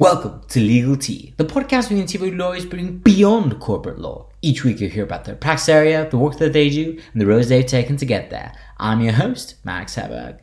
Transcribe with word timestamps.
Welcome 0.00 0.42
to 0.50 0.60
Legal 0.60 0.96
Tea, 0.96 1.34
the 1.38 1.44
podcast 1.44 1.90
where 1.90 1.98
interview 1.98 2.32
lawyers 2.32 2.64
bring 2.64 2.98
beyond 2.98 3.58
corporate 3.58 3.98
law. 3.98 4.28
Each 4.42 4.62
week 4.62 4.78
you'll 4.78 4.92
hear 4.92 5.02
about 5.02 5.24
their 5.24 5.34
practice 5.34 5.68
area, 5.68 6.08
the 6.08 6.16
work 6.16 6.38
that 6.38 6.52
they 6.52 6.70
do, 6.70 7.00
and 7.12 7.20
the 7.20 7.26
roads 7.26 7.48
they've 7.48 7.66
taken 7.66 7.96
to 7.96 8.06
get 8.06 8.30
there. 8.30 8.52
I'm 8.78 9.00
your 9.00 9.14
host, 9.14 9.56
Max 9.64 9.96
Heberg. 9.96 10.38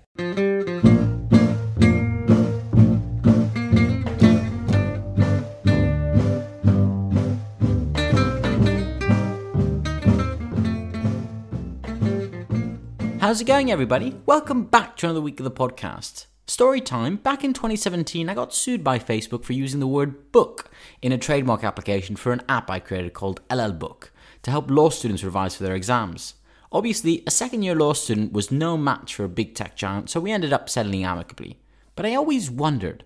How's 13.21 13.39
it 13.39 13.45
going, 13.45 13.71
everybody? 13.71 14.17
Welcome 14.25 14.65
back 14.65 14.97
to 14.97 15.05
another 15.05 15.21
week 15.21 15.39
of 15.39 15.45
the 15.45 15.49
podcast. 15.51 16.25
Story 16.47 16.79
time. 16.79 17.15
Back 17.15 17.43
in 17.43 17.53
2017, 17.53 18.29
I 18.29 18.35
got 18.35 18.53
sued 18.53 18.83
by 18.83 18.99
Facebook 18.99 19.43
for 19.43 19.53
using 19.53 19.79
the 19.79 19.87
word 19.87 20.31
book 20.31 20.69
in 21.01 21.11
a 21.11 21.17
trademark 21.17 21.63
application 21.63 22.15
for 22.15 22.31
an 22.31 22.43
app 22.47 22.69
I 22.69 22.77
created 22.79 23.13
called 23.13 23.41
LL 23.51 23.71
Book 23.71 24.11
to 24.43 24.51
help 24.51 24.69
law 24.69 24.89
students 24.91 25.23
revise 25.23 25.55
for 25.55 25.63
their 25.63 25.73
exams. 25.73 26.35
Obviously, 26.71 27.23
a 27.25 27.31
second 27.31 27.63
year 27.63 27.73
law 27.73 27.93
student 27.93 28.31
was 28.31 28.51
no 28.51 28.77
match 28.77 29.15
for 29.15 29.23
a 29.23 29.29
big 29.29 29.55
tech 29.55 29.75
giant, 29.75 30.11
so 30.11 30.19
we 30.19 30.31
ended 30.31 30.53
up 30.53 30.69
settling 30.69 31.03
amicably. 31.03 31.57
But 31.95 32.05
I 32.05 32.13
always 32.13 32.51
wondered 32.51 33.05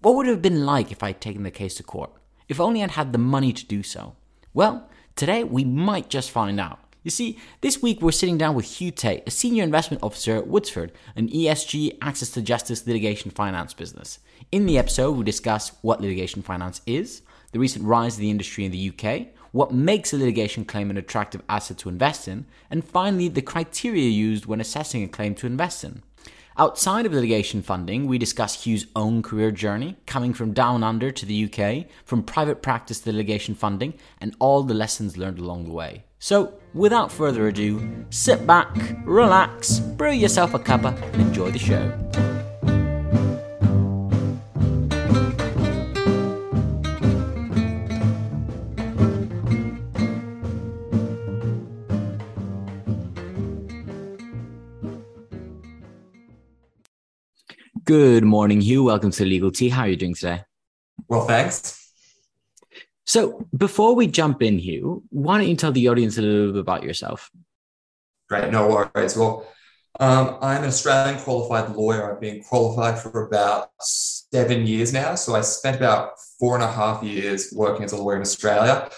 what 0.00 0.16
would 0.16 0.26
it 0.26 0.30
have 0.30 0.42
been 0.42 0.66
like 0.66 0.90
if 0.90 1.00
I'd 1.00 1.20
taken 1.20 1.44
the 1.44 1.52
case 1.52 1.76
to 1.76 1.84
court? 1.84 2.10
If 2.48 2.58
only 2.58 2.82
I'd 2.82 2.92
had 2.92 3.12
the 3.12 3.18
money 3.18 3.52
to 3.52 3.66
do 3.66 3.84
so. 3.84 4.16
Well, 4.52 4.90
today 5.14 5.44
we 5.44 5.64
might 5.64 6.10
just 6.10 6.32
find 6.32 6.58
out. 6.58 6.80
You 7.02 7.10
see, 7.10 7.38
this 7.62 7.80
week 7.80 8.02
we're 8.02 8.12
sitting 8.12 8.36
down 8.36 8.54
with 8.54 8.78
Hugh 8.78 8.90
Tait, 8.90 9.22
a 9.26 9.30
senior 9.30 9.64
investment 9.64 10.02
officer 10.02 10.36
at 10.36 10.48
Woodsford, 10.48 10.90
an 11.16 11.30
ESG 11.30 11.96
access 12.02 12.28
to 12.32 12.42
justice 12.42 12.86
litigation 12.86 13.30
finance 13.30 13.72
business. 13.72 14.18
In 14.52 14.66
the 14.66 14.76
episode, 14.76 15.12
we 15.12 15.24
discuss 15.24 15.72
what 15.80 16.02
litigation 16.02 16.42
finance 16.42 16.82
is, 16.84 17.22
the 17.52 17.58
recent 17.58 17.86
rise 17.86 18.14
of 18.14 18.20
the 18.20 18.28
industry 18.28 18.66
in 18.66 18.72
the 18.72 18.92
UK, 18.92 19.28
what 19.52 19.72
makes 19.72 20.12
a 20.12 20.18
litigation 20.18 20.66
claim 20.66 20.90
an 20.90 20.98
attractive 20.98 21.42
asset 21.48 21.78
to 21.78 21.88
invest 21.88 22.28
in, 22.28 22.44
and 22.70 22.84
finally, 22.84 23.28
the 23.28 23.40
criteria 23.40 24.10
used 24.10 24.44
when 24.44 24.60
assessing 24.60 25.02
a 25.02 25.08
claim 25.08 25.34
to 25.36 25.46
invest 25.46 25.82
in. 25.82 26.02
Outside 26.58 27.06
of 27.06 27.14
litigation 27.14 27.62
funding, 27.62 28.08
we 28.08 28.18
discuss 28.18 28.66
Hugh's 28.66 28.86
own 28.94 29.22
career 29.22 29.50
journey, 29.50 29.96
coming 30.04 30.34
from 30.34 30.52
down 30.52 30.84
under 30.84 31.10
to 31.10 31.24
the 31.24 31.46
UK, 31.46 31.86
from 32.04 32.22
private 32.22 32.60
practice 32.60 33.00
to 33.00 33.10
litigation 33.10 33.54
funding, 33.54 33.94
and 34.20 34.36
all 34.38 34.62
the 34.62 34.74
lessons 34.74 35.16
learned 35.16 35.38
along 35.38 35.64
the 35.64 35.72
way. 35.72 36.04
So, 36.22 36.52
without 36.74 37.10
further 37.10 37.48
ado, 37.48 38.04
sit 38.10 38.46
back, 38.46 38.68
relax, 39.06 39.80
brew 39.80 40.12
yourself 40.12 40.52
a 40.52 40.58
cuppa, 40.58 40.94
and 41.14 41.22
enjoy 41.22 41.50
the 41.50 41.58
show. 41.58 41.96
Good 57.84 58.24
morning, 58.24 58.60
Hugh. 58.60 58.84
Welcome 58.84 59.10
to 59.12 59.24
Legal 59.24 59.50
Tea. 59.50 59.70
How 59.70 59.82
are 59.84 59.88
you 59.88 59.96
doing 59.96 60.14
today? 60.14 60.42
Well, 61.08 61.24
thanks. 61.24 61.79
So, 63.10 63.44
before 63.56 63.96
we 63.96 64.06
jump 64.06 64.40
in, 64.40 64.56
Hugh, 64.56 65.02
why 65.10 65.38
don't 65.38 65.48
you 65.48 65.56
tell 65.56 65.72
the 65.72 65.88
audience 65.88 66.16
a 66.16 66.22
little 66.22 66.52
bit 66.52 66.60
about 66.60 66.84
yourself? 66.84 67.28
Great, 68.28 68.52
no 68.52 68.68
worries. 68.68 69.16
Well, 69.16 69.48
um, 69.98 70.38
I'm 70.40 70.62
an 70.62 70.68
Australian 70.68 71.18
qualified 71.18 71.74
lawyer. 71.74 72.14
I've 72.14 72.20
been 72.20 72.40
qualified 72.40 73.00
for 73.00 73.26
about 73.26 73.70
seven 73.80 74.64
years 74.64 74.92
now. 74.92 75.16
So, 75.16 75.34
I 75.34 75.40
spent 75.40 75.76
about 75.76 76.20
four 76.38 76.54
and 76.54 76.62
a 76.62 76.70
half 76.70 77.02
years 77.02 77.52
working 77.52 77.82
as 77.84 77.90
a 77.90 77.96
lawyer 77.96 78.14
in 78.14 78.22
Australia. 78.22 78.88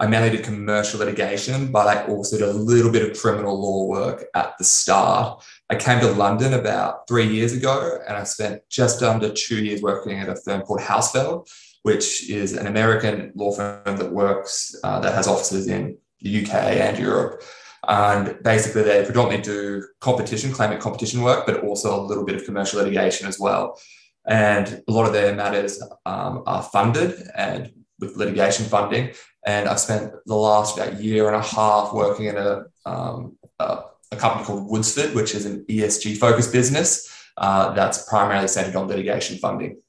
I 0.00 0.08
mainly 0.08 0.30
did 0.30 0.44
commercial 0.44 0.98
litigation, 0.98 1.70
but 1.70 1.86
I 1.86 2.06
also 2.06 2.38
did 2.38 2.48
a 2.48 2.52
little 2.52 2.90
bit 2.90 3.08
of 3.08 3.16
criminal 3.20 3.54
law 3.56 3.86
work 3.86 4.24
at 4.34 4.58
the 4.58 4.64
start. 4.64 5.44
I 5.68 5.76
came 5.76 6.00
to 6.00 6.10
London 6.10 6.54
about 6.54 7.06
three 7.06 7.28
years 7.28 7.52
ago 7.52 8.00
and 8.08 8.16
I 8.16 8.24
spent 8.24 8.62
just 8.68 9.00
under 9.04 9.32
two 9.32 9.62
years 9.64 9.80
working 9.80 10.18
at 10.18 10.28
a 10.28 10.34
firm 10.34 10.62
called 10.62 10.80
Hausfeld, 10.80 11.46
which 11.82 12.28
is 12.28 12.52
an 12.56 12.66
American 12.66 13.32
law 13.34 13.52
firm 13.52 13.96
that 13.96 14.12
works, 14.12 14.74
uh, 14.84 15.00
that 15.00 15.14
has 15.14 15.26
offices 15.26 15.66
in 15.66 15.96
the 16.20 16.44
UK 16.44 16.54
and 16.54 16.98
Europe. 16.98 17.42
And 17.88 18.38
basically, 18.42 18.82
they 18.82 19.04
predominantly 19.04 19.42
do 19.42 19.84
competition, 20.00 20.52
claimant 20.52 20.80
competition 20.80 21.22
work, 21.22 21.46
but 21.46 21.64
also 21.64 21.98
a 21.98 22.02
little 22.02 22.24
bit 22.24 22.36
of 22.36 22.44
commercial 22.44 22.78
litigation 22.78 23.26
as 23.26 23.38
well. 23.38 23.80
And 24.26 24.82
a 24.86 24.92
lot 24.92 25.06
of 25.06 25.14
their 25.14 25.34
matters 25.34 25.82
um, 26.04 26.42
are 26.46 26.62
funded 26.62 27.14
and 27.34 27.72
with 27.98 28.16
litigation 28.16 28.66
funding. 28.66 29.12
And 29.46 29.68
I've 29.68 29.80
spent 29.80 30.12
the 30.26 30.34
last 30.34 30.76
about 30.76 31.00
year 31.00 31.26
and 31.26 31.36
a 31.36 31.42
half 31.42 31.92
working 31.94 32.26
in 32.26 32.36
a, 32.36 32.64
um, 32.84 33.38
a, 33.58 33.84
a 34.12 34.16
company 34.16 34.44
called 34.44 34.70
Woodsford, 34.70 35.14
which 35.14 35.34
is 35.34 35.46
an 35.46 35.64
ESG 35.68 36.18
focused 36.18 36.52
business 36.52 37.08
uh, 37.38 37.72
that's 37.72 38.08
primarily 38.08 38.48
centered 38.48 38.76
on 38.76 38.88
litigation 38.88 39.38
funding. 39.38 39.80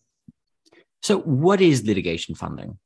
So, 1.01 1.19
what 1.19 1.61
is 1.61 1.83
litigation 1.83 2.35
funding? 2.35 2.77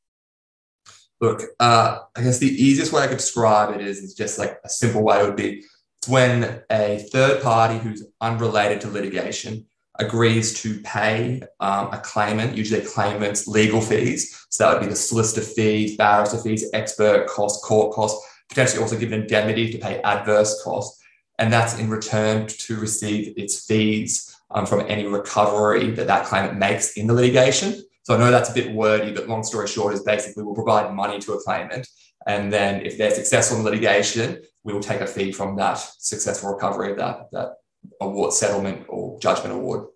Look, 1.21 1.43
uh, 1.59 1.99
I 2.15 2.21
guess 2.21 2.39
the 2.39 2.47
easiest 2.47 2.91
way 2.91 3.03
I 3.03 3.07
could 3.07 3.17
describe 3.17 3.73
it 3.73 3.85
is, 3.85 3.99
is 3.99 4.13
just 4.13 4.37
like 4.37 4.59
a 4.63 4.69
simple 4.69 5.01
way 5.01 5.21
it 5.21 5.25
would 5.25 5.35
be 5.35 5.63
it's 6.05 6.11
when 6.11 6.61
a 6.69 6.99
third 7.11 7.41
party 7.41 7.79
who's 7.79 8.05
unrelated 8.21 8.81
to 8.81 8.89
litigation 8.89 9.65
agrees 9.97 10.53
to 10.61 10.79
pay 10.81 11.41
um, 11.59 11.91
a 11.91 11.97
claimant, 11.97 12.55
usually 12.55 12.81
a 12.81 12.85
claimant's 12.85 13.47
legal 13.47 13.81
fees. 13.81 14.45
So 14.49 14.65
that 14.65 14.73
would 14.73 14.85
be 14.85 14.89
the 14.89 14.95
solicitor 14.95 15.41
fees, 15.41 15.97
barrister 15.97 16.37
fees, 16.37 16.69
expert 16.73 17.27
costs, 17.27 17.65
court 17.65 17.95
costs, 17.95 18.23
potentially 18.49 18.83
also 18.83 18.99
give 18.99 19.13
an 19.13 19.21
indemnity 19.21 19.71
to 19.71 19.77
pay 19.79 19.99
adverse 20.03 20.61
costs. 20.63 21.01
And 21.39 21.51
that's 21.51 21.79
in 21.79 21.89
return 21.89 22.45
to 22.47 22.79
receive 22.79 23.33
its 23.35 23.65
fees 23.65 24.35
um, 24.51 24.65
from 24.65 24.85
any 24.87 25.07
recovery 25.07 25.89
that 25.91 26.07
that 26.07 26.25
claimant 26.25 26.59
makes 26.59 26.93
in 26.97 27.07
the 27.07 27.13
litigation. 27.13 27.81
So 28.05 28.13
I 28.13 28.19
know 28.19 28.29
that's 28.29 28.51
a 28.51 28.53
bit 28.53 28.71
wordy, 28.71 29.11
but 29.11 29.27
long 29.27 29.43
story 29.43 29.67
short 29.67 29.95
is 29.95 30.03
basically 30.03 30.43
we'll 30.43 30.53
provide 30.53 30.93
money 30.93 31.17
to 31.19 31.33
a 31.33 31.41
claimant. 31.41 31.87
And 32.27 32.53
then 32.53 32.85
if 32.85 32.99
they're 32.99 33.09
successful 33.09 33.57
in 33.57 33.63
litigation, 33.63 34.43
we 34.63 34.73
will 34.73 34.81
take 34.81 35.01
a 35.01 35.07
fee 35.07 35.31
from 35.31 35.55
that 35.55 35.79
successful 35.97 36.53
recovery 36.53 36.91
of 36.91 36.97
that, 36.97 37.31
that 37.31 37.53
award 38.01 38.33
settlement 38.33 38.85
or 38.89 39.19
judgment 39.19 39.55
award. 39.55 39.87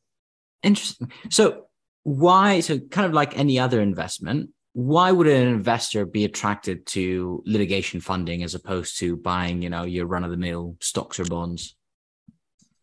Interesting. 0.64 1.12
So 1.30 1.68
why, 2.02 2.62
so 2.62 2.80
kind 2.80 3.06
of 3.06 3.14
like 3.14 3.38
any 3.38 3.60
other 3.60 3.80
investment, 3.80 4.50
why 4.74 5.12
would 5.12 5.28
an 5.28 5.48
investor 5.48 6.08
be 6.08 6.26
attracted 6.26 6.88
to 6.88 7.44
litigation 7.46 8.00
funding 8.00 8.42
as 8.42 8.56
opposed 8.56 8.98
to 9.00 9.18
buying, 9.18 9.62
you 9.62 9.70
know, 9.70 9.84
your 9.84 10.08
run 10.08 10.24
of 10.24 10.32
the 10.32 10.38
mill 10.38 10.78
stocks 10.82 11.20
or 11.20 11.26
bonds? 11.26 11.76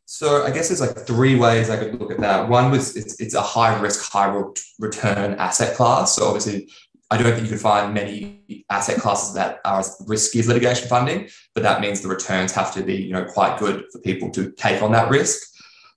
So 0.07 0.45
I 0.45 0.51
guess 0.53 0.69
there's 0.69 0.81
like 0.81 0.97
three 1.05 1.35
ways 1.35 1.69
I 1.69 1.77
could 1.77 2.01
look 2.01 2.13
at 2.13 2.21
that. 2.21 2.49
One 2.49 2.71
was 2.71 2.97
it's, 2.97 3.21
it's 3.21 3.35
a 3.35 3.43
high 3.43 3.79
risk, 3.81 4.11
high 4.11 4.33
return 4.79 5.35
asset 5.35 5.77
class. 5.77 6.15
So 6.15 6.27
obviously, 6.27 6.69
I 7.11 7.17
don't 7.17 7.33
think 7.33 7.43
you 7.43 7.51
could 7.51 7.61
find 7.61 7.93
many 7.93 8.65
asset 8.71 8.99
classes 9.01 9.35
that 9.35 9.61
are 9.65 9.81
as 9.81 10.03
risky 10.07 10.39
as 10.39 10.49
litigation 10.49 10.89
funding, 10.89 11.29
but 11.55 11.63
that 11.65 11.81
means 11.81 12.01
the 12.01 12.09
returns 12.09 12.53
have 12.53 12.73
to 12.75 12.83
be 12.83 12.95
you 12.95 13.13
know 13.13 13.25
quite 13.25 13.59
good 13.59 13.85
for 13.93 13.99
people 13.99 14.31
to 14.31 14.53
take 14.53 14.81
on 14.81 14.93
that 14.93 15.11
risk. 15.11 15.43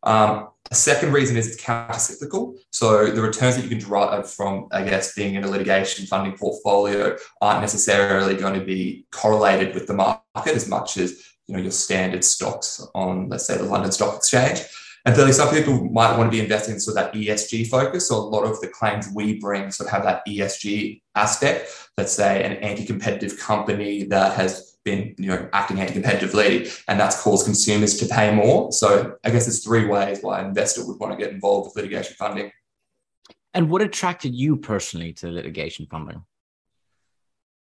Um, 0.03 0.49
a 0.71 0.75
second 0.75 1.13
reason 1.13 1.35
is 1.35 1.47
it's 1.47 1.63
countercyclical. 1.63 2.57
So 2.71 3.07
the 3.07 3.21
returns 3.21 3.55
that 3.55 3.63
you 3.63 3.69
can 3.69 3.79
derive 3.79 4.29
from, 4.29 4.67
I 4.71 4.83
guess, 4.83 5.15
being 5.15 5.35
in 5.35 5.43
a 5.43 5.47
litigation 5.47 6.05
funding 6.05 6.37
portfolio 6.37 7.17
aren't 7.41 7.61
necessarily 7.61 8.35
going 8.35 8.59
to 8.59 8.63
be 8.65 9.05
correlated 9.11 9.73
with 9.73 9.87
the 9.87 9.95
market 9.95 10.55
as 10.55 10.67
much 10.67 10.97
as 10.97 11.23
you 11.49 11.55
know 11.55 11.61
your 11.61 11.71
standard 11.71 12.23
stocks 12.23 12.85
on, 12.93 13.27
let's 13.27 13.47
say, 13.47 13.57
the 13.57 13.63
London 13.63 13.91
Stock 13.91 14.15
Exchange. 14.15 14.61
And 15.05 15.15
thirdly, 15.15 15.33
some 15.33 15.49
people 15.49 15.85
might 15.85 16.15
want 16.15 16.31
to 16.31 16.37
be 16.37 16.43
investing 16.43 16.75
in 16.75 16.79
sort 16.79 16.97
of 16.97 17.05
that 17.05 17.13
ESG 17.13 17.67
focus. 17.67 18.07
So 18.07 18.17
a 18.17 18.19
lot 18.19 18.43
of 18.43 18.61
the 18.61 18.67
claims 18.67 19.07
we 19.15 19.39
bring 19.39 19.71
sort 19.71 19.87
of 19.87 19.93
have 19.93 20.03
that 20.03 20.21
ESG 20.27 21.01
aspect. 21.15 21.89
Let's 21.97 22.13
say 22.13 22.43
an 22.43 22.57
anti-competitive 22.57 23.39
company 23.39 24.03
that 24.03 24.33
has 24.33 24.77
been, 24.85 25.15
you 25.17 25.27
know, 25.29 25.49
acting 25.53 25.79
anti-competitively, 25.79 26.83
and 26.87 26.99
that's 26.99 27.21
caused 27.21 27.45
consumers 27.45 27.97
to 27.97 28.05
pay 28.05 28.33
more. 28.33 28.71
So 28.71 29.15
I 29.23 29.31
guess 29.31 29.45
there's 29.45 29.63
three 29.63 29.85
ways 29.87 30.19
why 30.21 30.41
an 30.41 30.47
investor 30.47 30.85
would 30.85 30.99
want 30.99 31.17
to 31.17 31.17
get 31.17 31.33
involved 31.33 31.67
with 31.67 31.77
litigation 31.77 32.15
funding. 32.15 32.51
And 33.55 33.71
what 33.71 33.81
attracted 33.81 34.35
you 34.35 34.57
personally 34.57 35.13
to 35.13 35.31
litigation 35.31 35.87
funding? 35.89 36.23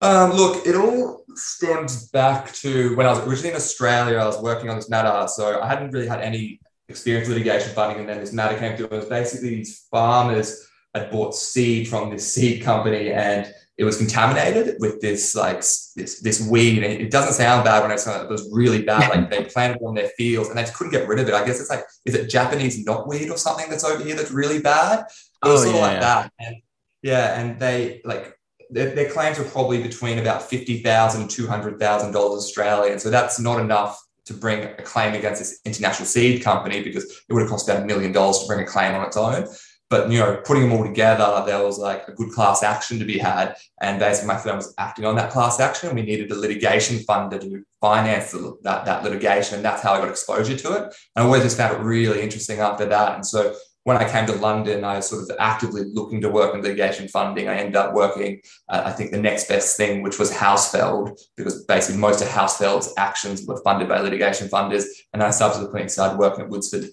Um, 0.02 0.32
look, 0.32 0.66
it 0.68 0.76
all 0.76 1.26
stems 1.34 2.10
back 2.10 2.54
to 2.54 2.96
when 2.96 3.08
I 3.08 3.10
was 3.10 3.20
originally 3.20 3.50
in 3.50 3.56
Australia. 3.56 4.18
I 4.18 4.26
was 4.26 4.42
working 4.42 4.70
on 4.70 4.76
this 4.76 4.90
matter, 4.90 5.28
so 5.28 5.60
I 5.62 5.68
hadn't 5.68 5.92
really 5.92 6.08
had 6.08 6.22
any 6.22 6.60
experience 6.90 7.28
litigation 7.28 7.74
funding, 7.74 8.00
and 8.00 8.10
then 8.10 8.20
this 8.20 8.34
matter 8.34 8.58
came 8.58 8.78
through. 8.78 8.88
It 8.88 8.92
was 8.92 9.06
basically 9.06 9.50
these 9.50 9.88
farmers 9.90 10.68
had 10.94 11.12
bought 11.12 11.36
seed 11.36 11.88
from 11.88 12.10
this 12.10 12.32
seed 12.32 12.64
company, 12.64 13.12
and 13.12 13.52
it 13.78 13.84
was 13.84 13.98
contaminated 13.98 14.78
with 14.80 15.02
this 15.02 15.36
like 15.36 15.60
this 15.60 16.20
this 16.22 16.48
weed. 16.48 16.84
And 16.84 16.86
it 16.86 17.12
doesn't 17.12 17.34
sound 17.34 17.64
bad 17.64 17.82
when 17.82 17.92
it's 17.92 18.06
it 18.06 18.30
was 18.30 18.50
really 18.52 18.84
bad. 18.84 19.10
Like 19.10 19.30
they 19.32 19.46
planted 19.46 19.82
on 19.84 19.96
their 19.96 20.10
fields, 20.10 20.50
and 20.50 20.58
they 20.58 20.64
just 20.64 20.76
couldn't 20.76 20.94
get 20.94 21.08
rid 21.08 21.20
of 21.20 21.28
it. 21.28 21.34
I 21.34 21.46
guess 21.46 21.60
it's 21.60 21.72
like 21.72 21.84
is 22.06 22.14
it 22.14 22.30
Japanese 22.30 22.86
knotweed 22.86 23.32
or 23.32 23.38
something 23.38 23.70
that's 23.70 23.84
over 23.84 24.04
here 24.04 24.16
that's 24.16 24.32
really 24.32 24.62
bad? 24.62 25.06
It 25.44 25.48
was 25.48 25.62
oh, 25.62 25.72
sort 25.72 25.76
yeah, 25.76 25.82
of 25.82 25.92
like 25.94 26.02
that. 26.02 26.32
And 26.40 26.56
Yeah, 27.02 27.40
and 27.40 27.60
they 27.60 28.02
like 28.06 28.37
their, 28.70 28.94
their 28.94 29.10
claims 29.10 29.40
are 29.40 29.44
probably 29.44 29.82
between 29.82 30.20
about 30.20 30.44
fifty 30.44 30.82
thousand 30.82 31.22
and 31.22 31.30
two 31.30 31.48
hundred 31.48 31.80
thousand 31.80 32.12
dollars 32.12 32.18
$200,000 32.34 32.38
Australian. 32.38 33.00
So 33.00 33.10
that's 33.10 33.40
not 33.40 33.60
enough 33.60 34.02
to 34.26 34.34
bring 34.34 34.64
a 34.64 34.84
claim 34.84 35.14
against 35.14 35.40
this 35.40 35.60
international 35.66 36.06
seed 36.06 36.44
company 36.44 36.84
because 36.84 37.06
it 37.28 37.34
would 37.34 37.42
have 37.42 37.50
cost 37.50 37.70
about 37.70 37.84
a 37.84 37.86
million 37.86 38.12
dollars 38.12 38.40
to 38.40 38.48
bring 38.48 38.60
a 38.60 38.66
claim 38.66 38.94
on 38.94 39.06
its 39.06 39.18
own. 39.18 39.48
But 39.90 40.12
you 40.12 40.20
know, 40.20 40.42
putting 40.44 40.64
them 40.64 40.74
all 40.74 40.84
together, 40.84 41.44
there 41.46 41.64
was 41.64 41.78
like 41.78 42.10
a 42.10 42.12
good 42.12 42.32
class 42.32 42.62
action 42.62 43.00
to 43.00 43.06
be 43.06 43.18
had, 43.18 43.56
and 43.82 44.00
basically 44.00 44.28
my 44.28 44.38
firm 44.38 44.58
was 44.58 44.74
acting 44.78 45.06
on 45.06 45.16
that 45.16 45.32
class 45.32 45.62
action. 45.62 45.96
We 45.96 46.02
needed 46.02 46.30
a 46.30 46.36
litigation 46.36 46.98
funder 46.98 47.40
to 47.40 47.64
finance 47.80 48.34
that 48.64 48.84
that 48.84 49.04
litigation, 49.04 49.56
and 49.56 49.64
that's 49.64 49.82
how 49.82 49.94
I 49.94 50.00
got 50.00 50.10
exposure 50.10 50.58
to 50.58 50.74
it. 50.74 50.84
And 50.84 50.94
I 51.16 51.22
always 51.22 51.44
just 51.44 51.56
found 51.56 51.74
it 51.74 51.80
really 51.80 52.22
interesting 52.22 52.60
after 52.60 52.86
that. 52.86 53.16
And 53.16 53.26
so 53.26 53.56
when 53.88 53.96
I 53.96 54.12
came 54.12 54.26
to 54.26 54.34
London, 54.34 54.84
I 54.84 54.98
was 54.98 55.08
sort 55.08 55.24
of 55.24 55.34
actively 55.40 55.86
looking 55.86 56.20
to 56.20 56.28
work 56.28 56.54
in 56.54 56.62
litigation 56.62 57.08
funding. 57.08 57.48
I 57.48 57.56
ended 57.56 57.78
up 57.78 57.94
working, 57.94 58.42
uh, 58.68 58.82
I 58.84 58.92
think, 58.92 59.12
the 59.12 59.22
next 59.22 59.48
best 59.48 59.78
thing, 59.78 60.04
which 60.04 60.20
was 60.20 60.30
Hausfeld, 60.30 61.18
because 61.38 61.64
basically 61.64 62.02
most 62.02 62.22
of 62.22 62.28
Hausfeld's 62.28 62.94
actions 62.98 63.46
were 63.48 63.62
funded 63.64 63.88
by 63.88 64.02
litigation 64.02 64.50
funders. 64.50 64.84
And 65.14 65.24
I 65.24 65.30
subsequently 65.30 65.88
started 65.88 66.20
working 66.20 66.44
at 66.44 66.52
Woodsford. 66.52 66.90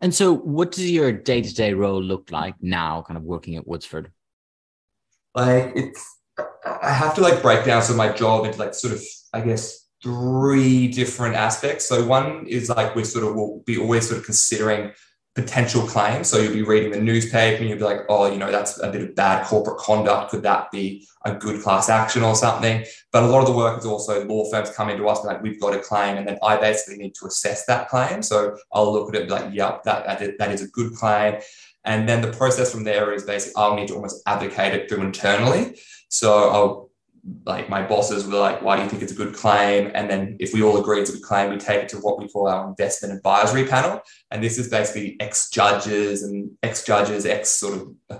And 0.00 0.14
so, 0.14 0.32
what 0.32 0.70
does 0.70 0.88
your 0.88 1.10
day 1.10 1.42
to 1.42 1.52
day 1.52 1.74
role 1.74 2.00
look 2.00 2.30
like 2.30 2.54
now, 2.60 3.02
kind 3.02 3.18
of 3.18 3.24
working 3.24 3.56
at 3.56 3.66
Woodsford? 3.66 4.12
Like, 5.34 5.72
it's, 5.74 6.18
I 6.64 6.92
have 6.92 7.16
to 7.16 7.20
like 7.20 7.42
break 7.42 7.64
down 7.64 7.82
some 7.82 7.94
of 7.94 7.98
my 7.98 8.12
job 8.12 8.44
into 8.44 8.60
like 8.60 8.74
sort 8.74 8.94
of, 8.94 9.02
I 9.32 9.40
guess, 9.40 9.88
three 10.04 10.86
different 10.86 11.34
aspects. 11.34 11.88
So, 11.88 12.06
one 12.06 12.46
is 12.46 12.68
like 12.68 12.94
we 12.94 13.02
sort 13.02 13.24
of 13.24 13.34
will 13.34 13.64
be 13.66 13.76
always 13.76 14.08
sort 14.08 14.20
of 14.20 14.24
considering 14.24 14.92
potential 15.34 15.86
claims. 15.86 16.28
So 16.28 16.38
you'll 16.38 16.52
be 16.52 16.62
reading 16.62 16.90
the 16.90 17.00
newspaper 17.00 17.60
and 17.60 17.68
you'll 17.68 17.78
be 17.78 17.84
like, 17.84 18.00
oh, 18.08 18.30
you 18.30 18.38
know, 18.38 18.50
that's 18.50 18.82
a 18.82 18.90
bit 18.90 19.02
of 19.02 19.14
bad 19.14 19.46
corporate 19.46 19.78
conduct. 19.78 20.30
Could 20.30 20.42
that 20.42 20.70
be 20.72 21.06
a 21.24 21.34
good 21.34 21.62
class 21.62 21.88
action 21.88 22.22
or 22.22 22.34
something? 22.34 22.84
But 23.12 23.22
a 23.22 23.26
lot 23.26 23.40
of 23.40 23.46
the 23.46 23.52
work 23.52 23.78
is 23.78 23.86
also 23.86 24.24
law 24.24 24.50
firms 24.50 24.70
come 24.70 24.90
into 24.90 25.06
us 25.06 25.20
and 25.20 25.28
like, 25.28 25.42
we've 25.42 25.60
got 25.60 25.74
a 25.74 25.78
claim, 25.78 26.16
and 26.16 26.26
then 26.26 26.38
I 26.42 26.56
basically 26.56 26.98
need 26.98 27.14
to 27.16 27.26
assess 27.26 27.64
that 27.66 27.88
claim. 27.88 28.22
So 28.22 28.56
I'll 28.72 28.92
look 28.92 29.14
at 29.14 29.20
it 29.20 29.30
like, 29.30 29.54
yep, 29.54 29.84
that, 29.84 30.06
that 30.38 30.50
is 30.50 30.62
a 30.62 30.68
good 30.68 30.94
claim. 30.94 31.40
And 31.84 32.08
then 32.08 32.20
the 32.22 32.32
process 32.32 32.72
from 32.72 32.84
there 32.84 33.12
is 33.12 33.22
basically 33.22 33.54
I'll 33.56 33.74
need 33.74 33.88
to 33.88 33.94
almost 33.94 34.22
advocate 34.26 34.74
it 34.74 34.88
through 34.88 35.02
internally. 35.02 35.78
So 36.08 36.50
I'll 36.50 36.89
like 37.44 37.68
my 37.68 37.82
bosses 37.82 38.26
were 38.26 38.38
like, 38.38 38.62
why 38.62 38.76
do 38.76 38.82
you 38.82 38.88
think 38.88 39.02
it's 39.02 39.12
a 39.12 39.16
good 39.16 39.34
claim? 39.34 39.90
And 39.94 40.08
then 40.10 40.36
if 40.40 40.52
we 40.52 40.62
all 40.62 40.78
agree 40.78 41.00
it's 41.00 41.10
a 41.10 41.14
good 41.14 41.22
claim, 41.22 41.50
we 41.50 41.58
take 41.58 41.82
it 41.82 41.88
to 41.90 41.96
what 41.98 42.18
we 42.18 42.28
call 42.28 42.48
our 42.48 42.68
investment 42.68 43.14
advisory 43.14 43.66
panel. 43.66 44.00
And 44.30 44.42
this 44.42 44.58
is 44.58 44.68
basically 44.68 45.16
ex 45.20 45.50
judges 45.50 46.22
and 46.22 46.50
ex 46.62 46.84
judges, 46.84 47.26
ex 47.26 47.48
sort 47.50 47.74
of 47.74 47.94
uh, 48.10 48.18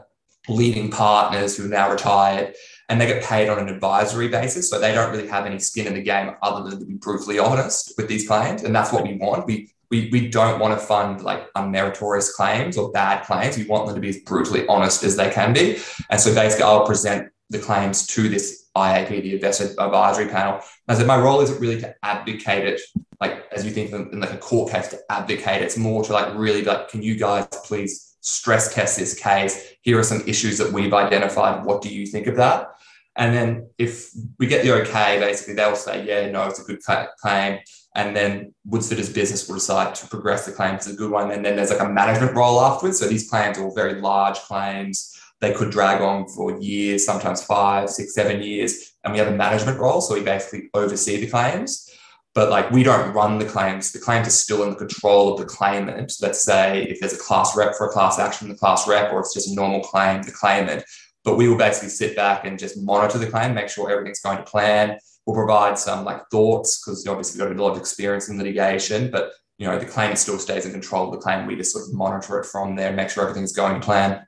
leading 0.49 0.91
partners 0.91 1.57
who 1.57 1.67
are 1.67 1.69
now 1.69 1.91
retired, 1.91 2.55
and 2.89 3.01
they 3.01 3.07
get 3.07 3.23
paid 3.23 3.49
on 3.49 3.59
an 3.59 3.69
advisory 3.69 4.29
basis. 4.29 4.69
So 4.69 4.79
they 4.79 4.93
don't 4.93 5.11
really 5.11 5.29
have 5.29 5.47
any 5.47 5.59
skin 5.59 5.87
in 5.87 5.95
the 5.95 6.03
game 6.03 6.33
other 6.43 6.69
than 6.69 6.81
to 6.81 6.87
be 6.87 6.95
brutally 6.95 7.39
honest 7.39 7.95
with 7.97 8.09
these 8.09 8.27
claims. 8.27 8.63
And 8.63 8.75
that's 8.75 8.93
what 8.93 9.05
we 9.05 9.15
want. 9.15 9.47
We 9.47 9.71
we, 9.91 10.09
we 10.13 10.29
don't 10.29 10.61
want 10.61 10.79
to 10.79 10.87
fund 10.87 11.23
like 11.23 11.53
unmeritorious 11.55 12.33
claims 12.33 12.79
or 12.79 12.93
bad 12.93 13.25
claims. 13.25 13.57
We 13.57 13.67
want 13.67 13.87
them 13.87 13.97
to 13.97 14.01
be 14.01 14.11
as 14.11 14.19
brutally 14.19 14.65
honest 14.69 15.03
as 15.03 15.17
they 15.17 15.31
can 15.31 15.53
be. 15.53 15.79
And 16.11 16.21
so 16.21 16.33
basically, 16.33 16.63
I'll 16.63 16.87
present 16.87 17.29
the 17.51 17.59
claims 17.59 18.07
to 18.07 18.29
this 18.29 18.60
IAP, 18.77 19.09
the 19.09 19.35
investment 19.35 19.73
advisory 19.79 20.29
panel. 20.29 20.61
I 20.89 20.95
said, 20.95 21.07
my 21.07 21.19
role 21.19 21.41
isn't 21.41 21.61
really 21.61 21.81
to 21.81 21.95
advocate 22.03 22.67
it, 22.67 22.81
like 23.21 23.45
as 23.53 23.65
you 23.65 23.71
think 23.71 23.91
in, 23.93 24.09
in 24.13 24.21
like 24.21 24.33
a 24.33 24.39
court 24.39 24.73
case 24.73 24.89
to 24.89 24.99
advocate. 25.11 25.63
It's 25.63 25.77
more 25.77 26.05
to 26.05 26.13
like 26.13 26.35
really 26.35 26.63
like, 26.63 26.89
can 26.89 27.03
you 27.03 27.17
guys 27.17 27.47
please 27.65 28.17
stress 28.21 28.73
test 28.73 28.99
this 28.99 29.19
case? 29.19 29.75
Here 29.83 29.99
are 29.99 30.05
some 30.05 30.23
issues 30.27 30.59
that 30.59 30.73
we've 30.73 30.95
identified. 30.95 31.65
What 31.65 31.83
do 31.83 31.89
you 31.89 32.07
think 32.07 32.27
of 32.27 32.37
that? 32.37 32.69
And 33.17 33.35
then 33.35 33.69
if 33.77 34.11
we 34.39 34.47
get 34.47 34.63
the 34.63 34.73
okay, 34.83 35.19
basically 35.19 35.55
they'll 35.55 35.75
say, 35.75 36.07
yeah, 36.07 36.31
no, 36.31 36.47
it's 36.47 36.61
a 36.61 36.65
good 36.65 36.81
claim. 37.21 37.59
And 37.97 38.15
then 38.15 38.55
Woodsford 38.69 38.99
as 38.99 39.13
business 39.13 39.49
will 39.49 39.57
decide 39.57 39.97
to 39.97 40.07
progress 40.07 40.47
the 40.47 40.53
claim 40.53 40.77
as 40.77 40.87
a 40.87 40.95
good 40.95 41.11
one. 41.11 41.33
And 41.33 41.45
then 41.45 41.57
there's 41.57 41.71
like 41.71 41.81
a 41.81 41.89
management 41.89 42.37
role 42.37 42.61
afterwards. 42.61 43.01
So 43.01 43.09
these 43.09 43.29
claims 43.29 43.59
are 43.59 43.65
all 43.65 43.75
very 43.75 44.01
large 44.01 44.39
claims 44.39 45.20
they 45.41 45.53
could 45.53 45.71
drag 45.71 46.03
on 46.03 46.29
for 46.29 46.59
years, 46.61 47.05
sometimes 47.05 47.43
five, 47.43 47.89
six, 47.89 48.15
seven 48.15 48.43
years. 48.43 48.93
And 49.05 49.13
we 49.13 49.19
have 49.19 49.29
a 49.29 49.37
management 49.37 49.79
role. 49.79 50.01
So 50.01 50.15
we 50.15 50.23
basically 50.23 50.69
oversee 50.75 51.21
the 51.21 51.31
claims. 51.31 51.89
But 52.35 52.51
like 52.51 52.71
we 52.71 52.83
don't 52.83 53.13
run 53.13 53.39
the 53.39 53.45
claims. 53.45 53.91
The 53.91 53.99
claims 53.99 54.29
are 54.29 54.31
still 54.31 54.63
in 54.63 54.71
the 54.71 54.77
control 54.77 55.33
of 55.33 55.41
the 55.41 55.47
claimant. 55.47 56.13
Let's 56.21 56.45
say 56.45 56.85
if 56.85 57.01
there's 57.01 57.15
a 57.15 57.19
class 57.19 57.57
rep 57.57 57.75
for 57.75 57.89
a 57.89 57.93
class 57.93 58.19
action, 58.19 58.49
the 58.49 58.55
class 58.55 58.87
rep, 58.87 59.13
or 59.13 59.21
it's 59.21 59.35
just 59.35 59.51
a 59.51 59.55
normal 59.55 59.81
claim, 59.81 60.23
the 60.23 60.31
claimant. 60.31 60.85
But 61.25 61.37
we 61.37 61.49
will 61.49 61.59
basically 61.59 61.89
sit 61.89 62.15
back 62.15 62.45
and 62.45 62.59
just 62.59 62.81
monitor 62.81 63.19
the 63.19 63.27
claim, 63.27 63.55
make 63.55 63.69
sure 63.69 63.91
everything's 63.91 64.21
going 64.21 64.39
to 64.39 64.45
plan. 64.45 64.99
We'll 65.27 65.37
provide 65.37 65.79
some 65.79 66.05
like 66.05 66.23
thoughts 66.31 66.81
because 66.81 67.07
obviously 67.07 67.41
we've 67.41 67.49
got 67.49 67.61
a 67.61 67.63
lot 67.63 67.73
of 67.73 67.79
experience 67.79 68.29
in 68.29 68.39
litigation, 68.39 69.11
but 69.11 69.33
you 69.59 69.67
know 69.67 69.79
the 69.79 69.87
claim 69.87 70.15
still 70.17 70.39
stays 70.39 70.67
in 70.67 70.73
control 70.73 71.07
of 71.07 71.13
the 71.13 71.19
claim. 71.19 71.47
We 71.47 71.57
just 71.57 71.73
sort 71.73 71.85
of 71.85 71.95
monitor 71.95 72.39
it 72.39 72.47
from 72.47 72.77
there, 72.77 72.93
make 72.93 73.11
sure 73.11 73.25
everything's 73.25 73.53
going 73.53 73.81
to 73.81 73.85
plan. 73.85 74.25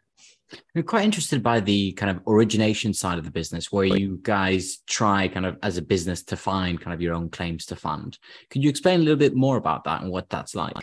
I'm 0.75 0.82
quite 0.82 1.04
interested 1.04 1.43
by 1.43 1.60
the 1.60 1.93
kind 1.93 2.10
of 2.10 2.22
origination 2.26 2.94
side 2.94 3.19
of 3.19 3.25
the 3.25 3.31
business, 3.31 3.70
where 3.70 3.84
you 3.84 4.19
guys 4.22 4.78
try 4.87 5.28
kind 5.28 5.46
of 5.46 5.58
as 5.62 5.76
a 5.76 5.82
business 5.82 6.22
to 6.25 6.37
find 6.37 6.81
kind 6.81 6.94
of 6.94 7.00
your 7.00 7.14
own 7.14 7.31
claims 7.31 7.66
to 7.66 7.76
fund. 7.76 8.19
Could 8.50 8.62
you 8.62 8.70
explain 8.70 9.00
a 9.00 9.02
little 9.02 9.19
bit 9.19 9.34
more 9.34 9.56
about 9.56 9.84
that 9.84 10.02
and 10.02 10.10
what 10.10 10.28
that's 10.28 10.54
like? 10.54 10.76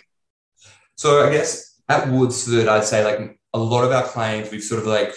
So 0.96 1.26
I 1.26 1.32
guess 1.32 1.82
at 1.88 2.08
Woodsford, 2.08 2.68
I'd 2.68 2.84
say 2.84 3.04
like 3.04 3.40
a 3.54 3.60
lot 3.60 3.84
of 3.84 3.92
our 3.92 4.04
claims, 4.04 4.52
we've 4.52 4.64
sort 4.64 4.82
of 4.82 4.88
like 4.88 5.14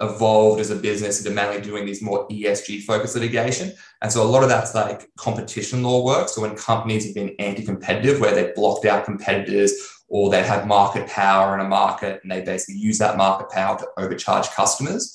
evolved 0.00 0.60
as 0.60 0.70
a 0.70 0.76
business 0.76 1.24
into 1.24 1.34
mainly 1.34 1.60
doing 1.60 1.86
these 1.86 2.02
more 2.02 2.26
ESG 2.28 2.82
focused 2.82 3.14
litigation. 3.14 3.72
And 4.02 4.12
so 4.12 4.22
a 4.22 4.24
lot 4.24 4.42
of 4.42 4.48
that's 4.48 4.74
like 4.74 5.08
competition 5.16 5.82
law 5.82 6.04
work. 6.04 6.28
So 6.28 6.42
when 6.42 6.56
companies 6.56 7.04
have 7.06 7.14
been 7.14 7.34
anti-competitive, 7.38 8.20
where 8.20 8.34
they've 8.34 8.54
blocked 8.54 8.86
out 8.86 9.04
competitors 9.04 9.72
or 10.14 10.30
they 10.30 10.44
have 10.44 10.64
market 10.64 11.08
power 11.08 11.58
in 11.58 11.66
a 11.66 11.68
market 11.68 12.20
and 12.22 12.30
they 12.30 12.40
basically 12.40 12.76
use 12.76 12.98
that 12.98 13.16
market 13.16 13.50
power 13.50 13.76
to 13.76 13.84
overcharge 13.98 14.48
customers. 14.50 15.12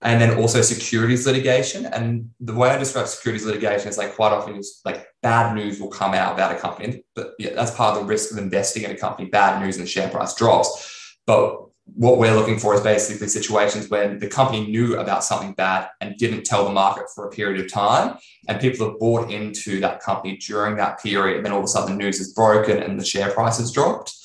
And 0.00 0.18
then 0.18 0.38
also 0.38 0.62
securities 0.62 1.26
litigation. 1.26 1.84
And 1.84 2.30
the 2.40 2.54
way 2.54 2.70
I 2.70 2.78
describe 2.78 3.06
securities 3.06 3.44
litigation 3.44 3.88
is 3.88 3.98
like 3.98 4.14
quite 4.14 4.32
often 4.32 4.58
like 4.86 5.06
bad 5.22 5.54
news 5.54 5.78
will 5.78 5.90
come 5.90 6.14
out 6.14 6.32
about 6.32 6.56
a 6.56 6.58
company. 6.58 7.04
But 7.14 7.34
yeah, 7.38 7.50
that's 7.54 7.72
part 7.72 7.98
of 7.98 8.02
the 8.02 8.08
risk 8.08 8.32
of 8.32 8.38
investing 8.38 8.84
in 8.84 8.92
a 8.92 8.96
company, 8.96 9.28
bad 9.28 9.62
news 9.62 9.76
and 9.76 9.84
the 9.84 9.90
share 9.90 10.08
price 10.08 10.34
drops. 10.34 11.18
But 11.26 11.66
what 11.84 12.16
we're 12.16 12.34
looking 12.34 12.58
for 12.58 12.74
is 12.74 12.80
basically 12.80 13.28
situations 13.28 13.90
when 13.90 14.20
the 14.20 14.28
company 14.28 14.66
knew 14.68 14.98
about 14.98 15.22
something 15.22 15.52
bad 15.52 15.90
and 16.00 16.16
didn't 16.16 16.44
tell 16.44 16.64
the 16.64 16.72
market 16.72 17.10
for 17.14 17.26
a 17.26 17.30
period 17.30 17.62
of 17.62 17.70
time. 17.70 18.16
And 18.48 18.58
people 18.58 18.88
have 18.88 18.98
bought 18.98 19.30
into 19.30 19.80
that 19.80 20.00
company 20.00 20.38
during 20.38 20.76
that 20.76 21.02
period. 21.02 21.36
And 21.36 21.44
then 21.44 21.52
all 21.52 21.58
of 21.58 21.66
a 21.66 21.68
sudden 21.68 21.98
the 21.98 22.02
news 22.02 22.20
is 22.20 22.32
broken 22.32 22.82
and 22.82 22.98
the 22.98 23.04
share 23.04 23.30
price 23.32 23.58
has 23.58 23.70
dropped 23.70 24.16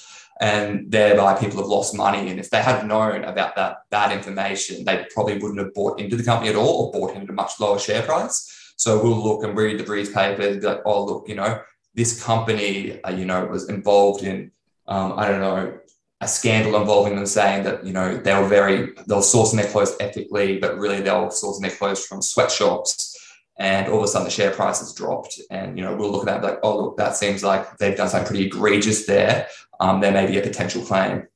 and 0.41 0.91
thereby 0.91 1.33
people 1.33 1.59
have 1.59 1.67
lost 1.67 1.95
money. 1.95 2.29
And 2.29 2.39
if 2.39 2.49
they 2.49 2.61
had 2.61 2.85
known 2.85 3.23
about 3.23 3.55
that 3.55 3.77
bad 3.89 4.11
information, 4.11 4.83
they 4.83 5.05
probably 5.13 5.37
wouldn't 5.37 5.59
have 5.59 5.73
bought 5.73 5.99
into 5.99 6.17
the 6.17 6.23
company 6.23 6.49
at 6.49 6.55
all 6.55 6.85
or 6.85 6.91
bought 6.91 7.15
into 7.15 7.31
a 7.31 7.35
much 7.35 7.59
lower 7.59 7.79
share 7.79 8.01
price. 8.01 8.73
So 8.75 9.01
we'll 9.01 9.23
look 9.23 9.43
and 9.43 9.57
read 9.57 9.79
the 9.79 9.85
brief 9.85 10.13
papers 10.13 10.53
and 10.53 10.61
be 10.61 10.67
like, 10.67 10.81
oh, 10.85 11.05
look, 11.05 11.29
you 11.29 11.35
know, 11.35 11.61
this 11.93 12.21
company, 12.21 13.01
uh, 13.03 13.11
you 13.11 13.23
know, 13.23 13.45
was 13.45 13.69
involved 13.69 14.23
in, 14.23 14.51
um, 14.87 15.13
I 15.15 15.29
don't 15.29 15.39
know, 15.39 15.79
a 16.19 16.27
scandal 16.27 16.79
involving 16.79 17.15
them 17.15 17.25
saying 17.25 17.63
that, 17.63 17.85
you 17.85 17.93
know, 17.93 18.17
they 18.17 18.33
were 18.33 18.47
very, 18.47 18.93
they 19.07 19.15
were 19.15 19.21
sourcing 19.21 19.55
their 19.55 19.71
clothes 19.71 19.95
ethically, 20.01 20.59
but 20.59 20.77
really 20.77 20.99
they 20.99 21.11
were 21.11 21.27
sourcing 21.27 21.61
their 21.61 21.71
clothes 21.71 22.05
from 22.05 22.21
sweatshops 22.21 23.15
and 23.57 23.87
all 23.87 23.99
of 23.99 24.03
a 24.03 24.07
sudden 24.07 24.25
the 24.25 24.31
share 24.31 24.51
price 24.51 24.79
has 24.79 24.93
dropped 24.93 25.39
and 25.49 25.77
you 25.77 25.83
know 25.83 25.95
we'll 25.95 26.11
look 26.11 26.27
at 26.27 26.41
that 26.41 26.43
like 26.43 26.59
oh 26.63 26.77
look 26.77 26.97
that 26.97 27.15
seems 27.15 27.43
like 27.43 27.77
they've 27.77 27.95
done 27.95 28.09
something 28.09 28.27
pretty 28.27 28.45
egregious 28.45 29.05
there 29.05 29.47
um, 29.79 30.01
there 30.01 30.11
may 30.11 30.25
be 30.25 30.37
a 30.37 30.41
potential 30.41 30.83
claim. 30.83 31.27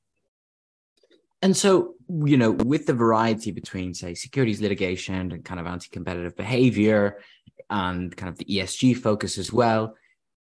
And 1.42 1.56
so 1.56 1.96
you 2.10 2.38
know 2.38 2.52
with 2.52 2.88
the 2.88 2.94
variety 2.94 3.52
between 3.52 3.94
say 3.94 4.16
securities 4.16 4.62
litigation 4.62 5.32
and 5.32 5.46
kind 5.46 5.60
of 5.60 5.68
anti-competitive 5.68 6.36
behavior 6.36 7.20
and 7.70 8.18
kind 8.18 8.32
of 8.32 8.38
the 8.40 8.46
esg 8.46 8.98
focus 8.98 9.38
as 9.38 9.54
well 9.54 9.94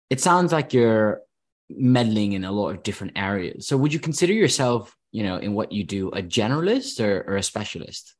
it 0.10 0.20
sounds 0.20 0.52
like 0.52 0.74
you're 0.74 1.22
meddling 1.70 2.34
in 2.34 2.44
a 2.44 2.52
lot 2.52 2.70
of 2.70 2.84
different 2.84 3.14
areas. 3.16 3.68
So 3.68 3.78
would 3.78 3.94
you 3.94 4.00
consider 4.00 4.34
yourself 4.34 4.96
you 5.12 5.24
know 5.24 5.38
in 5.38 5.54
what 5.54 5.72
you 5.72 5.84
do 5.84 6.10
a 6.10 6.22
generalist 6.22 7.04
or, 7.04 7.22
or 7.28 7.36
a 7.38 7.44
specialist? 7.44 8.16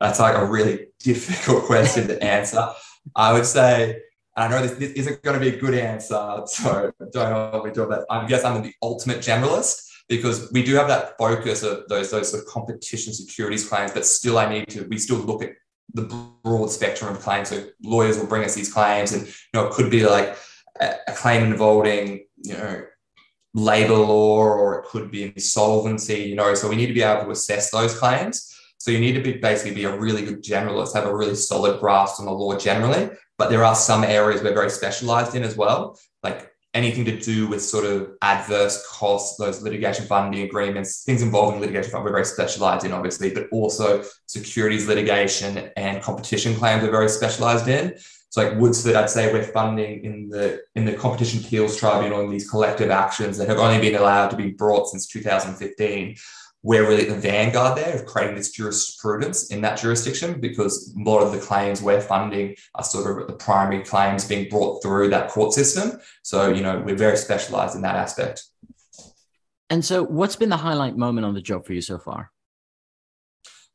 That's 0.00 0.20
like 0.20 0.36
a 0.36 0.44
really 0.44 0.86
difficult 1.00 1.64
question 1.64 2.08
to 2.08 2.22
answer. 2.22 2.68
I 3.16 3.32
would 3.32 3.46
say, 3.46 4.00
I 4.36 4.48
know 4.48 4.62
this, 4.62 4.72
this 4.72 4.92
isn't 4.92 5.22
going 5.22 5.38
to 5.38 5.50
be 5.50 5.56
a 5.56 5.60
good 5.60 5.74
answer, 5.74 6.42
so 6.46 6.92
don't 7.12 7.52
hold 7.52 7.66
me 7.66 7.72
to 7.72 7.90
it. 7.90 8.04
I 8.10 8.26
guess 8.26 8.44
I'm 8.44 8.62
the 8.62 8.72
ultimate 8.82 9.18
generalist 9.18 9.88
because 10.08 10.50
we 10.52 10.62
do 10.62 10.74
have 10.74 10.88
that 10.88 11.16
focus 11.18 11.62
of 11.62 11.88
those 11.88 12.10
those 12.10 12.30
sort 12.30 12.42
of 12.42 12.48
competition 12.48 13.12
securities 13.12 13.68
claims, 13.68 13.92
but 13.92 14.06
still 14.06 14.38
I 14.38 14.48
need 14.48 14.68
to 14.68 14.86
we 14.88 14.98
still 14.98 15.18
look 15.18 15.42
at 15.42 15.52
the 15.94 16.02
broad 16.42 16.70
spectrum 16.70 17.14
of 17.14 17.20
claims. 17.20 17.48
So 17.48 17.64
lawyers 17.82 18.18
will 18.18 18.26
bring 18.26 18.44
us 18.44 18.54
these 18.54 18.72
claims, 18.72 19.12
and 19.12 19.26
you 19.26 19.32
know 19.54 19.66
it 19.66 19.72
could 19.74 19.90
be 19.90 20.06
like 20.06 20.36
a, 20.80 20.94
a 21.08 21.12
claim 21.12 21.44
involving 21.44 22.26
you 22.36 22.54
know 22.54 22.84
labor 23.54 23.94
law 23.96 24.38
or 24.38 24.80
it 24.80 24.86
could 24.86 25.10
be 25.10 25.24
insolvency, 25.24 26.22
you 26.22 26.34
know. 26.34 26.54
So 26.54 26.68
we 26.68 26.76
need 26.76 26.86
to 26.86 26.94
be 26.94 27.02
able 27.02 27.24
to 27.24 27.30
assess 27.30 27.70
those 27.70 27.98
claims. 27.98 28.48
So 28.78 28.90
you 28.90 28.98
need 28.98 29.12
to 29.12 29.22
be 29.22 29.34
basically 29.34 29.74
be 29.74 29.84
a 29.84 29.96
really 29.96 30.24
good 30.24 30.42
generalist, 30.42 30.94
have 30.94 31.06
a 31.06 31.14
really 31.14 31.36
solid 31.36 31.78
grasp 31.78 32.18
on 32.18 32.26
the 32.26 32.32
law 32.32 32.58
generally. 32.58 33.10
But 33.42 33.50
there 33.50 33.64
are 33.64 33.74
some 33.74 34.04
areas 34.04 34.40
we're 34.40 34.54
very 34.54 34.70
specialized 34.70 35.34
in 35.34 35.42
as 35.42 35.56
well, 35.56 35.98
like 36.22 36.52
anything 36.74 37.04
to 37.06 37.18
do 37.18 37.48
with 37.48 37.60
sort 37.60 37.84
of 37.84 38.12
adverse 38.22 38.86
costs, 38.88 39.36
those 39.36 39.62
litigation 39.62 40.06
funding 40.06 40.42
agreements, 40.42 41.02
things 41.02 41.22
involving 41.22 41.58
litigation 41.58 41.90
fund, 41.90 42.04
we're 42.04 42.12
very 42.12 42.24
specialized 42.24 42.86
in, 42.86 42.92
obviously, 42.92 43.34
but 43.34 43.48
also 43.50 44.04
securities 44.26 44.86
litigation 44.86 45.72
and 45.76 46.00
competition 46.00 46.54
claims 46.54 46.84
we're 46.84 46.92
very 46.92 47.08
specialized 47.08 47.66
in. 47.66 47.98
So 48.28 48.44
like 48.44 48.56
Woodsford, 48.58 48.94
I'd 48.94 49.10
say 49.10 49.32
we're 49.32 49.42
funding 49.42 50.04
in 50.04 50.28
the 50.28 50.62
in 50.76 50.84
the 50.84 50.92
competition 50.92 51.40
appeals 51.40 51.76
tribunal 51.76 52.20
in 52.20 52.30
these 52.30 52.48
collective 52.48 52.90
actions 52.90 53.38
that 53.38 53.48
have 53.48 53.58
only 53.58 53.80
been 53.80 53.96
allowed 53.96 54.28
to 54.28 54.36
be 54.36 54.52
brought 54.52 54.86
since 54.86 55.08
2015 55.08 56.14
we're 56.62 56.86
really 56.86 57.02
at 57.02 57.08
the 57.08 57.20
vanguard 57.20 57.76
there 57.76 57.94
of 57.94 58.06
creating 58.06 58.36
this 58.36 58.52
jurisprudence 58.52 59.50
in 59.50 59.60
that 59.62 59.78
jurisdiction 59.78 60.40
because 60.40 60.94
a 60.96 61.02
lot 61.02 61.20
of 61.20 61.32
the 61.32 61.38
claims 61.38 61.82
we're 61.82 62.00
funding 62.00 62.54
are 62.76 62.84
sort 62.84 63.20
of 63.20 63.26
the 63.26 63.32
primary 63.32 63.82
claims 63.82 64.24
being 64.24 64.48
brought 64.48 64.82
through 64.82 65.10
that 65.10 65.28
court 65.28 65.52
system. 65.52 66.00
So, 66.22 66.52
you 66.52 66.62
know, 66.62 66.80
we're 66.80 66.96
very 66.96 67.16
specialized 67.16 67.74
in 67.74 67.82
that 67.82 67.96
aspect. 67.96 68.44
And 69.70 69.84
so, 69.84 70.04
what's 70.04 70.36
been 70.36 70.50
the 70.50 70.56
highlight 70.56 70.96
moment 70.96 71.24
on 71.24 71.34
the 71.34 71.40
job 71.40 71.66
for 71.66 71.72
you 71.72 71.80
so 71.80 71.98
far? 71.98 72.30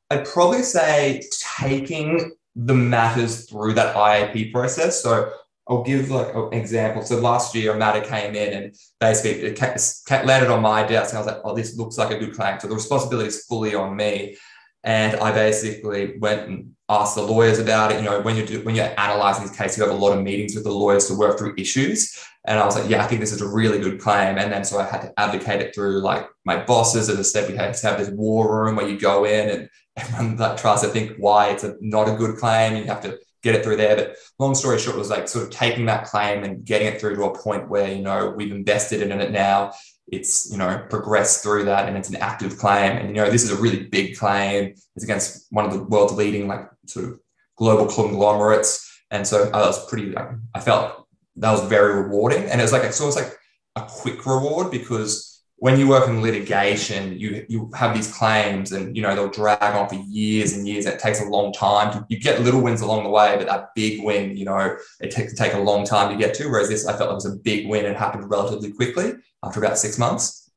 I'd 0.10 0.25
probably 0.25 0.62
say 0.62 1.24
taking 1.60 2.36
the 2.56 2.74
matters 2.74 3.50
through 3.50 3.74
that 3.74 3.96
IAP 3.96 4.53
process. 4.53 5.01
So, 5.01 5.32
I'll 5.69 5.83
give 5.83 6.09
like 6.09 6.33
an 6.33 6.53
example. 6.53 7.01
So 7.01 7.17
last 7.19 7.53
year, 7.53 7.75
matter 7.75 8.01
came 8.01 8.36
in 8.36 8.53
and 8.53 8.75
basically 9.00 9.41
it 9.41 10.25
landed 10.25 10.50
on 10.50 10.62
my 10.62 10.83
desk. 10.83 11.12
And 11.12 11.17
I 11.17 11.21
was 11.21 11.27
like, 11.27 11.41
oh, 11.43 11.55
this 11.55 11.77
looks 11.77 11.97
like 11.97 12.12
a 12.12 12.19
good 12.19 12.33
claim. 12.33 12.59
So 12.59 12.67
the 12.67 12.75
responsibility 12.75 13.27
is 13.27 13.45
fully 13.45 13.75
on 13.75 13.95
me. 13.95 14.38
And 14.83 15.17
I 15.17 15.33
basically 15.33 16.17
went 16.19 16.47
and 16.47 16.71
asked 16.88 17.15
the 17.15 17.21
lawyers 17.21 17.59
about 17.59 17.91
it. 17.91 17.97
You 17.97 18.03
know, 18.03 18.21
when 18.21 18.38
you 18.38 18.45
do, 18.45 18.62
when 18.62 18.75
you're 18.75 18.93
analyzing 18.97 19.45
these 19.45 19.57
cases, 19.57 19.77
you 19.77 19.83
have 19.83 19.93
a 19.93 19.97
lot 19.97 20.17
of 20.17 20.24
meetings 20.24 20.55
with 20.55 20.63
the 20.63 20.71
lawyers 20.71 21.07
to 21.07 21.15
work 21.15 21.38
through 21.38 21.55
issues. 21.57 22.17
And 22.45 22.57
I 22.57 22.65
was 22.65 22.77
like, 22.77 22.89
yeah, 22.89 23.03
I 23.03 23.07
think 23.07 23.19
this 23.19 23.33
is 23.33 23.41
a 23.41 23.47
really 23.47 23.79
good 23.79 24.00
claim. 24.00 24.38
And 24.38 24.51
then 24.51 24.63
so 24.63 24.79
I 24.79 24.86
had 24.86 25.01
to 25.01 25.19
advocate 25.19 25.62
it 25.62 25.75
through 25.75 26.00
like 26.01 26.29
my 26.45 26.63
bosses. 26.63 27.09
As 27.09 27.19
I 27.19 27.24
said, 27.24 27.50
we 27.50 27.57
had 27.57 27.74
to 27.74 27.88
have 27.88 27.97
this 27.97 28.09
war 28.09 28.63
room 28.63 28.77
where 28.77 28.88
you 28.88 28.97
go 28.97 29.25
in 29.25 29.50
and 29.50 29.69
everyone 29.97 30.38
like 30.38 30.55
tries 30.55 30.81
to 30.81 30.88
think 30.88 31.17
why 31.17 31.50
it's 31.50 31.65
a, 31.65 31.75
not 31.81 32.07
a 32.07 32.15
good 32.15 32.38
claim. 32.38 32.74
And 32.74 32.86
you 32.86 32.91
have 32.91 33.01
to 33.01 33.19
get 33.48 33.56
it 33.56 33.63
through 33.63 33.77
there. 33.77 33.96
But 33.96 34.16
long 34.39 34.56
story 34.56 34.77
short, 34.80 34.98
was 34.98 35.10
like 35.10 35.27
sort 35.27 35.46
of 35.46 35.51
taking 35.51 35.86
that 35.86 36.06
claim 36.06 36.44
and 36.44 36.63
getting 36.66 36.88
it 36.88 37.00
through 37.00 37.16
to 37.16 37.24
a 37.24 37.38
point 37.38 37.70
where, 37.70 37.92
you 37.92 38.01
know, 38.01 38.34
we've 38.36 38.51
invested 38.51 39.01
in 39.01 39.20
it 39.20 39.32
now. 39.32 39.74
It's, 40.10 40.50
you 40.51 40.58
know, 40.58 40.86
progressed 40.89 41.44
through 41.44 41.66
that 41.66 41.88
and 41.88 41.98
it's 41.98 42.10
an 42.10 42.16
active 42.16 42.58
claim. 42.58 42.98
And, 42.98 43.10
you 43.10 43.16
know, 43.16 43.30
this 43.30 43.44
is 43.44 43.51
a 43.51 43.62
really 43.62 43.84
big 43.84 44.18
claim. 44.18 44.74
It's 44.96 45.04
against 45.04 45.48
one 45.50 45.66
of 45.66 45.74
the 45.74 45.84
world's 45.84 46.13
leading, 46.13 46.48
like, 46.48 46.70
sort 46.86 47.06
of 47.06 47.20
global 47.58 47.88
conglomerates. 47.88 48.84
And 49.12 49.25
so 49.25 49.50
I 49.54 49.62
was 49.62 49.86
pretty, 49.89 50.16
I 50.54 50.60
felt 50.60 51.08
that 51.38 51.51
was 51.51 51.63
very 51.68 52.01
rewarding. 52.04 52.44
And 52.44 52.60
it 52.62 52.63
was 52.63 52.72
like, 52.72 52.84
it's 52.84 53.00
almost 53.01 53.18
like 53.18 53.34
a 53.75 53.86
quick 53.88 54.25
reward 54.25 54.72
because 54.72 55.26
when 55.59 55.79
you 55.79 55.87
work 55.87 56.07
in 56.07 56.21
litigation, 56.21 57.17
you 57.17 57.45
you 57.49 57.71
have 57.75 57.95
these 57.95 58.13
claims, 58.13 58.71
and 58.71 58.95
you 58.95 59.01
know 59.01 59.15
they'll 59.15 59.29
drag 59.29 59.75
on 59.75 59.89
for 59.89 59.95
years 59.95 60.53
and 60.53 60.67
years. 60.67 60.85
It 60.85 60.99
takes 60.99 61.19
a 61.19 61.25
long 61.25 61.51
time. 61.51 61.91
To, 61.93 62.05
you 62.09 62.19
get 62.19 62.41
little 62.41 62.61
wins 62.61 62.81
along 62.81 63.03
the 63.03 63.09
way, 63.09 63.35
but 63.37 63.47
that 63.47 63.69
big 63.75 64.03
win, 64.03 64.37
you 64.37 64.45
know, 64.45 64.77
it 64.99 65.11
takes 65.11 65.33
take 65.33 65.53
a 65.53 65.59
long 65.59 65.83
time 65.85 66.11
to 66.11 66.17
get 66.17 66.35
to. 66.35 66.47
Whereas 66.47 66.69
this, 66.69 66.85
I 66.85 66.95
felt 66.95 67.11
it 67.11 67.15
was 67.15 67.25
a 67.25 67.35
big 67.35 67.67
win. 67.67 67.85
It 67.85 67.97
happened 67.97 68.29
relatively 68.29 68.71
quickly 68.71 69.13
after 69.43 69.59
about 69.59 69.79
six 69.79 69.97
months. 69.97 70.51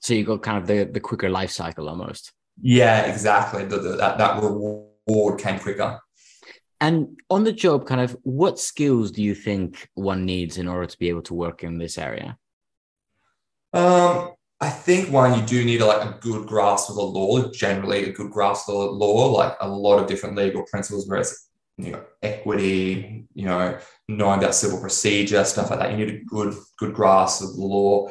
So 0.00 0.14
you 0.14 0.24
got 0.24 0.42
kind 0.42 0.58
of 0.58 0.66
the 0.66 0.84
the 0.84 1.00
quicker 1.00 1.28
life 1.28 1.50
cycle 1.50 1.88
almost. 1.88 2.32
Yeah, 2.60 3.02
exactly. 3.02 3.66
The, 3.66 3.78
the, 3.78 3.96
that 3.96 4.16
that 4.16 4.42
reward 4.42 5.40
came 5.40 5.58
quicker. 5.58 6.00
And 6.80 7.20
on 7.30 7.44
the 7.44 7.52
job, 7.52 7.86
kind 7.86 8.00
of, 8.00 8.16
what 8.22 8.58
skills 8.58 9.12
do 9.12 9.22
you 9.22 9.36
think 9.36 9.88
one 9.94 10.24
needs 10.24 10.58
in 10.58 10.66
order 10.66 10.86
to 10.86 10.98
be 10.98 11.10
able 11.10 11.22
to 11.22 11.34
work 11.34 11.62
in 11.62 11.78
this 11.78 11.96
area? 11.96 12.36
Um, 13.72 14.32
I 14.60 14.70
think 14.70 15.10
one, 15.10 15.38
you 15.38 15.44
do 15.44 15.64
need 15.64 15.80
a, 15.80 15.86
like 15.86 16.08
a 16.08 16.18
good 16.20 16.46
grasp 16.46 16.88
of 16.88 16.96
the 16.96 17.02
law. 17.02 17.50
Generally, 17.50 18.04
a 18.04 18.12
good 18.12 18.30
grasp 18.30 18.68
of 18.68 18.74
the 18.76 18.80
law, 18.80 19.32
like 19.32 19.56
a 19.60 19.68
lot 19.68 19.98
of 19.98 20.06
different 20.06 20.36
legal 20.36 20.62
principles, 20.64 21.08
whereas 21.08 21.48
you 21.78 21.90
know 21.90 22.04
equity, 22.22 23.26
you 23.34 23.46
know 23.46 23.76
knowing 24.08 24.38
about 24.38 24.54
civil 24.54 24.78
procedure, 24.78 25.42
stuff 25.44 25.70
like 25.70 25.80
that. 25.80 25.90
You 25.90 25.96
need 25.96 26.14
a 26.14 26.24
good 26.24 26.54
good 26.78 26.94
grasp 26.94 27.42
of 27.42 27.56
the 27.56 27.62
law. 27.62 28.10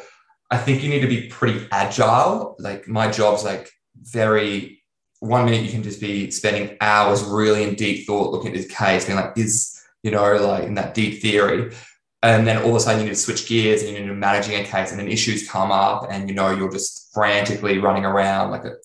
I 0.50 0.58
think 0.58 0.84
you 0.84 0.90
need 0.90 1.02
to 1.02 1.08
be 1.08 1.30
pretty 1.30 1.66
agile. 1.72 2.58
Like 2.60 2.88
my 2.88 3.10
job's 3.10 3.44
like 3.44 3.70
very. 3.96 4.80
One 5.20 5.46
minute 5.46 5.62
you 5.62 5.70
can 5.70 5.84
just 5.84 6.02
be 6.02 6.32
spending 6.32 6.78
hours 6.82 7.24
really 7.24 7.62
in 7.62 7.76
deep 7.76 8.08
thought 8.08 8.32
looking 8.32 8.48
at 8.50 8.58
this 8.58 8.76
case, 8.76 9.06
being 9.06 9.20
like, 9.20 9.38
is 9.38 9.80
you 10.02 10.10
know 10.10 10.36
like 10.36 10.64
in 10.64 10.74
that 10.74 10.96
deep 10.96 11.22
theory 11.22 11.72
and 12.24 12.46
then 12.46 12.62
all 12.62 12.70
of 12.70 12.76
a 12.76 12.80
sudden 12.80 13.00
you 13.00 13.06
need 13.06 13.16
to 13.16 13.20
switch 13.20 13.48
gears 13.48 13.82
and 13.84 14.06
you're 14.06 14.14
managing 14.14 14.60
a 14.60 14.64
case 14.64 14.92
and 14.92 15.00
then 15.00 15.08
issues 15.08 15.50
come 15.50 15.72
up 15.72 16.08
and 16.10 16.30
you 16.30 16.36
know 16.36 16.52
you're 16.52 16.72
just 16.72 17.12
frantically 17.14 17.80
running 17.80 18.06
around 18.06 18.52
like 18.52 18.64
a, 18.66 18.76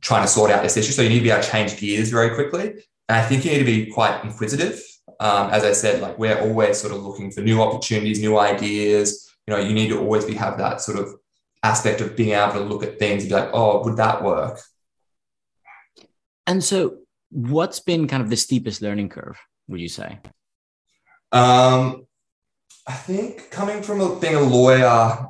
trying 0.00 0.22
to 0.22 0.28
sort 0.28 0.50
out 0.50 0.62
this 0.62 0.76
issue. 0.76 0.92
So 0.92 1.02
you 1.02 1.10
need 1.10 1.18
to 1.18 1.24
be 1.24 1.30
able 1.30 1.42
to 1.42 1.50
change 1.50 1.78
gears 1.78 2.10
very 2.10 2.34
quickly. 2.34 2.70
And 3.08 3.18
i 3.18 3.22
think 3.22 3.44
you 3.44 3.50
need 3.50 3.58
to 3.58 3.64
be 3.64 3.86
quite 3.86 4.24
inquisitive. 4.24 4.82
Um, 5.20 5.50
as 5.50 5.62
i 5.62 5.72
said 5.72 6.00
like 6.00 6.18
we're 6.18 6.40
always 6.40 6.80
sort 6.80 6.94
of 6.94 7.02
looking 7.02 7.30
for 7.30 7.42
new 7.42 7.60
opportunities 7.60 8.20
new 8.20 8.38
ideas. 8.38 9.30
You 9.46 9.54
know 9.54 9.60
you 9.60 9.74
need 9.74 9.88
to 9.88 9.98
always 9.98 10.24
be 10.24 10.34
have 10.34 10.56
that 10.58 10.80
sort 10.80 10.98
of 10.98 11.14
aspect 11.62 12.00
of 12.00 12.16
being 12.16 12.30
able 12.30 12.54
to 12.54 12.60
look 12.60 12.82
at 12.82 12.98
things 12.98 13.22
and 13.22 13.30
be 13.30 13.34
like 13.34 13.50
oh 13.52 13.84
would 13.84 13.98
that 13.98 14.22
work? 14.22 14.58
And 16.46 16.64
so 16.64 16.98
what's 17.30 17.80
been 17.80 18.08
kind 18.08 18.22
of 18.22 18.30
the 18.30 18.36
steepest 18.36 18.80
learning 18.80 19.10
curve 19.10 19.38
would 19.68 19.80
you 19.80 19.88
say? 19.88 20.18
Um, 21.30 22.06
I 22.86 22.92
think 22.92 23.50
coming 23.50 23.82
from 23.82 24.18
being 24.18 24.34
a 24.34 24.40
lawyer, 24.40 25.28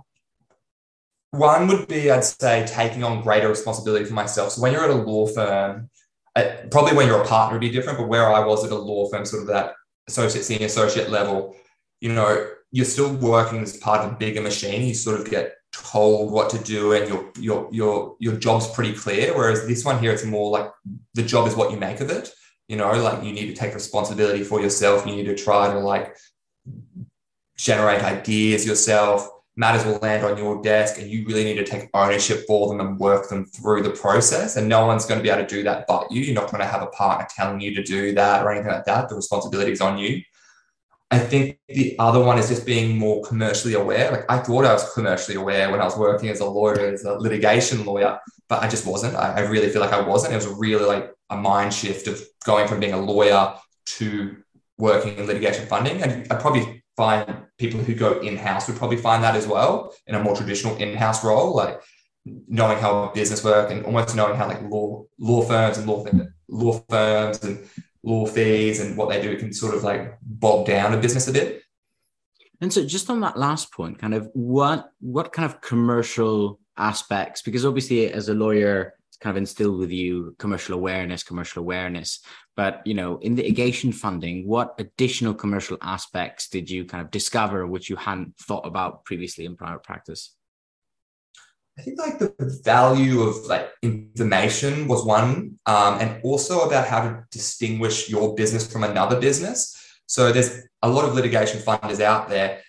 one 1.32 1.66
would 1.68 1.88
be, 1.88 2.10
I'd 2.10 2.24
say, 2.24 2.64
taking 2.66 3.04
on 3.04 3.22
greater 3.22 3.48
responsibility 3.48 4.04
for 4.04 4.14
myself. 4.14 4.52
So 4.52 4.62
when 4.62 4.72
you're 4.72 4.84
at 4.84 4.90
a 4.90 4.94
law 4.94 5.26
firm, 5.26 5.90
uh, 6.34 6.44
probably 6.70 6.94
when 6.94 7.06
you're 7.06 7.22
a 7.22 7.26
partner 7.26 7.58
it'd 7.58 7.70
be 7.70 7.76
different, 7.76 7.98
but 7.98 8.08
where 8.08 8.32
I 8.32 8.40
was 8.40 8.64
at 8.64 8.70
a 8.70 8.76
law 8.76 9.08
firm, 9.08 9.24
sort 9.24 9.42
of 9.42 9.48
that 9.48 9.74
associate, 10.08 10.44
senior 10.44 10.66
associate 10.66 11.10
level, 11.10 11.56
you 12.00 12.12
know, 12.12 12.48
you're 12.70 12.86
still 12.86 13.14
working 13.14 13.60
as 13.60 13.76
part 13.76 14.00
of 14.00 14.12
a 14.12 14.16
bigger 14.16 14.40
machine. 14.40 14.86
You 14.86 14.94
sort 14.94 15.20
of 15.20 15.30
get 15.30 15.54
told 15.72 16.32
what 16.32 16.50
to 16.50 16.58
do 16.58 16.92
and 16.92 17.08
your 17.08 17.30
your 17.38 17.68
your 17.70 18.16
your 18.18 18.36
job's 18.36 18.66
pretty 18.68 18.94
clear. 18.94 19.36
Whereas 19.36 19.66
this 19.66 19.84
one 19.84 19.98
here, 19.98 20.12
it's 20.12 20.24
more 20.24 20.50
like 20.50 20.70
the 21.14 21.22
job 21.22 21.46
is 21.46 21.54
what 21.54 21.70
you 21.70 21.76
make 21.76 22.00
of 22.00 22.10
it. 22.10 22.30
You 22.68 22.76
know, 22.76 22.90
like 22.92 23.22
you 23.22 23.32
need 23.32 23.46
to 23.46 23.54
take 23.54 23.74
responsibility 23.74 24.42
for 24.42 24.60
yourself. 24.60 25.06
You 25.06 25.16
need 25.16 25.26
to 25.26 25.36
try 25.36 25.72
to 25.72 25.78
like 25.78 26.16
generate 27.56 28.02
ideas 28.02 28.66
yourself. 28.66 29.28
Matters 29.54 29.84
will 29.84 29.98
land 29.98 30.24
on 30.24 30.38
your 30.38 30.62
desk, 30.62 30.98
and 30.98 31.10
you 31.10 31.26
really 31.26 31.44
need 31.44 31.56
to 31.56 31.64
take 31.64 31.90
ownership 31.92 32.44
for 32.46 32.68
them 32.68 32.80
and 32.80 32.98
work 32.98 33.28
them 33.28 33.44
through 33.44 33.82
the 33.82 33.90
process. 33.90 34.56
And 34.56 34.66
no 34.68 34.86
one's 34.86 35.04
going 35.04 35.18
to 35.18 35.22
be 35.22 35.28
able 35.28 35.42
to 35.42 35.54
do 35.54 35.62
that 35.64 35.86
but 35.86 36.10
you. 36.10 36.22
You're 36.22 36.34
not 36.34 36.50
going 36.50 36.62
to 36.62 36.66
have 36.66 36.82
a 36.82 36.86
partner 36.86 37.26
telling 37.36 37.60
you 37.60 37.74
to 37.74 37.82
do 37.82 38.14
that 38.14 38.42
or 38.42 38.50
anything 38.50 38.72
like 38.72 38.86
that. 38.86 39.10
The 39.10 39.14
responsibility 39.14 39.72
is 39.72 39.82
on 39.82 39.98
you. 39.98 40.22
I 41.12 41.18
think 41.18 41.58
the 41.68 41.94
other 41.98 42.24
one 42.24 42.38
is 42.38 42.48
just 42.48 42.64
being 42.64 42.96
more 42.96 43.22
commercially 43.22 43.74
aware. 43.74 44.10
Like 44.10 44.24
I 44.30 44.38
thought 44.38 44.64
I 44.64 44.72
was 44.72 44.94
commercially 44.94 45.36
aware 45.36 45.70
when 45.70 45.82
I 45.82 45.84
was 45.84 45.98
working 45.98 46.30
as 46.30 46.40
a 46.40 46.46
lawyer, 46.46 46.86
as 46.86 47.04
a 47.04 47.12
litigation 47.12 47.84
lawyer, 47.84 48.18
but 48.48 48.62
I 48.62 48.68
just 48.68 48.86
wasn't. 48.86 49.16
I, 49.16 49.34
I 49.34 49.40
really 49.40 49.68
feel 49.68 49.82
like 49.82 49.92
I 49.92 50.00
wasn't. 50.00 50.32
It 50.32 50.36
was 50.36 50.46
really 50.46 50.86
like 50.86 51.12
a 51.28 51.36
mind 51.36 51.74
shift 51.74 52.06
of 52.06 52.18
going 52.46 52.66
from 52.66 52.80
being 52.80 52.94
a 52.94 53.00
lawyer 53.00 53.54
to 53.84 54.36
working 54.78 55.18
in 55.18 55.26
litigation 55.26 55.66
funding. 55.66 56.02
And 56.02 56.26
I 56.32 56.36
probably 56.36 56.81
find 57.02 57.24
people 57.62 57.80
who 57.86 57.94
go 57.94 58.10
in-house 58.20 58.64
would 58.66 58.80
probably 58.82 59.00
find 59.08 59.20
that 59.24 59.36
as 59.40 59.46
well 59.54 59.72
in 60.06 60.14
a 60.14 60.22
more 60.26 60.36
traditional 60.40 60.74
in-house 60.76 61.24
role, 61.28 61.50
like 61.62 61.74
knowing 62.58 62.78
how 62.78 63.10
business 63.20 63.42
work 63.50 63.70
and 63.70 63.84
almost 63.84 64.14
knowing 64.14 64.36
how 64.36 64.46
like 64.46 64.62
law 64.74 65.04
law 65.18 65.42
firms 65.50 65.78
and 65.78 65.86
law 65.90 66.00
law 66.48 66.74
firms 66.88 67.42
and 67.42 67.54
law 68.04 68.24
fees 68.34 68.80
and 68.80 68.96
what 68.96 69.08
they 69.08 69.20
do 69.20 69.36
can 69.36 69.52
sort 69.52 69.74
of 69.74 69.82
like 69.82 70.02
bog 70.22 70.66
down 70.66 70.94
a 70.94 70.98
business 71.04 71.28
a 71.28 71.32
bit. 71.32 71.62
And 72.60 72.72
so 72.72 72.80
just 72.86 73.10
on 73.10 73.20
that 73.20 73.36
last 73.36 73.72
point, 73.72 73.98
kind 73.98 74.14
of 74.14 74.28
what 74.34 74.80
what 75.00 75.32
kind 75.32 75.46
of 75.50 75.60
commercial 75.60 76.60
aspects, 76.76 77.42
because 77.42 77.64
obviously 77.66 78.12
as 78.12 78.28
a 78.28 78.34
lawyer, 78.34 78.94
kind 79.22 79.36
of 79.36 79.40
instilled 79.40 79.78
with 79.78 79.92
you 79.92 80.34
commercial 80.38 80.74
awareness, 80.74 81.22
commercial 81.22 81.60
awareness. 81.62 82.20
But 82.56 82.82
you 82.84 82.94
know, 82.94 83.18
in 83.18 83.36
litigation 83.36 83.92
funding, 83.92 84.46
what 84.46 84.74
additional 84.78 85.32
commercial 85.32 85.78
aspects 85.80 86.48
did 86.48 86.68
you 86.68 86.84
kind 86.84 87.02
of 87.02 87.10
discover 87.10 87.66
which 87.66 87.88
you 87.88 87.96
hadn't 87.96 88.36
thought 88.36 88.66
about 88.66 89.04
previously 89.04 89.44
in 89.44 89.56
private 89.56 89.84
practice? 89.84 90.34
I 91.78 91.82
think 91.82 91.98
like 91.98 92.18
the 92.18 92.34
value 92.64 93.22
of 93.22 93.46
like 93.46 93.70
information 93.82 94.88
was 94.88 95.04
one, 95.04 95.58
um, 95.64 95.98
and 96.00 96.20
also 96.22 96.66
about 96.66 96.86
how 96.86 97.00
to 97.02 97.24
distinguish 97.30 98.10
your 98.10 98.34
business 98.34 98.70
from 98.70 98.84
another 98.84 99.18
business. 99.18 99.78
So 100.06 100.32
there's 100.32 100.62
a 100.82 100.90
lot 100.90 101.06
of 101.06 101.14
litigation 101.14 101.60
funders 101.60 102.00
out 102.00 102.28
there, 102.28 102.60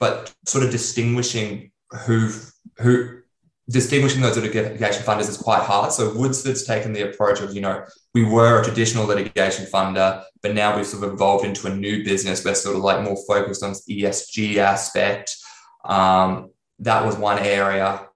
but 0.00 0.32
sort 0.46 0.64
of 0.64 0.70
distinguishing 0.70 1.72
who 2.06 2.30
who 2.78 3.22
distinguishing 3.68 4.20
those 4.22 4.36
litigation 4.36 5.02
funders 5.02 5.28
is 5.28 5.36
quite 5.36 5.62
hard. 5.62 5.92
So 5.92 6.12
Woodsford's 6.12 6.64
taken 6.64 6.92
the 6.92 7.10
approach 7.10 7.40
of, 7.40 7.54
you 7.54 7.60
know, 7.60 7.84
we 8.14 8.24
were 8.24 8.60
a 8.60 8.64
traditional 8.64 9.06
litigation 9.06 9.66
funder, 9.66 10.22
but 10.42 10.54
now 10.54 10.76
we've 10.76 10.86
sort 10.86 11.04
of 11.04 11.12
evolved 11.12 11.44
into 11.44 11.66
a 11.66 11.74
new 11.74 12.04
business. 12.04 12.44
We're 12.44 12.54
sort 12.54 12.76
of 12.76 12.82
like 12.82 13.02
more 13.02 13.16
focused 13.26 13.64
on 13.64 13.72
ESG 13.72 14.56
aspect. 14.58 15.36
Um, 15.84 16.50
that 16.78 17.04
was 17.04 17.16
one 17.16 17.38
area. 17.40 18.06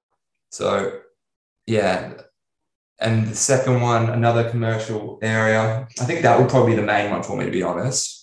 So 0.51 1.01
yeah. 1.67 2.15
And 3.01 3.29
the 3.29 3.35
second 3.35 3.81
one, 3.81 4.11
another 4.11 4.51
commercial 4.51 5.19
area. 5.23 5.89
I 5.99 6.05
think 6.05 6.23
that 6.23 6.39
would 6.39 6.51
probably 6.51 6.73
be 6.73 6.81
the 6.81 6.87
main 6.87 7.11
one 7.11 7.23
for 7.23 7.37
me, 7.37 7.47
to 7.47 7.51
be 7.51 7.63
honest. 7.63 8.20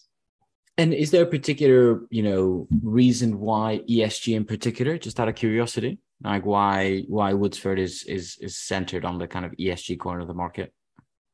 And 0.77 0.93
is 0.93 1.12
there 1.12 1.24
a 1.24 1.27
particular, 1.27 2.01
you 2.10 2.22
know, 2.22 2.67
reason 2.84 3.39
why 3.39 3.81
ESG 3.89 4.36
in 4.36 4.46
particular, 4.46 4.98
just 4.98 5.19
out 5.19 5.27
of 5.27 5.36
curiosity? 5.36 6.00
like 6.24 6.46
why 6.46 7.03
why 7.07 7.34
Woodsford 7.34 7.77
is 7.77 8.03
is 8.03 8.38
is 8.41 8.57
centered 8.57 9.05
on 9.05 9.17
the 9.17 9.27
kind 9.27 9.46
of 9.46 9.51
ESG 9.53 10.00
corner 10.00 10.22
of 10.22 10.27
the 10.27 10.34
market? 10.34 10.74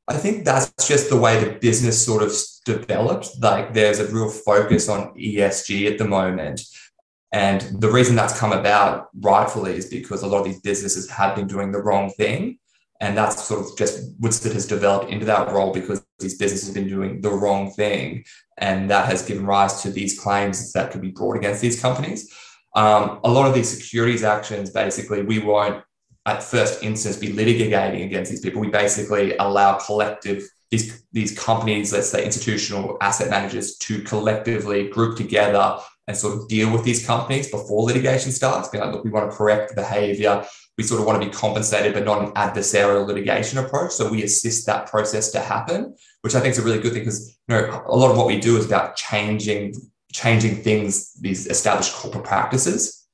I 0.08 0.18
think 0.18 0.44
that's 0.44 0.72
just 0.86 1.10
the 1.10 1.18
way 1.18 1.42
the 1.42 1.52
business 1.60 2.04
sort 2.04 2.24
of 2.24 2.34
developed. 2.66 3.30
Like 3.40 3.74
there's 3.74 4.00
a 4.00 4.08
real 4.08 4.30
focus 4.30 4.90
on 4.90 5.18
ESG 5.18 5.90
at 5.90 5.98
the 5.98 6.06
moment. 6.06 6.62
And 7.32 7.62
the 7.80 7.90
reason 7.90 8.16
that's 8.16 8.38
come 8.38 8.52
about 8.52 9.08
rightfully 9.22 9.76
is 9.76 9.88
because 9.88 10.22
a 10.22 10.28
lot 10.28 10.40
of 10.40 10.46
these 10.46 10.60
businesses 10.60 11.10
have 11.10 11.36
been 11.36 11.48
doing 11.48 11.72
the 11.72 11.82
wrong 11.82 12.12
thing. 12.12 12.60
And 13.00 13.18
that's 13.18 13.44
sort 13.44 13.62
of 13.62 13.78
just 13.78 14.20
Woodsford 14.22 14.54
has 14.54 14.66
developed 14.66 15.12
into 15.12 15.26
that 15.26 15.52
role 15.52 15.74
because 15.74 16.06
these 16.20 16.38
businesses 16.38 16.68
have 16.68 16.76
been 16.76 16.88
doing 16.88 17.22
the 17.22 17.32
wrong 17.32 17.72
thing. 17.72 18.24
And 18.58 18.90
that 18.90 19.08
has 19.08 19.24
given 19.24 19.46
rise 19.46 19.82
to 19.82 19.92
these 19.92 20.20
claims 20.20 20.72
that 20.74 20.92
could 20.92 21.02
be 21.02 21.12
brought 21.12 21.36
against 21.36 21.62
these 21.62 21.82
companies. 21.82 22.32
Um, 22.76 23.20
a 23.24 23.30
lot 23.30 23.48
of 23.48 23.54
these 23.54 23.70
securities 23.70 24.24
actions, 24.24 24.70
basically, 24.70 25.22
we 25.24 25.40
won't 25.40 25.84
at 26.26 26.42
first 26.42 26.82
instance 26.84 27.18
be 27.18 27.34
litigating 27.34 28.06
against 28.06 28.32
these 28.32 28.40
people. 28.40 28.62
We 28.62 28.70
basically 28.70 29.36
allow 29.38 29.78
collective 29.78 30.44
these 30.72 31.04
these 31.12 31.38
companies, 31.38 31.94
let's 31.94 32.10
say 32.10 32.26
institutional 32.26 32.98
asset 33.02 33.30
managers, 33.30 33.78
to 33.78 34.02
collectively 34.04 34.90
group 34.90 35.18
together 35.18 35.78
and 36.08 36.18
sort 36.18 36.36
of 36.36 36.48
deal 36.48 36.72
with 36.72 36.84
these 36.84 37.06
companies 37.06 37.50
before 37.50 37.84
litigation 37.84 38.32
starts. 38.32 38.70
Be 38.70 38.80
like, 38.80 38.92
look, 38.92 39.04
we 39.04 39.12
want 39.12 39.30
to 39.30 39.38
correct 39.38 39.70
the 39.70 39.76
behavior. 39.76 40.44
We 40.78 40.84
sort 40.84 41.02
of 41.02 41.06
want 41.06 41.22
to 41.22 41.28
be 41.28 41.34
compensated, 41.34 41.94
but 41.94 42.04
not 42.04 42.22
an 42.24 42.32
adversarial 42.34 43.06
litigation 43.06 43.60
approach. 43.60 43.92
So 43.92 44.10
we 44.10 44.24
assist 44.24 44.66
that 44.66 44.88
process 44.88 45.32
to 45.32 45.40
happen, 45.40 45.96
which 46.22 46.34
I 46.34 46.40
think 46.40 46.54
is 46.54 46.60
a 46.60 46.64
really 46.64 46.80
good 46.80 46.94
thing 46.94 47.02
because 47.02 47.38
you 47.48 47.56
know 47.56 47.84
a 47.88 47.96
lot 47.96 48.10
of 48.10 48.18
what 48.18 48.28
we 48.28 48.40
do 48.40 48.58
is 48.58 48.66
about 48.66 48.96
changing 48.96 49.76
changing 50.14 50.56
things, 50.58 51.14
these 51.16 51.48
established 51.48 51.94
corporate 51.94 52.24
practices. 52.24 53.08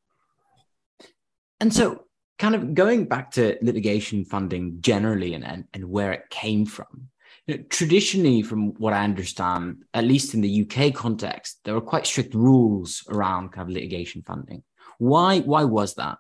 And 1.60 1.74
so, 1.74 2.04
kind 2.38 2.56
of 2.56 2.74
going 2.74 3.06
back 3.06 3.32
to 3.32 3.58
litigation 3.62 4.24
funding 4.24 4.78
generally 4.82 5.34
and, 5.34 5.44
and, 5.46 5.66
and 5.74 5.90
where 5.90 6.12
it 6.12 6.30
came 6.30 6.66
from, 6.66 7.10
you 7.48 7.58
know, 7.58 7.64
traditionally, 7.70 8.42
from 8.44 8.74
what 8.76 8.94
I 8.94 9.04
understand, 9.04 9.84
at 9.94 10.04
least 10.04 10.34
in 10.34 10.42
the 10.42 10.62
UK 10.70 10.94
context, 10.94 11.60
there 11.64 11.74
were 11.74 11.82
quite 11.82 12.06
strict 12.06 12.34
rules 12.34 13.04
around 13.10 13.52
kind 13.52 13.68
of 13.68 13.74
litigation 13.74 14.22
funding. 14.22 14.64
Why, 15.00 15.40
why 15.40 15.64
was 15.64 15.96
that? 15.96 16.18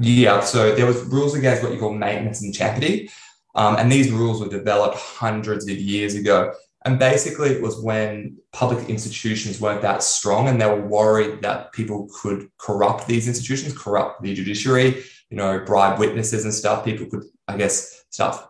Yeah, 0.00 0.40
so 0.40 0.74
there 0.74 0.86
was 0.86 1.02
rules 1.04 1.34
against 1.34 1.62
what 1.62 1.72
you 1.72 1.78
call 1.78 1.92
maintenance 1.92 2.42
and 2.42 2.54
champerty. 2.54 3.10
Um, 3.54 3.76
and 3.76 3.90
these 3.90 4.12
rules 4.12 4.40
were 4.40 4.48
developed 4.48 4.96
hundreds 4.96 5.68
of 5.68 5.76
years 5.76 6.14
ago. 6.14 6.54
And 6.84 6.98
basically, 6.98 7.50
it 7.50 7.60
was 7.60 7.80
when 7.80 8.38
public 8.52 8.88
institutions 8.88 9.60
weren't 9.60 9.82
that 9.82 10.02
strong 10.02 10.46
and 10.46 10.60
they 10.60 10.66
were 10.66 10.86
worried 10.86 11.42
that 11.42 11.72
people 11.72 12.08
could 12.22 12.48
corrupt 12.58 13.08
these 13.08 13.26
institutions, 13.26 13.76
corrupt 13.76 14.22
the 14.22 14.32
judiciary, 14.32 15.02
you 15.28 15.36
know, 15.36 15.58
bribe 15.66 15.98
witnesses 15.98 16.44
and 16.44 16.54
stuff. 16.54 16.84
People 16.84 17.06
could, 17.06 17.24
I 17.48 17.56
guess, 17.56 18.04
stuff, 18.10 18.48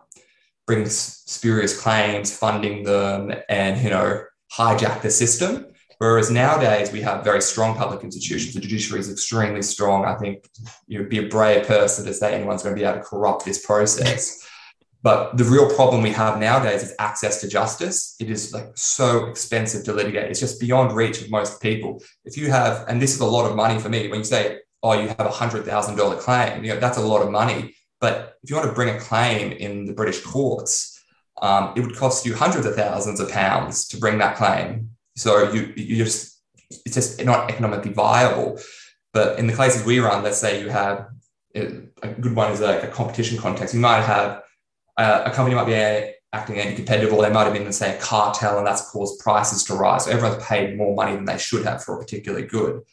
bring 0.67 0.85
spurious 0.87 1.79
claims, 1.79 2.35
funding 2.35 2.83
them, 2.83 3.33
and, 3.49 3.81
you 3.81 3.89
know, 3.89 4.23
hijack 4.53 5.01
the 5.01 5.09
system. 5.09 5.65
Whereas 5.99 6.31
nowadays 6.31 6.91
we 6.93 7.01
have 7.01 7.25
very 7.25 7.41
strong 7.41 7.75
public 7.75 8.03
institutions. 8.03 8.53
The 8.53 8.61
judiciary 8.61 9.01
is 9.01 9.11
extremely 9.11 9.61
strong. 9.61 10.05
I 10.05 10.15
think 10.15 10.49
you'd 10.87 11.09
be 11.09 11.25
a 11.25 11.27
brave 11.27 11.67
person 11.67 12.05
to 12.05 12.13
say 12.13 12.33
anyone's 12.33 12.63
going 12.63 12.73
to 12.73 12.79
be 12.79 12.87
able 12.87 12.99
to 12.99 13.03
corrupt 13.03 13.45
this 13.45 13.65
process. 13.65 14.47
But 15.01 15.37
the 15.37 15.43
real 15.43 15.73
problem 15.75 16.01
we 16.01 16.11
have 16.11 16.39
nowadays 16.39 16.83
is 16.83 16.95
access 16.99 17.41
to 17.41 17.49
justice. 17.49 18.15
It 18.19 18.29
is 18.29 18.53
like 18.53 18.71
so 18.75 19.27
expensive 19.27 19.83
to 19.85 19.93
litigate. 19.93 20.29
It's 20.29 20.39
just 20.39 20.59
beyond 20.59 20.93
reach 20.93 21.21
of 21.21 21.29
most 21.29 21.61
people. 21.61 22.01
If 22.23 22.37
you 22.37 22.49
have, 22.49 22.85
and 22.87 23.01
this 23.01 23.13
is 23.13 23.19
a 23.19 23.25
lot 23.25 23.49
of 23.49 23.55
money 23.55 23.79
for 23.79 23.89
me, 23.89 24.07
when 24.07 24.19
you 24.19 24.25
say, 24.25 24.59
oh, 24.83 24.93
you 24.93 25.09
have 25.09 25.19
a 25.19 25.29
hundred 25.29 25.65
thousand 25.65 25.97
dollar 25.97 26.15
claim, 26.15 26.63
you 26.63 26.73
know, 26.73 26.79
that's 26.79 26.97
a 26.97 27.01
lot 27.01 27.21
of 27.21 27.29
money. 27.29 27.75
But 27.99 28.37
if 28.41 28.49
you 28.49 28.55
want 28.55 28.69
to 28.69 28.73
bring 28.73 28.95
a 28.95 28.99
claim 28.99 29.51
in 29.51 29.85
the 29.85 29.93
British 29.93 30.21
courts, 30.21 31.01
um, 31.41 31.73
it 31.75 31.81
would 31.81 31.95
cost 31.95 32.25
you 32.25 32.35
hundreds 32.35 32.65
of 32.65 32.75
thousands 32.75 33.19
of 33.19 33.29
pounds 33.29 33.87
to 33.89 33.97
bring 33.97 34.17
that 34.19 34.37
claim. 34.37 34.91
So 35.19 35.51
you 35.51 35.73
you 35.75 35.97
just 35.97 36.41
it's 36.85 36.95
just 36.95 37.23
not 37.25 37.49
economically 37.51 37.91
viable. 37.91 38.59
But 39.11 39.39
in 39.39 39.47
the 39.47 39.55
cases 39.55 39.83
we 39.83 39.99
run, 39.99 40.23
let's 40.23 40.37
say 40.37 40.61
you 40.61 40.69
have 40.69 41.07
a 41.55 42.07
good 42.07 42.35
one 42.35 42.51
is 42.51 42.61
like 42.61 42.83
a 42.83 42.87
competition 42.87 43.37
context. 43.37 43.73
You 43.73 43.81
might 43.81 44.01
have 44.01 44.43
uh, 44.97 45.23
a 45.25 45.31
company 45.31 45.55
might 45.55 45.65
be 45.65 46.13
acting 46.31 46.59
anti-competitive 46.59 47.11
or 47.11 47.23
they 47.23 47.31
might 47.31 47.45
have 47.45 47.53
been 47.53 47.65
in 47.65 47.73
say 47.73 47.95
a 47.95 47.99
cartel 47.99 48.59
and 48.59 48.67
that's 48.67 48.91
caused 48.91 49.19
prices 49.19 49.63
to 49.63 49.73
rise 49.73 50.05
so 50.05 50.11
everyone's 50.11 50.43
paid 50.43 50.77
more 50.77 50.95
money 50.95 51.15
than 51.15 51.25
they 51.25 51.39
should 51.39 51.65
have 51.65 51.83
for 51.83 51.95
a 51.95 51.97
particular 51.97 52.41
good 52.43 52.83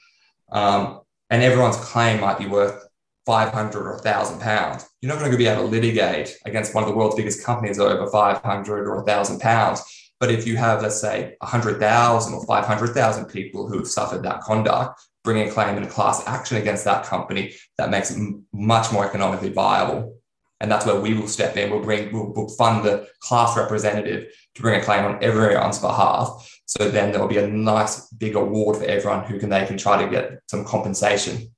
um, 0.53 1.01
and 1.29 1.43
everyone's 1.43 1.77
claim 1.77 2.19
might 2.19 2.39
be 2.39 2.47
worth 2.47 2.89
500 3.27 3.87
or 3.87 3.95
1000 3.97 4.41
pounds 4.41 4.89
you're 5.03 5.13
not 5.13 5.19
going 5.19 5.33
to 5.33 5.37
be 5.37 5.47
able 5.47 5.65
to 5.65 5.69
litigate 5.69 6.39
against 6.47 6.75
one 6.75 6.83
of 6.83 6.89
the 6.89 6.97
world's 6.97 7.17
biggest 7.17 7.45
companies 7.45 7.79
over 7.79 8.07
500 8.07 8.89
or 8.89 8.97
1000 8.97 9.39
pounds 9.39 9.83
but 10.21 10.31
if 10.31 10.47
you 10.47 10.57
have 10.57 10.83
let's 10.83 11.01
say 11.01 11.37
100000 11.41 12.35
or 12.35 12.47
500000 12.47 13.25
people 13.27 13.69
who 13.69 13.79
have 13.79 13.89
suffered 13.89 14.23
that 14.23 14.41
conduct 14.41 15.01
bringing 15.25 15.49
a 15.49 15.53
claim 15.53 15.77
in 15.77 15.83
a 15.83 15.89
class 15.89 16.27
action 16.27 16.57
against 16.57 16.85
that 16.85 17.05
company 17.05 17.55
that 17.79 17.91
makes 17.91 18.11
it 18.11 18.17
m- 18.17 18.45
much 18.53 18.93
more 18.93 19.05
economically 19.07 19.51
viable 19.51 20.17
and 20.61 20.71
that's 20.71 20.87
where 20.87 20.99
we 20.99 21.15
will 21.15 21.29
step 21.29 21.57
in. 21.57 21.71
We'll 21.71 21.83
bring, 21.83 22.13
we'll, 22.13 22.33
we'll 22.33 22.49
fund 22.49 22.85
the 22.85 23.09
class 23.21 23.57
representative 23.57 24.33
to 24.55 24.63
bring 24.63 24.81
a 24.81 24.85
claim 24.85 25.05
on 25.05 25.23
everyone's 25.23 25.79
behalf. 25.79 26.51
So 26.65 26.91
then 26.91 27.13
there 27.13 27.21
will 27.21 27.29
be 27.29 27.39
a 27.39 27.47
nice 27.47 28.09
big 28.09 28.37
award 28.37 28.79
for 28.79 28.85
everyone 28.85 29.25
who 29.25 29.39
can 29.39 29.51
they 29.51 29.67
can 29.67 29.77
try 29.77 30.03
to 30.03 30.11
get 30.11 30.41
some 30.49 30.65
compensation. 30.65 31.53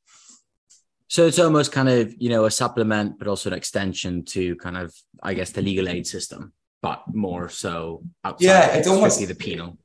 So 1.07 1.27
it's 1.27 1.39
almost 1.39 1.73
kind 1.73 1.89
of 1.89 2.15
you 2.19 2.29
know 2.29 2.45
a 2.45 2.51
supplement, 2.51 3.19
but 3.19 3.29
also 3.29 3.51
an 3.51 3.57
extension 3.57 4.25
to 4.27 4.57
kind 4.57 4.77
of 4.77 4.95
I 5.23 5.33
guess 5.35 5.51
the 5.53 5.63
legal 5.63 5.89
aid 5.89 6.07
system, 6.07 6.53
but 6.83 7.03
more 7.13 7.49
so 7.49 8.03
outside. 8.25 8.47
Yeah, 8.47 8.77
it's 8.77 8.89
almost 8.89 9.27
the 9.27 9.35
penal. 9.35 9.79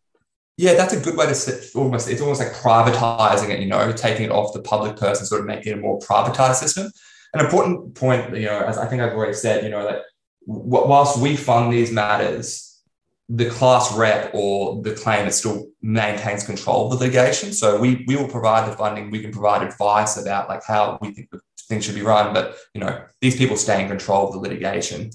Yeah, 0.57 0.75
that's 0.75 0.93
a 0.93 0.99
good 0.99 1.17
way 1.17 1.25
to 1.25 1.33
sit, 1.33 1.75
almost. 1.75 2.07
It's 2.07 2.21
almost 2.21 2.39
like 2.39 2.53
privatizing 2.53 3.49
it. 3.49 3.59
You 3.59 3.67
know, 3.67 3.91
taking 3.91 4.25
it 4.25 4.31
off 4.31 4.53
the 4.53 4.61
public 4.61 4.97
person, 4.97 5.25
sort 5.25 5.41
of 5.41 5.47
making 5.47 5.73
it 5.73 5.77
a 5.79 5.81
more 5.81 5.99
privatized 5.99 6.55
system 6.55 6.91
an 7.33 7.43
important 7.43 7.95
point, 7.95 8.35
you 8.35 8.45
know, 8.45 8.59
as 8.59 8.77
I 8.77 8.85
think 8.87 9.01
I've 9.01 9.13
already 9.13 9.33
said, 9.33 9.63
you 9.63 9.69
know, 9.69 9.83
that 9.83 10.03
whilst 10.45 11.19
we 11.19 11.35
fund 11.35 11.73
these 11.73 11.91
matters, 11.91 12.81
the 13.29 13.49
class 13.49 13.91
rep 13.95 14.31
or 14.33 14.81
the 14.83 14.93
claimant 14.93 15.33
still 15.33 15.67
maintains 15.81 16.45
control 16.45 16.85
of 16.85 16.91
the 16.91 17.05
litigation. 17.05 17.53
So 17.53 17.79
we 17.79 18.03
we 18.07 18.15
will 18.15 18.27
provide 18.27 18.71
the 18.71 18.75
funding, 18.75 19.09
we 19.09 19.21
can 19.21 19.31
provide 19.31 19.65
advice 19.65 20.17
about 20.17 20.49
like 20.49 20.63
how 20.63 20.99
we 21.01 21.11
think 21.13 21.31
the 21.31 21.39
things 21.67 21.85
should 21.85 21.95
be 21.95 22.01
run, 22.01 22.33
but 22.33 22.57
you 22.73 22.81
know, 22.81 23.03
these 23.21 23.35
people 23.35 23.57
stay 23.57 23.81
in 23.81 23.87
control 23.87 24.27
of 24.27 24.33
the 24.33 24.39
litigation. 24.39 25.09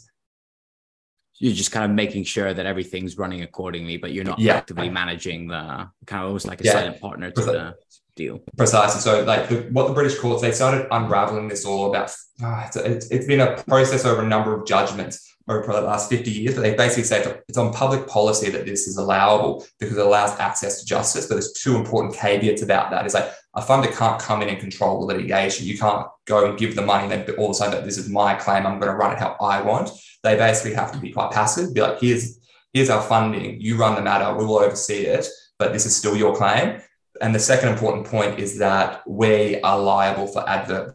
You're 1.41 1.55
just 1.55 1.71
kind 1.71 1.85
of 1.85 1.93
making 1.93 2.25
sure 2.25 2.53
that 2.53 2.67
everything's 2.67 3.17
running 3.17 3.43
accordingly, 3.43 3.97
but 3.97 4.13
you're 4.13 4.25
not 4.25 4.39
yeah. 4.39 4.57
actively 4.57 4.91
managing 4.91 5.49
the 5.49 5.89
kind 6.07 6.23
of 6.23 6.29
almost 6.29 6.47
like 6.47 6.61
a 6.61 6.65
yeah. 6.65 6.73
silent 6.73 7.01
partner 7.01 7.31
to 7.31 7.41
the 7.43 7.75
deal. 8.17 8.41
Precisely. 8.57 9.01
So, 9.01 9.23
like 9.23 9.49
the, 9.49 9.69
what 9.71 9.89
the 9.89 9.95
British 9.95 10.19
courts, 10.19 10.43
they 10.43 10.53
started 10.53 10.89
unraveling 10.91 11.49
this 11.49 11.65
all 11.65 11.89
about. 11.89 12.15
Oh, 12.43 12.63
it's, 12.67 12.77
it's, 12.77 13.11
it's 13.11 13.27
been 13.27 13.41
a 13.41 13.63
process 13.63 14.05
over 14.05 14.23
a 14.23 14.27
number 14.27 14.53
of 14.53 14.67
judgments 14.67 15.35
over 15.49 15.73
the 15.73 15.81
last 15.81 16.11
50 16.11 16.31
years, 16.31 16.55
but 16.55 16.61
they 16.61 16.75
basically 16.75 17.05
say 17.05 17.41
it's 17.49 17.57
on 17.57 17.73
public 17.73 18.07
policy 18.07 18.51
that 18.51 18.67
this 18.67 18.87
is 18.87 18.99
allowable 18.99 19.67
because 19.81 19.97
it 19.97 20.05
allows 20.05 20.39
access 20.39 20.81
to 20.81 20.87
justice. 20.87 21.27
But 21.27 21.37
there's 21.37 21.53
two 21.53 21.77
important 21.77 22.15
caveats 22.15 22.61
about 22.61 22.91
that. 22.91 23.07
It's 23.07 23.15
like 23.15 23.33
a 23.59 23.65
funder 23.65 23.95
can't 23.97 24.21
come 24.21 24.43
in 24.43 24.49
and 24.49 24.59
control 24.59 25.01
the 25.01 25.07
litigation. 25.07 25.67
You 25.67 25.79
can't 25.79 26.07
go 26.27 26.49
and 26.49 26.59
give 26.59 26.77
the 26.77 26.83
money 26.83 27.13
and 27.13 27.31
all 27.31 27.47
of 27.47 27.51
a 27.51 27.55
sudden 27.55 27.85
this 27.85 27.99
is 27.99 28.09
my 28.09 28.35
claim. 28.35 28.67
I'm 28.67 28.79
going 28.79 28.93
to 28.93 28.97
run 28.97 29.13
it 29.13 29.19
how 29.19 29.37
I 29.41 29.61
want. 29.63 29.91
They 30.23 30.37
basically 30.37 30.75
have 30.75 30.93
to 30.93 30.99
be 30.99 31.11
quite 31.11 31.31
passive, 31.31 31.75
be 31.75 31.81
like, 31.81 32.01
here's 32.01 32.39
here's 32.73 32.91
our 32.91 33.03
funding. 33.03 33.61
You 33.61 33.77
run 33.77 33.95
the 33.95 34.03
matter. 34.03 34.37
We 34.37 34.45
will 34.45 34.59
oversee 34.59 35.07
it, 35.07 35.27
but 35.59 35.73
this 35.73 35.87
is 35.87 35.97
still 35.97 36.17
your 36.17 36.37
claim. 36.37 36.81
And 37.21 37.35
the 37.35 37.41
second 37.41 37.71
important 37.71 38.07
point 38.07 38.39
is 38.39 38.59
that 38.59 39.03
we 39.07 39.61
are 39.63 39.79
liable 39.79 40.27
for 40.27 40.49
adverse, 40.49 40.93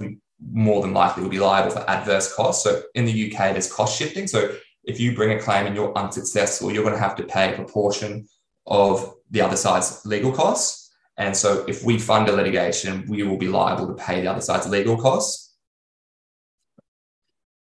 more 0.51 0.81
than 0.81 0.93
likely 0.93 1.23
will 1.23 1.29
be 1.29 1.39
liable 1.39 1.71
for 1.71 1.89
adverse 1.89 2.33
costs. 2.33 2.63
So 2.63 2.83
in 2.95 3.05
the 3.05 3.33
UK, 3.33 3.51
there's 3.51 3.71
cost 3.71 3.97
shifting. 3.97 4.27
So 4.27 4.55
if 4.83 4.99
you 4.99 5.15
bring 5.15 5.37
a 5.37 5.41
claim 5.41 5.65
and 5.65 5.75
you're 5.75 5.97
unsuccessful, 5.97 6.71
you're 6.71 6.83
going 6.83 6.95
to 6.95 7.01
have 7.01 7.15
to 7.17 7.23
pay 7.23 7.51
a 7.51 7.55
proportion 7.55 8.27
of 8.65 9.13
the 9.31 9.41
other 9.41 9.57
side's 9.57 10.05
legal 10.05 10.31
costs. 10.31 10.82
And 11.17 11.35
so 11.37 11.63
if 11.67 11.83
we 11.83 11.99
fund 11.99 12.27
a 12.27 12.31
litigation, 12.31 13.05
we 13.07 13.23
will 13.23 13.37
be 13.37 13.47
liable 13.47 13.87
to 13.87 13.93
pay 13.93 14.21
the 14.21 14.27
other 14.27 14.41
side's 14.41 14.67
legal 14.67 14.97
costs. 14.97 15.53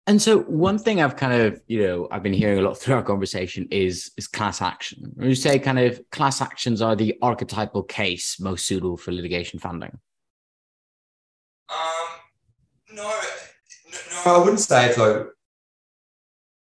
And 0.08 0.22
so 0.22 0.40
one 0.40 0.80
thing 0.80 1.02
I've 1.02 1.16
kind 1.16 1.34
of, 1.34 1.62
you 1.68 1.86
know, 1.86 2.08
I've 2.12 2.24
been 2.24 2.34
hearing 2.34 2.60
a 2.60 2.62
lot 2.62 2.78
through 2.78 2.96
our 2.96 3.04
conversation 3.04 3.68
is 3.72 4.12
is 4.18 4.28
class 4.28 4.62
action. 4.62 5.14
Would 5.18 5.28
you 5.28 5.36
say 5.36 5.60
kind 5.60 5.80
of 5.80 6.02
class 6.12 6.42
actions 6.42 6.82
are 6.82 6.96
the 6.96 7.16
archetypal 7.22 7.84
case 7.84 8.40
most 8.40 8.66
suitable 8.66 8.98
for 8.98 9.12
litigation 9.12 9.60
funding? 9.60 10.00
Um, 11.70 11.76
no, 12.94 13.04
no, 13.06 14.32
I 14.34 14.38
wouldn't 14.40 14.60
say 14.60 14.92
so. 14.94 15.30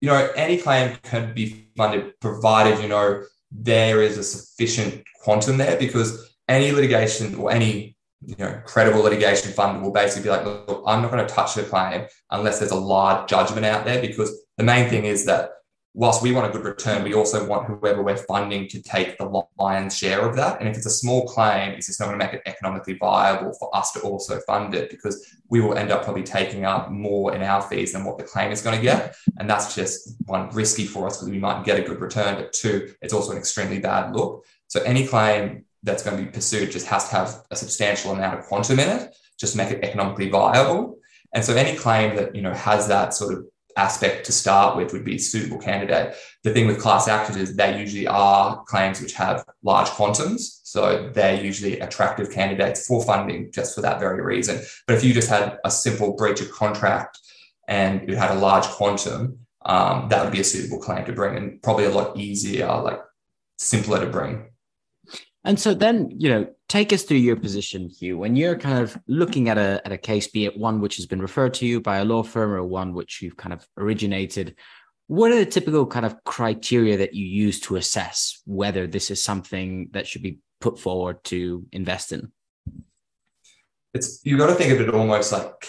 You 0.00 0.08
know, 0.08 0.30
any 0.34 0.58
claim 0.58 0.96
can 1.04 1.32
be 1.32 1.68
funded 1.76 2.18
provided 2.20 2.82
you 2.82 2.88
know 2.88 3.22
there 3.52 4.02
is 4.02 4.18
a 4.18 4.24
sufficient 4.24 5.04
quantum 5.22 5.58
there 5.58 5.78
because 5.78 6.31
any 6.52 6.70
litigation 6.72 7.34
or 7.36 7.50
any 7.50 7.96
you 8.24 8.36
know 8.38 8.60
credible 8.64 9.00
litigation 9.00 9.50
fund 9.52 9.82
will 9.82 9.92
basically 9.92 10.24
be 10.24 10.30
like, 10.30 10.44
look, 10.44 10.82
I'm 10.86 11.02
not 11.02 11.10
going 11.10 11.26
to 11.26 11.34
touch 11.34 11.54
the 11.54 11.62
claim 11.62 12.06
unless 12.30 12.58
there's 12.58 12.70
a 12.70 12.76
large 12.76 13.28
judgment 13.28 13.66
out 13.66 13.84
there 13.84 14.00
because 14.00 14.44
the 14.58 14.64
main 14.64 14.88
thing 14.88 15.04
is 15.04 15.24
that 15.26 15.50
whilst 15.94 16.22
we 16.22 16.32
want 16.32 16.48
a 16.48 16.50
good 16.50 16.64
return, 16.64 17.04
we 17.04 17.12
also 17.14 17.46
want 17.46 17.66
whoever 17.66 18.02
we're 18.02 18.16
funding 18.16 18.66
to 18.66 18.82
take 18.82 19.18
the 19.18 19.44
lion's 19.58 19.96
share 19.96 20.26
of 20.26 20.34
that. 20.36 20.58
And 20.58 20.68
if 20.68 20.76
it's 20.76 20.86
a 20.86 20.90
small 20.90 21.26
claim, 21.26 21.72
it's 21.72 21.86
just 21.86 22.00
not 22.00 22.06
going 22.06 22.18
to 22.18 22.24
make 22.24 22.34
it 22.34 22.42
economically 22.46 22.94
viable 22.94 23.52
for 23.58 23.74
us 23.76 23.92
to 23.92 24.00
also 24.00 24.40
fund 24.40 24.74
it 24.74 24.88
because 24.90 25.36
we 25.50 25.60
will 25.60 25.76
end 25.76 25.90
up 25.90 26.04
probably 26.04 26.22
taking 26.22 26.64
up 26.64 26.90
more 26.90 27.34
in 27.34 27.42
our 27.42 27.60
fees 27.60 27.92
than 27.92 28.04
what 28.04 28.16
the 28.16 28.24
claim 28.24 28.50
is 28.50 28.62
going 28.62 28.76
to 28.76 28.82
get. 28.82 29.14
And 29.38 29.50
that's 29.50 29.74
just 29.74 30.14
one 30.24 30.48
risky 30.50 30.86
for 30.86 31.06
us 31.06 31.18
because 31.18 31.28
we 31.28 31.38
might 31.38 31.64
get 31.64 31.78
a 31.78 31.82
good 31.82 32.00
return, 32.00 32.36
but 32.36 32.54
two, 32.54 32.94
it's 33.02 33.12
also 33.12 33.32
an 33.32 33.38
extremely 33.38 33.78
bad 33.78 34.14
look. 34.14 34.46
So 34.68 34.80
any 34.84 35.06
claim 35.06 35.66
that's 35.82 36.02
going 36.02 36.16
to 36.16 36.22
be 36.22 36.30
pursued 36.30 36.70
just 36.70 36.86
has 36.86 37.08
to 37.08 37.16
have 37.16 37.42
a 37.50 37.56
substantial 37.56 38.12
amount 38.12 38.38
of 38.38 38.44
quantum 38.44 38.78
in 38.78 38.88
it, 38.88 39.14
just 39.38 39.52
to 39.52 39.58
make 39.58 39.70
it 39.70 39.84
economically 39.84 40.28
viable. 40.28 40.98
And 41.34 41.44
so 41.44 41.54
any 41.54 41.76
claim 41.76 42.16
that 42.16 42.34
you 42.34 42.42
know 42.42 42.52
has 42.52 42.88
that 42.88 43.14
sort 43.14 43.34
of 43.34 43.46
aspect 43.76 44.26
to 44.26 44.32
start 44.32 44.76
with 44.76 44.92
would 44.92 45.04
be 45.04 45.16
a 45.16 45.18
suitable 45.18 45.58
candidate. 45.58 46.14
The 46.44 46.52
thing 46.52 46.66
with 46.66 46.80
class 46.80 47.08
actions 47.08 47.38
is 47.38 47.56
they 47.56 47.78
usually 47.78 48.06
are 48.06 48.62
claims 48.64 49.00
which 49.00 49.14
have 49.14 49.44
large 49.62 49.88
quantums. 49.88 50.60
So 50.64 51.10
they're 51.14 51.42
usually 51.42 51.80
attractive 51.80 52.30
candidates 52.30 52.86
for 52.86 53.02
funding 53.04 53.50
just 53.52 53.74
for 53.74 53.80
that 53.82 54.00
very 54.00 54.22
reason. 54.22 54.60
But 54.86 54.96
if 54.96 55.04
you 55.04 55.12
just 55.14 55.28
had 55.28 55.58
a 55.64 55.70
simple 55.70 56.14
breach 56.14 56.40
of 56.40 56.50
contract 56.50 57.18
and 57.68 58.08
you 58.08 58.16
had 58.16 58.30
a 58.30 58.34
large 58.38 58.64
quantum, 58.64 59.38
um, 59.64 60.08
that 60.08 60.22
would 60.24 60.32
be 60.32 60.40
a 60.40 60.44
suitable 60.44 60.80
claim 60.80 61.04
to 61.04 61.12
bring 61.12 61.36
and 61.36 61.62
probably 61.62 61.84
a 61.84 61.90
lot 61.90 62.16
easier, 62.16 62.66
like 62.66 63.00
simpler 63.58 64.00
to 64.00 64.10
bring. 64.10 64.51
And 65.44 65.58
so 65.58 65.74
then, 65.74 66.12
you 66.16 66.28
know, 66.28 66.46
take 66.68 66.92
us 66.92 67.02
through 67.02 67.18
your 67.18 67.36
position, 67.36 67.88
Hugh, 67.88 68.18
when 68.18 68.36
you're 68.36 68.56
kind 68.56 68.78
of 68.78 68.96
looking 69.08 69.48
at 69.48 69.58
a, 69.58 69.82
at 69.84 69.90
a 69.90 69.98
case, 69.98 70.28
be 70.28 70.44
it 70.44 70.56
one 70.56 70.80
which 70.80 70.96
has 70.96 71.06
been 71.06 71.20
referred 71.20 71.54
to 71.54 71.66
you 71.66 71.80
by 71.80 71.98
a 71.98 72.04
law 72.04 72.22
firm 72.22 72.52
or 72.52 72.62
one 72.64 72.94
which 72.94 73.20
you've 73.20 73.36
kind 73.36 73.52
of 73.52 73.66
originated. 73.76 74.54
What 75.08 75.32
are 75.32 75.36
the 75.36 75.46
typical 75.46 75.84
kind 75.84 76.06
of 76.06 76.22
criteria 76.24 76.98
that 76.98 77.14
you 77.14 77.26
use 77.26 77.60
to 77.62 77.76
assess 77.76 78.40
whether 78.46 78.86
this 78.86 79.10
is 79.10 79.22
something 79.22 79.88
that 79.92 80.06
should 80.06 80.22
be 80.22 80.38
put 80.60 80.78
forward 80.78 81.24
to 81.24 81.66
invest 81.72 82.12
in? 82.12 82.30
It's 83.94 84.20
you've 84.24 84.38
got 84.38 84.46
to 84.46 84.54
think 84.54 84.72
of 84.72 84.80
it 84.80 84.94
almost 84.94 85.32
like 85.32 85.68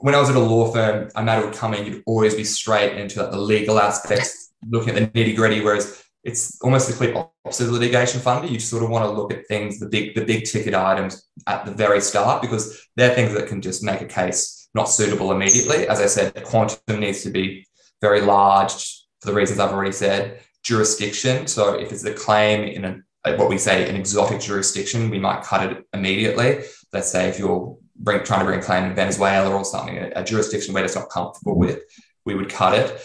when 0.00 0.14
I 0.14 0.20
was 0.20 0.30
at 0.30 0.36
a 0.36 0.40
law 0.40 0.72
firm, 0.72 1.10
I 1.14 1.38
it 1.38 1.44
would 1.44 1.54
come 1.54 1.74
in, 1.74 1.84
you'd 1.84 2.02
always 2.06 2.34
be 2.34 2.44
straight 2.44 2.96
into 2.96 3.22
like 3.22 3.32
the 3.32 3.38
legal 3.38 3.78
aspects, 3.78 4.50
looking 4.66 4.96
at 4.96 5.12
the 5.12 5.20
nitty 5.20 5.36
gritty. 5.36 5.60
Whereas 5.60 6.02
it's 6.22 6.60
almost 6.62 6.86
the 6.86 6.92
complete 6.92 7.16
opposite 7.44 7.64
of 7.64 7.72
litigation 7.72 8.20
funder. 8.20 8.50
You 8.50 8.60
sort 8.60 8.82
of 8.82 8.90
want 8.90 9.04
to 9.04 9.10
look 9.10 9.32
at 9.32 9.46
things, 9.46 9.78
the 9.78 9.88
big, 9.88 10.14
the 10.14 10.24
big 10.24 10.44
ticket 10.44 10.74
items 10.74 11.28
at 11.46 11.64
the 11.64 11.72
very 11.72 12.00
start, 12.00 12.42
because 12.42 12.86
they're 12.96 13.14
things 13.14 13.32
that 13.34 13.48
can 13.48 13.62
just 13.62 13.82
make 13.82 14.00
a 14.00 14.06
case 14.06 14.68
not 14.74 14.84
suitable 14.84 15.32
immediately. 15.32 15.88
As 15.88 16.00
I 16.00 16.06
said, 16.06 16.34
quantum 16.44 17.00
needs 17.00 17.22
to 17.22 17.30
be 17.30 17.66
very 18.00 18.20
large 18.20 19.06
for 19.20 19.30
the 19.30 19.34
reasons 19.34 19.60
I've 19.60 19.72
already 19.72 19.92
said. 19.92 20.40
Jurisdiction. 20.62 21.46
So 21.46 21.74
if 21.74 21.90
it's 21.90 22.04
a 22.04 22.12
claim 22.12 22.64
in 22.64 22.84
a, 22.84 23.36
what 23.36 23.48
we 23.48 23.58
say 23.58 23.88
an 23.88 23.96
exotic 23.96 24.40
jurisdiction, 24.40 25.10
we 25.10 25.18
might 25.18 25.42
cut 25.42 25.72
it 25.72 25.86
immediately. 25.92 26.60
Let's 26.92 27.10
say 27.10 27.28
if 27.28 27.38
you're 27.38 27.76
bring, 27.96 28.24
trying 28.24 28.40
to 28.40 28.46
bring 28.46 28.60
a 28.60 28.62
claim 28.62 28.84
in 28.84 28.94
Venezuela 28.94 29.54
or 29.54 29.64
something, 29.64 29.96
a, 29.96 30.12
a 30.16 30.24
jurisdiction 30.24 30.74
we're 30.74 30.82
just 30.82 30.96
not 30.96 31.08
comfortable 31.08 31.58
with, 31.58 31.80
we 32.24 32.34
would 32.34 32.50
cut 32.50 32.74
it. 32.74 33.00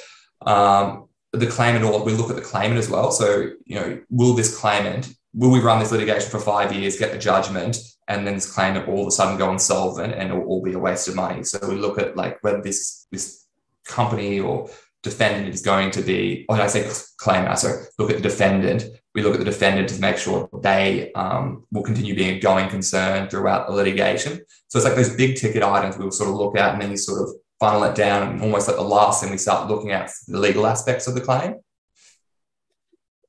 Um, 0.45 1.04
the 1.35 1.47
claimant 1.47 1.85
or 1.85 2.03
we 2.03 2.13
look 2.13 2.29
at 2.29 2.35
the 2.35 2.41
claimant 2.41 2.79
as 2.79 2.89
well. 2.89 3.11
So, 3.11 3.49
you 3.65 3.75
know, 3.75 4.01
will 4.09 4.33
this 4.33 4.57
claimant, 4.57 5.13
will 5.33 5.51
we 5.51 5.59
run 5.59 5.79
this 5.79 5.91
litigation 5.91 6.29
for 6.29 6.39
five 6.39 6.73
years, 6.73 6.97
get 6.97 7.11
the 7.11 7.17
judgment, 7.17 7.77
and 8.07 8.25
then 8.25 8.35
this 8.35 8.51
claimant 8.51 8.87
all 8.87 9.01
of 9.01 9.07
a 9.07 9.11
sudden 9.11 9.37
go 9.37 9.51
insolvent 9.51 10.13
and 10.13 10.29
it'll 10.29 10.43
all 10.45 10.61
be 10.61 10.73
a 10.73 10.79
waste 10.79 11.07
of 11.07 11.15
money. 11.15 11.43
So 11.43 11.59
we 11.67 11.75
look 11.75 11.97
at 11.97 12.15
like 12.15 12.43
whether 12.43 12.61
this 12.61 13.07
this 13.11 13.45
company 13.85 14.39
or 14.39 14.69
defendant 15.03 15.53
is 15.53 15.61
going 15.61 15.91
to 15.91 16.01
be, 16.01 16.45
or 16.49 16.59
I 16.59 16.67
say 16.67 16.89
claimant, 17.17 17.59
so 17.59 17.83
look 17.99 18.09
at 18.09 18.17
the 18.17 18.23
defendant. 18.23 18.85
We 19.13 19.21
look 19.21 19.33
at 19.33 19.39
the 19.39 19.45
defendant 19.45 19.89
to 19.89 20.01
make 20.01 20.17
sure 20.17 20.49
they 20.61 21.13
um, 21.13 21.65
will 21.71 21.83
continue 21.83 22.15
being 22.15 22.37
a 22.37 22.39
going 22.39 22.69
concern 22.69 23.29
throughout 23.29 23.67
the 23.67 23.73
litigation. 23.73 24.41
So 24.67 24.79
it's 24.79 24.85
like 24.85 24.95
those 24.95 25.15
big 25.15 25.37
ticket 25.37 25.63
items 25.63 25.97
we'll 25.97 26.11
sort 26.11 26.31
of 26.31 26.35
look 26.35 26.57
at 26.57 26.73
and 26.73 26.81
then 26.81 26.91
you 26.91 26.97
sort 26.97 27.21
of 27.21 27.35
funnel 27.59 27.83
it 27.83 27.95
down 27.95 28.29
and 28.29 28.41
almost 28.41 28.67
like 28.67 28.77
the 28.77 28.83
last 28.83 29.21
thing 29.21 29.31
we 29.31 29.37
start 29.37 29.69
looking 29.69 29.91
at 29.91 30.11
the 30.27 30.39
legal 30.39 30.67
aspects 30.67 31.07
of 31.07 31.15
the 31.15 31.21
claim. 31.21 31.55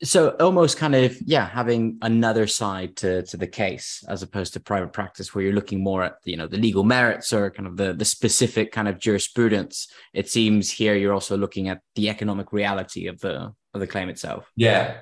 So 0.02 0.30
almost 0.40 0.76
kind 0.76 0.94
of 0.94 1.16
yeah 1.24 1.48
having 1.48 1.96
another 2.02 2.46
side 2.46 2.96
to 2.96 3.22
to 3.22 3.36
the 3.38 3.46
case 3.46 4.04
as 4.06 4.22
opposed 4.22 4.52
to 4.52 4.60
private 4.60 4.92
practice 4.92 5.34
where 5.34 5.42
you're 5.42 5.54
looking 5.54 5.82
more 5.82 6.02
at 6.02 6.16
you 6.24 6.36
know 6.36 6.46
the 6.46 6.58
legal 6.58 6.84
merits 6.84 7.32
or 7.32 7.50
kind 7.50 7.66
of 7.66 7.78
the 7.78 7.94
the 7.94 8.04
specific 8.04 8.72
kind 8.72 8.88
of 8.88 8.98
jurisprudence. 8.98 9.88
It 10.12 10.28
seems 10.28 10.70
here 10.70 10.94
you're 10.96 11.14
also 11.14 11.36
looking 11.38 11.68
at 11.68 11.80
the 11.94 12.10
economic 12.10 12.52
reality 12.52 13.06
of 13.06 13.20
the 13.20 13.54
of 13.72 13.80
the 13.80 13.86
claim 13.86 14.10
itself. 14.10 14.50
Yeah 14.54 14.98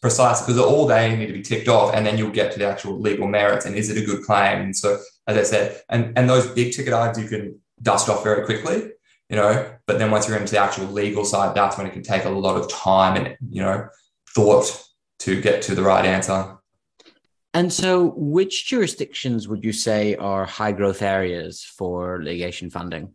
precise 0.00 0.40
because 0.40 0.58
all 0.58 0.86
they 0.86 1.14
need 1.14 1.26
to 1.26 1.32
be 1.34 1.42
ticked 1.42 1.68
off 1.68 1.94
and 1.94 2.06
then 2.06 2.16
you'll 2.16 2.30
get 2.30 2.50
to 2.50 2.58
the 2.58 2.66
actual 2.66 2.98
legal 2.98 3.28
merits 3.28 3.66
and 3.66 3.76
is 3.76 3.90
it 3.90 4.02
a 4.02 4.06
good 4.06 4.24
claim? 4.24 4.62
And 4.62 4.74
so 4.74 4.98
as 5.26 5.36
i 5.36 5.42
said 5.42 5.82
and 5.90 6.16
and 6.16 6.28
those 6.28 6.46
big 6.48 6.72
ticket 6.72 6.92
items 6.92 7.22
you 7.22 7.28
can 7.28 7.60
dust 7.82 8.08
off 8.08 8.24
very 8.24 8.44
quickly, 8.44 8.90
you 9.28 9.36
know. 9.36 9.72
But 9.86 9.98
then 9.98 10.10
once 10.10 10.28
you're 10.28 10.38
into 10.38 10.52
the 10.52 10.58
actual 10.58 10.86
legal 10.86 11.24
side, 11.24 11.54
that's 11.54 11.76
when 11.76 11.86
it 11.86 11.92
can 11.92 12.02
take 12.02 12.24
a 12.24 12.30
lot 12.30 12.56
of 12.56 12.70
time 12.70 13.16
and, 13.16 13.36
you 13.50 13.62
know, 13.62 13.88
thought 14.34 14.84
to 15.20 15.40
get 15.40 15.62
to 15.62 15.74
the 15.74 15.82
right 15.82 16.04
answer. 16.04 16.56
And 17.52 17.72
so, 17.72 18.12
which 18.16 18.66
jurisdictions 18.66 19.48
would 19.48 19.64
you 19.64 19.72
say 19.72 20.14
are 20.16 20.44
high 20.44 20.72
growth 20.72 21.02
areas 21.02 21.64
for 21.64 22.22
litigation 22.22 22.70
funding? 22.70 23.14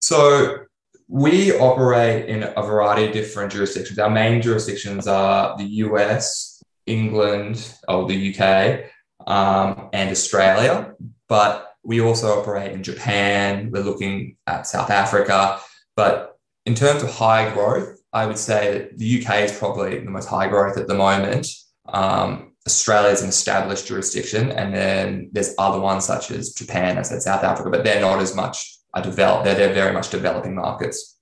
So, 0.00 0.64
we 1.06 1.52
operate 1.58 2.30
in 2.30 2.44
a 2.44 2.62
variety 2.62 3.06
of 3.06 3.12
different 3.12 3.52
jurisdictions. 3.52 3.98
Our 3.98 4.08
main 4.08 4.40
jurisdictions 4.40 5.06
are 5.06 5.54
the 5.58 5.64
US, 5.64 6.62
England, 6.86 7.74
or 7.88 8.08
the 8.08 8.34
UK, 8.34 8.84
um, 9.26 9.90
and 9.92 10.10
Australia. 10.10 10.94
But 11.28 11.71
we 11.84 12.00
also 12.00 12.38
operate 12.38 12.72
in 12.72 12.82
Japan. 12.82 13.70
We're 13.72 13.82
looking 13.82 14.36
at 14.46 14.66
South 14.66 14.90
Africa. 14.90 15.58
But 15.96 16.38
in 16.64 16.74
terms 16.74 17.02
of 17.02 17.10
high 17.10 17.52
growth, 17.52 17.98
I 18.12 18.26
would 18.26 18.38
say 18.38 18.72
that 18.72 18.98
the 18.98 19.24
UK 19.24 19.40
is 19.40 19.58
probably 19.58 19.98
the 19.98 20.10
most 20.10 20.28
high 20.28 20.48
growth 20.48 20.76
at 20.76 20.86
the 20.86 20.94
moment. 20.94 21.48
Um, 21.86 22.52
Australia 22.66 23.10
is 23.10 23.22
an 23.22 23.28
established 23.28 23.86
jurisdiction, 23.86 24.52
and 24.52 24.72
then 24.72 25.30
there's 25.32 25.54
other 25.58 25.80
ones 25.80 26.04
such 26.04 26.30
as 26.30 26.52
Japan, 26.52 26.96
I 26.96 27.02
said 27.02 27.22
South 27.22 27.42
Africa, 27.42 27.70
but 27.70 27.82
they're 27.82 28.00
not 28.00 28.20
as 28.20 28.36
much 28.36 28.78
a 28.94 29.02
developed. 29.02 29.44
They're, 29.44 29.56
they're 29.56 29.74
very 29.74 29.92
much 29.92 30.10
developing 30.10 30.54
markets. 30.54 31.18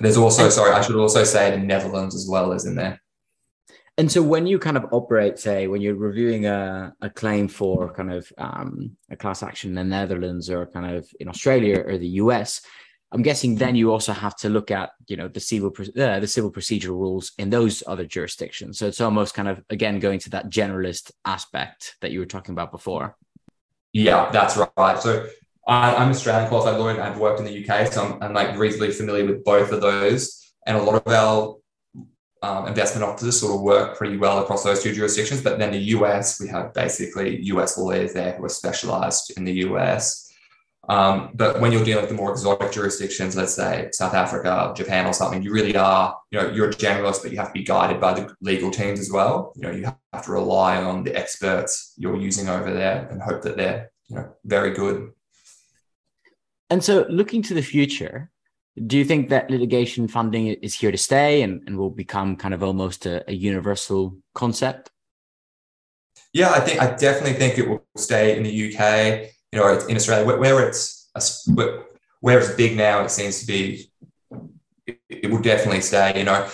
There's 0.00 0.16
also, 0.16 0.48
sorry, 0.48 0.72
I 0.72 0.80
should 0.80 0.96
also 0.96 1.24
say 1.24 1.50
the 1.50 1.58
Netherlands 1.58 2.14
as 2.14 2.26
well 2.28 2.52
as 2.52 2.64
in 2.64 2.76
there. 2.76 3.00
And 3.96 4.10
so 4.10 4.22
when 4.22 4.46
you 4.46 4.58
kind 4.58 4.76
of 4.76 4.86
operate, 4.92 5.38
say, 5.38 5.68
when 5.68 5.80
you're 5.80 5.94
reviewing 5.94 6.46
a, 6.46 6.92
a 7.00 7.08
claim 7.08 7.46
for 7.46 7.92
kind 7.92 8.12
of 8.12 8.32
um, 8.38 8.96
a 9.08 9.16
class 9.16 9.42
action 9.42 9.70
in 9.70 9.74
the 9.76 9.84
Netherlands 9.84 10.50
or 10.50 10.66
kind 10.66 10.96
of 10.96 11.08
in 11.20 11.28
Australia 11.28 11.80
or 11.86 11.96
the 11.96 12.08
US, 12.08 12.60
I'm 13.12 13.22
guessing 13.22 13.54
then 13.54 13.76
you 13.76 13.92
also 13.92 14.12
have 14.12 14.34
to 14.38 14.48
look 14.48 14.72
at 14.72 14.90
you 15.06 15.16
know 15.16 15.28
the 15.28 15.38
civil 15.38 15.72
uh, 15.78 16.18
the 16.18 16.26
civil 16.26 16.50
procedural 16.50 16.98
rules 16.98 17.30
in 17.38 17.48
those 17.48 17.84
other 17.86 18.04
jurisdictions. 18.04 18.76
So 18.78 18.88
it's 18.88 19.00
almost 19.00 19.34
kind 19.34 19.46
of 19.46 19.62
again 19.70 20.00
going 20.00 20.18
to 20.20 20.30
that 20.30 20.50
generalist 20.50 21.12
aspect 21.24 21.94
that 22.00 22.10
you 22.10 22.18
were 22.18 22.26
talking 22.26 22.54
about 22.54 22.72
before. 22.72 23.16
Yeah, 23.92 24.30
that's 24.32 24.58
right. 24.76 24.98
So 24.98 25.28
I, 25.68 26.02
am 26.02 26.10
Australian 26.10 26.48
qualified 26.48 26.80
lawyer 26.80 26.94
and 26.94 27.02
I've 27.02 27.20
worked 27.20 27.38
in 27.38 27.46
the 27.46 27.64
UK, 27.64 27.92
so 27.92 28.04
I'm, 28.04 28.20
I'm 28.20 28.34
like 28.34 28.58
reasonably 28.58 28.90
familiar 28.90 29.24
with 29.24 29.44
both 29.44 29.70
of 29.70 29.80
those. 29.80 30.52
And 30.66 30.76
a 30.76 30.82
lot 30.82 31.06
of 31.06 31.12
our 31.12 31.56
um, 32.44 32.66
investment 32.68 33.04
officers 33.04 33.40
sort 33.40 33.54
of 33.54 33.62
work 33.62 33.96
pretty 33.96 34.18
well 34.18 34.38
across 34.40 34.62
those 34.62 34.82
two 34.82 34.92
jurisdictions. 34.92 35.40
But 35.40 35.58
then 35.58 35.72
the 35.72 35.84
US, 35.96 36.38
we 36.38 36.48
have 36.48 36.74
basically 36.74 37.40
US 37.44 37.78
lawyers 37.78 38.12
there 38.12 38.32
who 38.32 38.44
are 38.44 38.50
specialized 38.50 39.32
in 39.38 39.44
the 39.44 39.54
US. 39.68 40.30
Um, 40.86 41.30
but 41.32 41.60
when 41.60 41.72
you're 41.72 41.84
dealing 41.84 42.02
with 42.02 42.10
the 42.10 42.16
more 42.16 42.30
exotic 42.30 42.70
jurisdictions, 42.70 43.34
let's 43.34 43.54
say 43.54 43.88
South 43.92 44.12
Africa, 44.12 44.74
Japan, 44.76 45.06
or 45.06 45.14
something, 45.14 45.42
you 45.42 45.50
really 45.50 45.74
are, 45.74 46.14
you 46.30 46.38
know, 46.38 46.50
you're 46.50 46.68
a 46.68 46.74
generalist, 46.74 47.22
but 47.22 47.30
you 47.30 47.38
have 47.38 47.46
to 47.46 47.54
be 47.54 47.62
guided 47.62 47.98
by 47.98 48.12
the 48.12 48.34
legal 48.42 48.70
teams 48.70 49.00
as 49.00 49.10
well. 49.10 49.54
You 49.56 49.62
know, 49.62 49.70
you 49.70 49.84
have 50.12 50.24
to 50.26 50.32
rely 50.32 50.76
on 50.76 51.02
the 51.02 51.16
experts 51.16 51.94
you're 51.96 52.18
using 52.18 52.50
over 52.50 52.70
there 52.70 53.08
and 53.10 53.22
hope 53.22 53.40
that 53.42 53.56
they're, 53.56 53.90
you 54.08 54.16
know, 54.16 54.34
very 54.44 54.74
good. 54.74 55.12
And 56.68 56.84
so, 56.84 57.06
looking 57.08 57.40
to 57.44 57.54
the 57.54 57.62
future, 57.62 58.30
do 58.86 58.98
you 58.98 59.04
think 59.04 59.28
that 59.28 59.50
litigation 59.50 60.08
funding 60.08 60.48
is 60.48 60.74
here 60.74 60.90
to 60.90 60.98
stay 60.98 61.42
and, 61.42 61.62
and 61.66 61.78
will 61.78 61.90
become 61.90 62.36
kind 62.36 62.54
of 62.54 62.62
almost 62.62 63.06
a, 63.06 63.28
a 63.30 63.34
universal 63.34 64.16
concept? 64.34 64.90
Yeah, 66.32 66.50
I 66.50 66.60
think 66.60 66.80
I 66.80 66.94
definitely 66.94 67.34
think 67.34 67.58
it 67.58 67.68
will 67.68 67.86
stay 67.96 68.36
in 68.36 68.42
the 68.42 68.74
UK 68.74 69.30
you 69.54 69.60
know, 69.60 69.78
in 69.86 69.94
Australia, 69.94 70.26
where, 70.26 70.38
where 70.38 70.68
it's 70.68 71.08
uh, 71.14 71.20
a, 71.60 71.84
where 72.20 72.40
it's 72.40 72.52
big 72.54 72.76
now, 72.76 73.04
it 73.04 73.10
seems 73.10 73.38
to 73.38 73.46
be, 73.46 73.88
it, 74.84 74.98
it 75.08 75.30
will 75.30 75.40
definitely 75.40 75.80
stay. 75.80 76.18
You 76.18 76.24
know, 76.24 76.48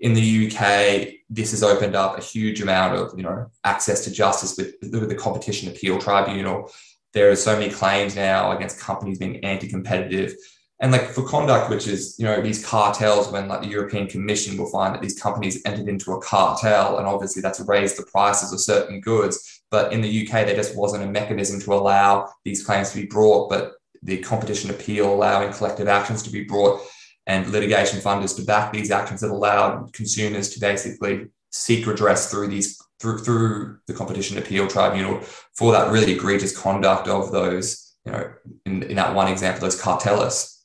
in 0.00 0.14
the 0.14 0.46
UK, 0.46 1.20
this 1.28 1.50
has 1.50 1.62
opened 1.62 1.94
up 1.94 2.16
a 2.16 2.22
huge 2.22 2.62
amount 2.62 2.96
of 2.96 3.12
you 3.14 3.24
know 3.24 3.50
access 3.64 4.04
to 4.04 4.10
justice 4.10 4.56
with, 4.56 4.74
with 4.90 5.10
the 5.10 5.14
Competition 5.14 5.68
Appeal 5.68 5.98
Tribunal. 5.98 6.70
There 7.12 7.30
are 7.30 7.36
so 7.36 7.58
many 7.58 7.70
claims 7.70 8.16
now 8.16 8.52
against 8.52 8.80
companies 8.80 9.18
being 9.18 9.44
anti-competitive. 9.44 10.34
And 10.78 10.92
like 10.92 11.08
for 11.08 11.26
conduct, 11.26 11.70
which 11.70 11.86
is, 11.86 12.16
you 12.18 12.26
know, 12.26 12.42
these 12.42 12.64
cartels, 12.64 13.32
when 13.32 13.48
like 13.48 13.62
the 13.62 13.68
European 13.68 14.06
Commission 14.08 14.58
will 14.58 14.70
find 14.70 14.94
that 14.94 15.00
these 15.00 15.18
companies 15.18 15.62
entered 15.64 15.88
into 15.88 16.12
a 16.12 16.20
cartel, 16.20 16.98
and 16.98 17.06
obviously 17.06 17.40
that's 17.40 17.60
raised 17.60 17.96
the 17.96 18.04
prices 18.04 18.52
of 18.52 18.60
certain 18.60 19.00
goods. 19.00 19.62
But 19.70 19.92
in 19.92 20.02
the 20.02 20.26
UK, 20.26 20.46
there 20.46 20.54
just 20.54 20.76
wasn't 20.76 21.04
a 21.04 21.06
mechanism 21.06 21.60
to 21.60 21.72
allow 21.72 22.28
these 22.44 22.64
claims 22.64 22.90
to 22.90 23.00
be 23.00 23.06
brought, 23.06 23.48
but 23.48 23.72
the 24.02 24.18
competition 24.18 24.70
appeal 24.70 25.12
allowing 25.12 25.52
collective 25.52 25.88
actions 25.88 26.22
to 26.24 26.30
be 26.30 26.44
brought 26.44 26.80
and 27.26 27.48
litigation 27.48 27.98
funders 27.98 28.36
to 28.36 28.42
back 28.42 28.72
these 28.72 28.90
actions 28.90 29.20
that 29.20 29.30
allowed 29.30 29.92
consumers 29.92 30.50
to 30.50 30.60
basically 30.60 31.26
seek 31.50 31.86
redress 31.86 32.30
through 32.30 32.48
these 32.48 32.80
through 33.00 33.18
through 33.18 33.78
the 33.86 33.94
competition 33.94 34.38
appeal 34.38 34.66
tribunal 34.66 35.20
for 35.54 35.72
that 35.72 35.90
really 35.90 36.12
egregious 36.12 36.56
conduct 36.56 37.08
of 37.08 37.30
those, 37.32 37.94
you 38.04 38.12
know, 38.12 38.32
in, 38.64 38.82
in 38.84 38.96
that 38.96 39.14
one 39.14 39.28
example, 39.30 39.60
those 39.60 39.80
cartelists. 39.80 40.55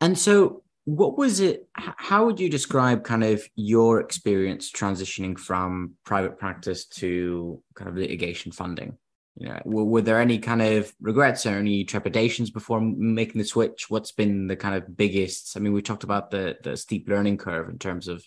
And 0.00 0.18
so 0.18 0.62
what 0.84 1.18
was 1.18 1.40
it 1.40 1.68
how 1.74 2.24
would 2.24 2.40
you 2.40 2.48
describe 2.48 3.04
kind 3.04 3.22
of 3.22 3.46
your 3.56 4.00
experience 4.00 4.72
transitioning 4.72 5.38
from 5.38 5.92
private 6.04 6.38
practice 6.38 6.86
to 6.86 7.62
kind 7.74 7.90
of 7.90 7.96
litigation 7.96 8.52
funding? 8.52 8.96
You 9.36 9.48
know 9.48 9.60
were, 9.64 9.84
were, 9.84 10.02
there 10.02 10.20
any 10.20 10.38
kind 10.38 10.62
of 10.62 10.92
regrets 11.00 11.46
or 11.46 11.50
any 11.50 11.84
trepidations 11.84 12.50
before 12.50 12.80
making 12.80 13.38
the 13.38 13.44
switch? 13.44 13.90
What's 13.90 14.12
been 14.12 14.46
the 14.46 14.56
kind 14.56 14.74
of 14.74 14.96
biggest 14.96 15.56
i 15.56 15.60
mean 15.60 15.72
we 15.72 15.82
talked 15.82 16.04
about 16.04 16.30
the 16.30 16.56
the 16.62 16.76
steep 16.76 17.08
learning 17.08 17.36
curve 17.36 17.68
in 17.68 17.78
terms 17.78 18.08
of 18.08 18.24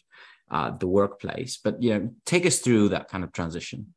uh, 0.51 0.69
the 0.69 0.87
workplace 0.87 1.57
but 1.63 1.81
you 1.81 1.89
know 1.91 2.13
take 2.25 2.45
us 2.45 2.59
through 2.59 2.89
that 2.89 3.07
kind 3.07 3.23
of 3.23 3.31
transition 3.31 3.93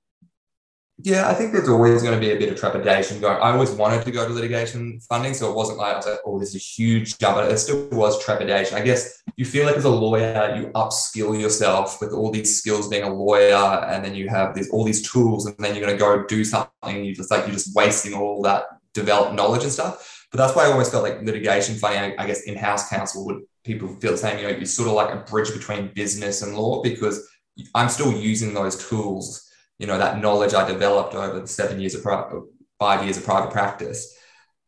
yeah, 1.03 1.29
I 1.29 1.35
think 1.35 1.53
there's 1.53 1.69
always 1.69 2.03
going 2.03 2.15
to 2.15 2.21
be 2.21 2.33
a 2.33 2.39
bit 2.39 2.53
of 2.53 2.59
trepidation 2.59 3.21
going. 3.21 3.37
I 3.43 3.51
always 3.51 3.73
wanted 3.73 4.05
to 4.05 4.13
go 4.13 4.29
to 4.29 4.33
litigation 4.33 5.01
funding, 5.01 5.35
so 5.35 5.51
it 5.51 5.57
wasn't 5.57 5.79
like 5.79 5.95
I 5.95 5.97
was 5.97 6.07
like, 6.07 6.21
oh, 6.25 6.39
this 6.39 6.51
is 6.51 6.55
a 6.55 6.59
huge 6.59 7.19
jump. 7.19 7.39
It 7.39 7.59
still 7.59 7.89
was 7.91 8.23
trepidation. 8.25 8.79
I 8.79 8.83
guess 8.83 9.21
you 9.37 9.45
feel 9.45 9.67
like 9.67 9.77
as 9.77 9.85
a 9.85 9.91
lawyer, 9.91 10.55
you 10.57 10.67
upskill 10.69 11.39
yourself 11.39 12.01
with 12.01 12.13
all 12.13 12.31
these 12.31 12.59
skills 12.59 12.89
being 12.89 13.03
a 13.03 13.13
lawyer, 13.13 13.85
and 13.89 14.05
then 14.05 14.15
you 14.15 14.29
have 14.29 14.55
these 14.55 14.71
all 14.71 14.85
these 14.85 15.11
tools, 15.11 15.47
and 15.47 15.57
then 15.59 15.75
you're 15.75 15.85
going 15.85 15.99
to 15.99 16.01
go 16.01 16.25
do 16.27 16.45
something. 16.45 17.05
You 17.05 17.13
just 17.13 17.31
like 17.31 17.45
you're 17.47 17.57
just 17.57 17.75
wasting 17.75 18.15
all 18.15 18.41
that 18.43 18.65
developed 18.93 19.35
knowledge 19.35 19.65
and 19.65 19.73
stuff. 19.73 20.27
But 20.31 20.39
that's 20.39 20.55
why 20.55 20.67
I 20.67 20.73
always 20.73 20.91
felt 20.91 21.03
like 21.03 21.23
litigation 21.23 21.75
funding. 21.75 22.17
I 22.21 22.27
guess 22.27 22.43
in-house 22.43 22.89
counsel 22.89 23.27
would 23.27 23.43
people 23.65 23.89
feel 23.97 24.13
the 24.13 24.19
same. 24.19 24.39
You 24.39 24.45
know, 24.45 24.57
you're 24.57 24.67
sort 24.67 24.89
of 24.89 24.95
like 24.95 25.13
a 25.13 25.29
bridge 25.29 25.53
between 25.53 25.91
business 25.93 26.43
and 26.43 26.57
law 26.57 26.83
because 26.83 27.29
I'm 27.75 27.89
still 27.89 28.13
using 28.13 28.55
those 28.55 28.89
tools 28.89 29.44
you 29.79 29.87
know 29.87 29.99
that 29.99 30.21
knowledge 30.21 30.55
I 30.55 30.67
developed 30.67 31.15
over 31.15 31.41
the 31.41 31.47
seven 31.47 31.81
years 31.81 31.95
of 31.95 32.03
pri- 32.03 32.31
five 32.79 33.05
years 33.05 33.17
of 33.17 33.25
private 33.25 33.51
practice. 33.51 34.17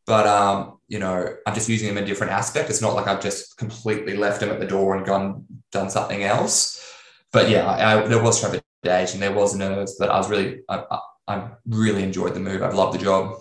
But 0.06 0.26
um, 0.26 0.78
you 0.88 0.98
know, 0.98 1.36
I'm 1.46 1.54
just 1.54 1.68
using 1.68 1.88
them 1.88 1.98
in 1.98 2.04
a 2.04 2.06
different 2.06 2.32
aspect. 2.32 2.70
It's 2.70 2.82
not 2.82 2.94
like 2.94 3.06
I've 3.06 3.22
just 3.22 3.56
completely 3.56 4.16
left 4.16 4.40
them 4.40 4.50
at 4.50 4.60
the 4.60 4.66
door 4.66 4.96
and 4.96 5.04
gone 5.04 5.44
done 5.72 5.90
something 5.90 6.22
else. 6.22 6.82
But 7.32 7.50
yeah, 7.50 7.66
I, 7.66 8.04
I, 8.04 8.06
there 8.06 8.22
was 8.22 8.40
trepidation, 8.40 9.20
there 9.20 9.34
was 9.34 9.54
nerves, 9.54 9.96
but 9.98 10.10
I 10.10 10.16
was 10.16 10.30
really, 10.30 10.60
I, 10.68 10.84
I, 10.90 10.98
I 11.28 11.48
really 11.68 12.02
enjoyed 12.02 12.34
the 12.34 12.40
move. 12.40 12.62
I've 12.62 12.74
loved 12.74 12.98
the 12.98 13.02
job. 13.02 13.34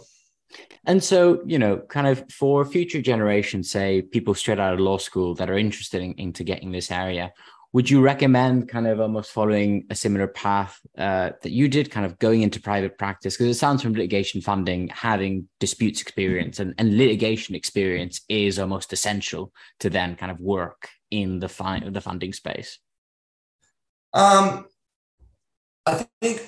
And 0.87 1.03
so, 1.03 1.41
you 1.45 1.57
know, 1.57 1.77
kind 1.77 2.07
of 2.07 2.31
for 2.31 2.65
future 2.65 3.01
generations, 3.01 3.71
say 3.71 4.01
people 4.01 4.33
straight 4.33 4.59
out 4.59 4.73
of 4.73 4.79
law 4.79 4.97
school 4.97 5.33
that 5.35 5.49
are 5.49 5.57
interested 5.57 6.01
in, 6.01 6.13
into 6.13 6.43
getting 6.43 6.71
this 6.71 6.91
area, 6.91 7.31
would 7.75 7.89
you 7.89 7.99
recommend 7.99 8.69
kind 8.69 8.87
of 8.87 9.01
almost 9.01 9.33
following 9.33 9.85
a 9.89 9.95
similar 9.95 10.27
path 10.27 10.79
uh, 10.97 11.31
that 11.41 11.51
you 11.51 11.67
did, 11.67 11.91
kind 11.91 12.05
of 12.05 12.17
going 12.19 12.41
into 12.41 12.61
private 12.61 12.97
practice? 12.97 13.35
Because 13.35 13.53
it 13.53 13.59
sounds 13.59 13.81
from 13.81 13.91
litigation 13.91 14.39
funding, 14.39 14.87
having 14.87 15.49
disputes 15.59 16.01
experience 16.01 16.61
and, 16.61 16.73
and 16.77 16.97
litigation 16.97 17.53
experience 17.53 18.21
is 18.29 18.59
almost 18.59 18.93
essential 18.93 19.51
to 19.81 19.89
then 19.89 20.15
kind 20.15 20.31
of 20.31 20.39
work 20.39 20.87
in 21.11 21.39
the 21.39 21.49
fi- 21.49 21.83
the 21.85 21.99
funding 21.99 22.31
space. 22.31 22.79
Um, 24.13 24.67
I 25.85 26.07
think 26.21 26.43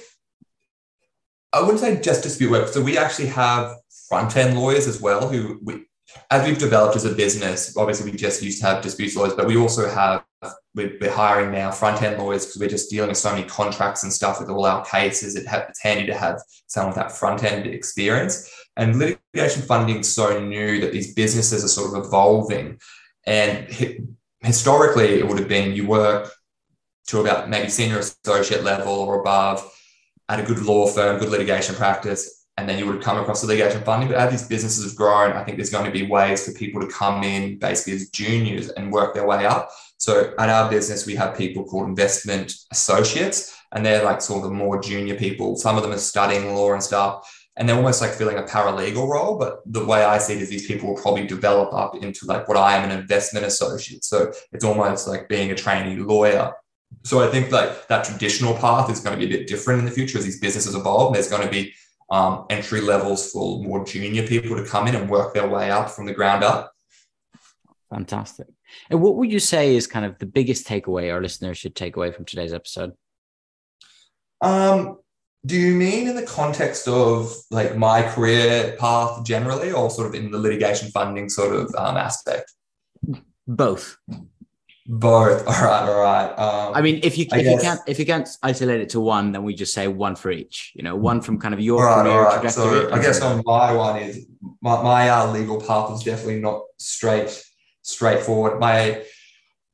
I 1.52 1.60
wouldn't 1.60 1.82
say 1.82 2.00
just 2.00 2.24
dispute 2.24 2.52
work. 2.52 2.70
So 2.70 2.82
we 2.82 2.98
actually 2.98 3.28
have 3.28 3.76
front 4.08 4.38
end 4.38 4.58
lawyers 4.58 4.88
as 4.88 5.02
well 5.02 5.28
who 5.28 5.60
we, 5.62 5.87
as 6.32 6.48
we've 6.48 6.58
developed 6.58 6.96
as 6.96 7.06
a 7.06 7.14
business, 7.14 7.76
obviously 7.78 8.10
we 8.10 8.18
just 8.18 8.42
used 8.42 8.62
to 8.62 8.68
have 8.68 8.82
dispute 8.82 9.16
lawyers, 9.16 9.34
but 9.34 9.48
we 9.48 9.58
also 9.58 9.90
have 9.90 10.24
we're, 10.76 11.12
hiring 11.12 11.52
now 11.52 11.72
front 11.72 12.02
end 12.04 12.22
lawyers 12.22 12.46
because 12.46 12.62
we're 12.62 12.70
just 12.70 12.90
dealing 12.90 13.10
with 13.10 13.18
so 13.18 13.32
many 13.32 13.44
contracts 13.48 14.04
and 14.04 14.14
stuff 14.14 14.40
with 14.40 14.50
all 14.50 14.66
our 14.66 14.86
cases. 14.86 15.36
It 15.36 15.48
ha- 15.48 15.66
it's 15.68 15.82
handy 15.82 16.06
to 16.06 16.14
have 16.14 16.42
someone 16.68 16.90
with 16.90 16.98
that 16.98 17.12
front 17.12 17.44
end 17.44 17.66
experience. 17.66 18.50
And 18.76 19.00
litigation 19.00 19.64
funding 19.64 20.00
is 20.00 20.14
so 20.14 20.40
new 20.40 20.80
that 20.82 20.92
these 20.92 21.14
businesses 21.16 21.64
are 21.64 21.68
sort 21.68 21.98
of 21.98 22.06
evolving. 22.06 22.80
And 23.26 23.72
hi- 23.74 24.00
historically, 24.42 25.20
it 25.20 25.28
would 25.28 25.40
have 25.40 25.48
been 25.48 25.76
you 25.76 25.88
work 25.88 26.32
to 27.08 27.22
about 27.22 27.50
maybe 27.50 27.70
senior 27.70 28.00
associate 28.00 28.64
level 28.64 28.94
or 28.94 29.20
above 29.20 29.68
at 30.30 30.40
a 30.40 30.44
good 30.44 30.60
law 30.60 30.88
firm, 30.88 31.20
good 31.20 31.30
litigation 31.30 31.74
practice, 31.74 32.37
and 32.58 32.68
then 32.68 32.80
you 32.80 32.86
would 32.88 32.96
have 32.96 33.04
come 33.04 33.20
across 33.20 33.44
litigation 33.44 33.84
funding. 33.84 34.10
But 34.10 34.18
as 34.18 34.32
these 34.32 34.48
businesses 34.48 34.84
have 34.84 34.96
grown, 34.96 35.34
I 35.34 35.44
think 35.44 35.58
there's 35.58 35.70
going 35.70 35.86
to 35.86 35.92
be 35.92 36.08
ways 36.08 36.46
for 36.46 36.58
people 36.58 36.82
to 36.82 36.88
come 36.88 37.24
in 37.24 37.60
basically 37.60 37.94
as 37.94 38.10
juniors 38.10 38.70
and 38.70 38.92
work 38.92 39.14
their 39.14 39.28
way 39.28 39.46
up. 39.46 39.70
So 39.98 40.34
at 40.40 40.50
our 40.50 40.70
business, 40.70 41.06
we 41.06 41.16
have 41.16 41.38
people 41.38 41.66
called 41.66 41.88
investment 41.88 42.54
associates, 42.72 43.56
and 43.74 43.86
they're 43.86 44.04
like 44.04 44.22
sort 44.22 44.46
of 44.46 44.52
more 44.52 44.82
junior 44.82 45.16
people. 45.16 45.56
Some 45.56 45.78
of 45.78 45.84
them 45.84 45.92
are 45.92 46.00
studying 46.00 46.56
law 46.56 46.74
and 46.74 46.82
stuff, 46.82 47.32
and 47.58 47.68
they're 47.68 47.76
almost 47.76 48.02
like 48.02 48.12
filling 48.12 48.38
a 48.38 48.44
paralegal 48.44 49.08
role. 49.08 49.38
But 49.38 49.62
the 49.66 49.86
way 49.86 50.04
I 50.04 50.18
see 50.18 50.34
it 50.34 50.42
is 50.42 50.50
these 50.50 50.68
people 50.68 50.90
will 50.90 51.02
probably 51.02 51.28
develop 51.28 51.74
up 51.74 51.96
into 51.96 52.26
like 52.26 52.48
what 52.48 52.58
I 52.58 52.76
am 52.76 52.90
an 52.90 52.98
investment 52.98 53.46
associate. 53.46 54.04
So 54.04 54.32
it's 54.52 54.66
almost 54.66 55.08
like 55.08 55.30
being 55.30 55.52
a 55.52 55.56
trainee 55.56 55.98
lawyer. 55.98 56.54
So 57.04 57.22
I 57.22 57.28
think 57.28 57.52
like 57.52 57.88
that 57.88 58.06
traditional 58.06 58.56
path 58.56 58.90
is 58.90 59.00
going 59.00 59.20
to 59.20 59.28
be 59.28 59.32
a 59.32 59.38
bit 59.38 59.48
different 59.48 59.80
in 59.80 59.86
the 59.86 59.92
future 59.92 60.18
as 60.18 60.26
these 60.26 60.40
businesses 60.40 60.76
evolve. 60.76 61.08
And 61.08 61.16
There's 61.16 61.30
going 61.30 61.44
to 61.44 61.52
be 61.52 61.74
um, 62.10 62.46
entry 62.50 62.82
levels 62.82 63.32
for 63.32 63.64
more 63.64 63.86
junior 63.86 64.26
people 64.26 64.56
to 64.56 64.66
come 64.66 64.88
in 64.88 64.96
and 64.96 65.10
work 65.10 65.34
their 65.34 65.48
way 65.48 65.72
up 65.72 65.90
from 65.90 66.06
the 66.06 66.14
ground 66.14 66.44
up. 66.44 66.72
Fantastic. 67.90 68.48
And 68.90 69.02
what 69.02 69.16
would 69.16 69.32
you 69.32 69.40
say 69.40 69.76
is 69.76 69.88
kind 69.88 70.06
of 70.06 70.18
the 70.20 70.26
biggest 70.26 70.68
takeaway 70.68 71.12
our 71.12 71.22
listeners 71.22 71.58
should 71.58 71.76
take 71.76 71.96
away 71.96 72.12
from 72.12 72.26
today's 72.26 72.54
episode? 72.54 72.94
Um, 74.42 75.00
do 75.46 75.56
you 75.56 75.74
mean 75.74 76.08
in 76.08 76.16
the 76.16 76.26
context 76.26 76.88
of 76.88 77.34
like 77.50 77.78
my 77.78 78.02
career 78.04 78.76
path 78.78 79.24
generally, 79.26 79.72
or 79.72 79.90
sort 79.90 80.08
of 80.08 80.16
in 80.16 80.32
the 80.32 80.38
litigation 80.38 80.90
funding 80.90 81.30
sort 81.30 81.56
of 81.56 81.74
um, 81.76 81.96
aspect? 81.96 82.52
Both. 83.48 83.98
Both. 84.88 85.46
All 85.48 85.68
right. 85.68 85.90
All 85.90 86.02
right. 86.02 86.30
Um, 86.40 86.74
I 86.74 86.82
mean, 86.82 87.02
if 87.04 87.18
you 87.18 87.26
if 87.32 87.46
you 87.46 87.58
can't 87.60 87.82
if 87.88 88.00
you 88.00 88.06
can't 88.06 88.28
isolate 88.42 88.80
it 88.80 88.90
to 88.90 89.02
one, 89.02 89.34
then 89.34 89.44
we 89.44 89.54
just 89.54 89.74
say 89.74 89.88
one 89.88 90.16
for 90.16 90.32
each. 90.32 90.72
You 90.76 90.84
know, 90.84 90.96
one 90.96 91.22
from 91.22 91.40
kind 91.40 91.54
of 91.54 91.60
your 91.60 91.86
all 91.86 91.98
right, 91.98 92.04
career 92.04 92.18
all 92.18 92.24
right. 92.24 92.42
trajectory. 92.42 92.90
So 92.90 92.94
I 92.94 93.02
guess 93.02 93.22
on 93.22 93.44
my 93.46 93.74
one 93.74 94.02
is 94.02 94.26
my, 94.62 94.82
my 94.82 95.10
uh, 95.10 95.32
legal 95.32 95.60
path 95.60 95.90
was 95.90 96.04
definitely 96.04 96.40
not 96.40 96.62
straight 96.78 97.44
straightforward. 97.82 98.60
My 98.60 98.88
you 98.88 99.04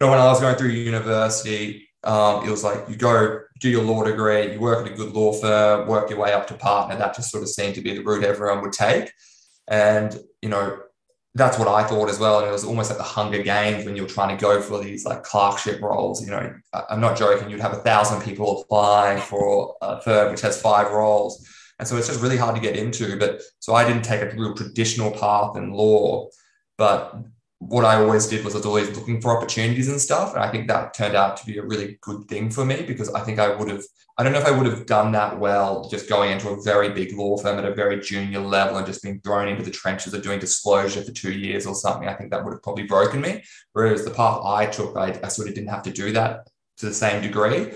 know, 0.01 0.09
when 0.09 0.19
I 0.19 0.25
was 0.25 0.41
going 0.41 0.55
through 0.55 0.69
university, 0.69 1.87
um, 2.03 2.47
it 2.47 2.49
was 2.49 2.63
like 2.63 2.89
you 2.89 2.95
go 2.95 3.41
do 3.59 3.69
your 3.69 3.83
law 3.83 4.03
degree, 4.03 4.53
you 4.53 4.59
work 4.59 4.85
at 4.85 4.93
a 4.93 4.95
good 4.95 5.13
law 5.13 5.31
firm, 5.31 5.87
work 5.87 6.09
your 6.09 6.19
way 6.19 6.33
up 6.33 6.47
to 6.47 6.55
partner. 6.55 6.97
That 6.97 7.15
just 7.15 7.29
sort 7.29 7.43
of 7.43 7.49
seemed 7.49 7.75
to 7.75 7.81
be 7.81 7.95
the 7.95 8.03
route 8.03 8.23
everyone 8.23 8.61
would 8.61 8.73
take. 8.73 9.11
And 9.67 10.19
you 10.41 10.49
know, 10.49 10.79
that's 11.35 11.57
what 11.57 11.67
I 11.67 11.83
thought 11.83 12.09
as 12.09 12.19
well. 12.19 12.39
And 12.39 12.47
it 12.47 12.51
was 12.51 12.63
almost 12.63 12.91
like 12.91 12.99
the 12.99 13.03
Hunger 13.03 13.41
Games 13.41 13.85
when 13.85 13.95
you're 13.95 14.07
trying 14.07 14.35
to 14.35 14.41
go 14.41 14.61
for 14.61 14.83
these 14.83 15.03
like 15.03 15.23
clerkship 15.23 15.81
roles. 15.81 16.23
You 16.23 16.31
know, 16.31 16.53
I'm 16.89 17.01
not 17.01 17.17
joking. 17.17 17.49
You'd 17.49 17.59
have 17.59 17.73
a 17.73 17.77
thousand 17.77 18.21
people 18.21 18.61
applying 18.61 19.19
for 19.19 19.75
a 19.81 19.99
firm 20.01 20.31
which 20.31 20.41
has 20.41 20.61
five 20.61 20.91
roles, 20.91 21.47
And 21.79 21.87
so 21.87 21.97
it's 21.97 22.07
just 22.07 22.21
really 22.21 22.37
hard 22.37 22.55
to 22.55 22.61
get 22.61 22.77
into. 22.77 23.17
But 23.17 23.41
so 23.59 23.73
I 23.73 23.83
didn't 23.83 24.03
take 24.03 24.21
a 24.21 24.35
real 24.35 24.53
traditional 24.53 25.11
path 25.11 25.57
in 25.57 25.71
law, 25.71 26.29
but 26.77 27.15
what 27.69 27.85
I 27.85 27.95
always 27.95 28.27
did 28.27 28.43
was 28.43 28.55
I 28.55 28.57
was 28.57 28.65
always 28.65 28.95
looking 28.95 29.21
for 29.21 29.35
opportunities 29.35 29.87
and 29.87 29.99
stuff. 29.99 30.33
And 30.33 30.43
I 30.43 30.51
think 30.51 30.67
that 30.67 30.93
turned 30.93 31.15
out 31.15 31.37
to 31.37 31.45
be 31.45 31.57
a 31.57 31.63
really 31.63 31.97
good 32.01 32.27
thing 32.27 32.49
for 32.49 32.65
me 32.65 32.83
because 32.83 33.13
I 33.13 33.21
think 33.21 33.39
I 33.39 33.55
would 33.55 33.69
have, 33.69 33.83
I 34.17 34.23
don't 34.23 34.33
know 34.33 34.39
if 34.39 34.45
I 34.45 34.51
would 34.51 34.65
have 34.65 34.85
done 34.85 35.11
that 35.13 35.39
well 35.39 35.87
just 35.89 36.09
going 36.09 36.31
into 36.31 36.49
a 36.49 36.61
very 36.61 36.89
big 36.89 37.15
law 37.17 37.37
firm 37.37 37.57
at 37.57 37.65
a 37.65 37.73
very 37.73 37.99
junior 37.99 38.39
level 38.39 38.77
and 38.77 38.85
just 38.85 39.01
being 39.01 39.21
thrown 39.21 39.47
into 39.47 39.63
the 39.63 39.71
trenches 39.71 40.13
of 40.13 40.21
doing 40.23 40.39
disclosure 40.39 41.03
for 41.03 41.11
two 41.11 41.31
years 41.31 41.65
or 41.65 41.75
something. 41.75 42.07
I 42.07 42.13
think 42.13 42.31
that 42.31 42.43
would 42.43 42.53
have 42.53 42.63
probably 42.63 42.83
broken 42.83 43.21
me. 43.21 43.43
Whereas 43.73 44.03
the 44.03 44.11
path 44.11 44.41
I 44.43 44.65
took, 44.65 44.97
I, 44.97 45.19
I 45.23 45.27
sort 45.29 45.47
of 45.47 45.55
didn't 45.55 45.69
have 45.69 45.83
to 45.83 45.91
do 45.91 46.11
that 46.13 46.49
to 46.77 46.85
the 46.85 46.93
same 46.93 47.21
degree. 47.21 47.73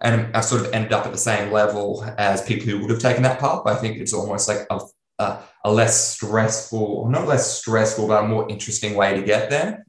And 0.00 0.34
I 0.36 0.40
sort 0.42 0.64
of 0.64 0.72
ended 0.72 0.92
up 0.92 1.06
at 1.06 1.12
the 1.12 1.18
same 1.18 1.50
level 1.50 2.04
as 2.18 2.42
people 2.42 2.66
who 2.68 2.78
would 2.80 2.90
have 2.90 3.00
taken 3.00 3.24
that 3.24 3.40
path. 3.40 3.62
I 3.66 3.74
think 3.74 3.96
it's 3.96 4.12
almost 4.12 4.46
like 4.46 4.66
a 4.70 4.78
a, 5.18 5.38
a 5.64 5.72
less 5.72 6.12
stressful, 6.12 7.08
not 7.08 7.26
less 7.26 7.58
stressful, 7.58 8.06
but 8.08 8.24
a 8.24 8.26
more 8.26 8.48
interesting 8.48 8.94
way 8.94 9.14
to 9.14 9.22
get 9.22 9.50
there. 9.50 9.84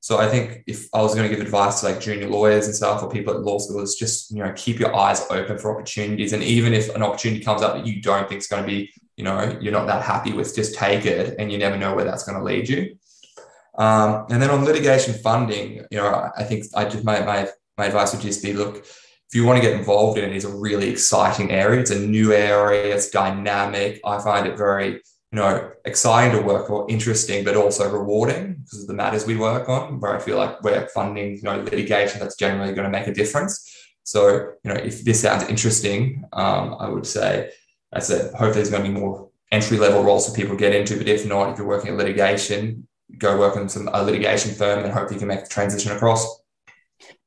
So 0.00 0.18
I 0.18 0.28
think 0.28 0.64
if 0.66 0.86
I 0.92 1.00
was 1.00 1.14
going 1.14 1.28
to 1.28 1.34
give 1.34 1.44
advice 1.44 1.80
to 1.80 1.86
like 1.86 1.98
junior 1.98 2.28
lawyers 2.28 2.66
and 2.66 2.74
stuff 2.74 3.02
or 3.02 3.08
people 3.08 3.32
at 3.32 3.40
law 3.40 3.58
school, 3.58 3.80
is 3.80 3.94
just 3.94 4.30
you 4.30 4.44
know 4.44 4.52
keep 4.54 4.78
your 4.78 4.94
eyes 4.94 5.24
open 5.30 5.56
for 5.56 5.74
opportunities, 5.74 6.34
and 6.34 6.42
even 6.42 6.74
if 6.74 6.94
an 6.94 7.02
opportunity 7.02 7.42
comes 7.42 7.62
up 7.62 7.74
that 7.74 7.86
you 7.86 8.02
don't 8.02 8.28
think 8.28 8.40
is 8.40 8.46
going 8.46 8.62
to 8.62 8.68
be, 8.68 8.92
you 9.16 9.24
know, 9.24 9.56
you're 9.62 9.72
not 9.72 9.86
that 9.86 10.02
happy 10.02 10.32
with, 10.32 10.54
just 10.54 10.74
take 10.74 11.06
it, 11.06 11.36
and 11.38 11.50
you 11.50 11.56
never 11.56 11.78
know 11.78 11.94
where 11.94 12.04
that's 12.04 12.24
going 12.24 12.36
to 12.36 12.44
lead 12.44 12.68
you. 12.68 12.96
Um, 13.76 14.26
and 14.30 14.42
then 14.42 14.50
on 14.50 14.64
litigation 14.64 15.14
funding, 15.14 15.86
you 15.90 15.98
know, 15.98 16.30
I 16.36 16.44
think 16.44 16.66
I 16.74 16.84
just 16.84 17.02
my 17.02 17.20
my 17.20 17.48
my 17.78 17.86
advice 17.86 18.12
would 18.12 18.22
just 18.22 18.42
be 18.42 18.52
look 18.52 18.84
if 19.34 19.38
you 19.38 19.44
want 19.44 19.60
to 19.60 19.68
get 19.68 19.76
involved 19.76 20.16
in 20.16 20.30
it, 20.30 20.36
it's 20.36 20.44
a 20.44 20.54
really 20.54 20.88
exciting 20.88 21.50
area. 21.50 21.80
It's 21.80 21.90
a 21.90 21.98
new 21.98 22.32
area. 22.32 22.94
It's 22.94 23.10
dynamic. 23.10 24.00
I 24.04 24.22
find 24.22 24.46
it 24.46 24.56
very, 24.56 25.00
you 25.34 25.40
know, 25.40 25.72
exciting 25.84 26.38
to 26.38 26.46
work 26.46 26.70
or 26.70 26.88
interesting, 26.88 27.44
but 27.44 27.56
also 27.56 27.90
rewarding 27.90 28.54
because 28.62 28.82
of 28.82 28.86
the 28.86 28.94
matters 28.94 29.26
we 29.26 29.34
work 29.36 29.68
on. 29.68 29.98
Where 29.98 30.16
I 30.16 30.20
feel 30.20 30.36
like 30.36 30.62
we're 30.62 30.86
funding, 30.94 31.34
you 31.38 31.42
know, 31.42 31.56
litigation 31.56 32.20
that's 32.20 32.36
generally 32.36 32.72
going 32.72 32.84
to 32.84 32.98
make 32.98 33.08
a 33.08 33.12
difference. 33.12 33.68
So, 34.04 34.52
you 34.62 34.72
know, 34.72 34.76
if 34.76 35.02
this 35.02 35.22
sounds 35.22 35.42
interesting, 35.48 36.22
um, 36.34 36.76
I 36.78 36.88
would 36.88 37.04
say, 37.04 37.50
I 37.92 37.98
said, 37.98 38.30
hopefully 38.30 38.52
there's 38.52 38.70
going 38.70 38.84
to 38.84 38.88
be 38.88 38.96
more 38.96 39.28
entry 39.50 39.76
level 39.76 40.04
roles 40.04 40.28
for 40.28 40.36
people 40.36 40.54
to 40.54 40.60
get 40.60 40.72
into. 40.72 40.96
But 40.96 41.08
if 41.08 41.26
not, 41.26 41.50
if 41.50 41.58
you're 41.58 41.66
working 41.66 41.90
at 41.90 41.96
litigation, 41.96 42.86
go 43.18 43.36
work 43.36 43.56
in 43.56 43.68
some 43.68 43.88
a 43.92 44.04
litigation 44.04 44.54
firm 44.54 44.84
and 44.84 44.92
hopefully 44.92 45.16
you 45.16 45.18
can 45.18 45.28
make 45.28 45.42
the 45.42 45.50
transition 45.50 45.90
across. 45.90 46.42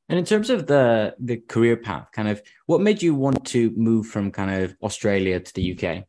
And 0.08 0.18
in 0.18 0.24
terms 0.24 0.48
of 0.48 0.66
the 0.66 1.14
the 1.18 1.36
career 1.36 1.76
path, 1.76 2.08
kind 2.12 2.28
of 2.28 2.40
what 2.64 2.80
made 2.80 3.02
you 3.02 3.14
want 3.14 3.44
to 3.48 3.70
move 3.76 4.06
from 4.06 4.30
kind 4.30 4.62
of 4.62 4.74
Australia 4.82 5.40
to 5.40 5.52
the 5.52 5.76
UK? 5.76 6.06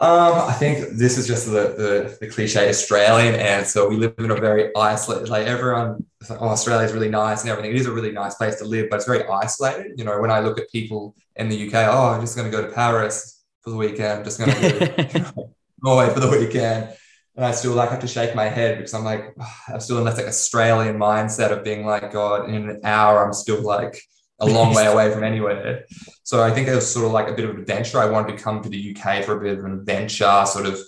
Um, 0.00 0.34
I 0.48 0.52
think 0.52 0.96
this 0.98 1.16
is 1.16 1.26
just 1.26 1.46
the, 1.46 1.52
the, 1.52 2.18
the 2.20 2.26
cliche 2.26 2.68
Australian 2.68 3.36
answer. 3.36 3.88
We 3.88 3.96
live 3.96 4.14
in 4.18 4.30
a 4.30 4.34
very 4.34 4.74
isolated, 4.76 5.28
like 5.28 5.46
everyone, 5.46 6.04
oh, 6.30 6.48
Australia 6.48 6.84
is 6.84 6.92
really 6.92 7.08
nice 7.08 7.42
and 7.42 7.50
everything. 7.50 7.70
It 7.70 7.80
is 7.80 7.86
a 7.86 7.92
really 7.92 8.10
nice 8.10 8.34
place 8.34 8.56
to 8.56 8.64
live, 8.64 8.90
but 8.90 8.96
it's 8.96 9.06
very 9.06 9.24
isolated. 9.26 9.92
You 9.96 10.04
know, 10.04 10.20
when 10.20 10.32
I 10.32 10.40
look 10.40 10.58
at 10.58 10.68
people 10.70 11.14
in 11.36 11.48
the 11.48 11.68
UK, 11.68 11.74
oh, 11.88 12.08
I'm 12.08 12.20
just 12.20 12.36
going 12.36 12.50
to 12.50 12.56
go 12.56 12.66
to 12.66 12.72
Paris 12.72 13.44
for 13.62 13.70
the 13.70 13.76
weekend, 13.76 14.18
I'm 14.18 14.24
just 14.24 14.38
going 14.38 14.50
to 15.08 15.32
go 15.34 15.54
Norway 15.82 16.12
for 16.12 16.20
the 16.20 16.28
weekend 16.28 16.94
and 17.36 17.44
I 17.44 17.52
still 17.52 17.72
like 17.72 17.90
have 17.90 18.00
to 18.00 18.06
shake 18.06 18.34
my 18.34 18.44
head 18.44 18.78
because 18.78 18.94
I'm 18.94 19.04
like 19.04 19.34
I'm 19.68 19.80
still 19.80 19.98
in 19.98 20.04
that 20.04 20.16
like 20.16 20.26
Australian 20.26 20.98
mindset 20.98 21.50
of 21.50 21.64
being 21.64 21.84
like 21.84 22.12
God 22.12 22.48
in 22.48 22.68
an 22.68 22.80
hour 22.84 23.24
I'm 23.24 23.32
still 23.32 23.62
like 23.62 24.00
a 24.48 24.52
long 24.52 24.74
way 24.74 24.86
away 24.86 25.10
from 25.12 25.24
anywhere. 25.24 25.84
So 26.22 26.42
I 26.42 26.50
think 26.50 26.68
it 26.68 26.74
was 26.74 26.90
sort 26.90 27.06
of 27.06 27.12
like 27.12 27.28
a 27.28 27.34
bit 27.34 27.44
of 27.44 27.52
an 27.52 27.60
adventure. 27.60 27.98
I 27.98 28.06
wanted 28.06 28.36
to 28.36 28.42
come 28.42 28.62
to 28.62 28.68
the 28.68 28.96
UK 28.96 29.24
for 29.24 29.38
a 29.38 29.40
bit 29.40 29.58
of 29.58 29.64
an 29.64 29.72
adventure, 29.72 30.44
sort 30.46 30.66
of 30.66 30.78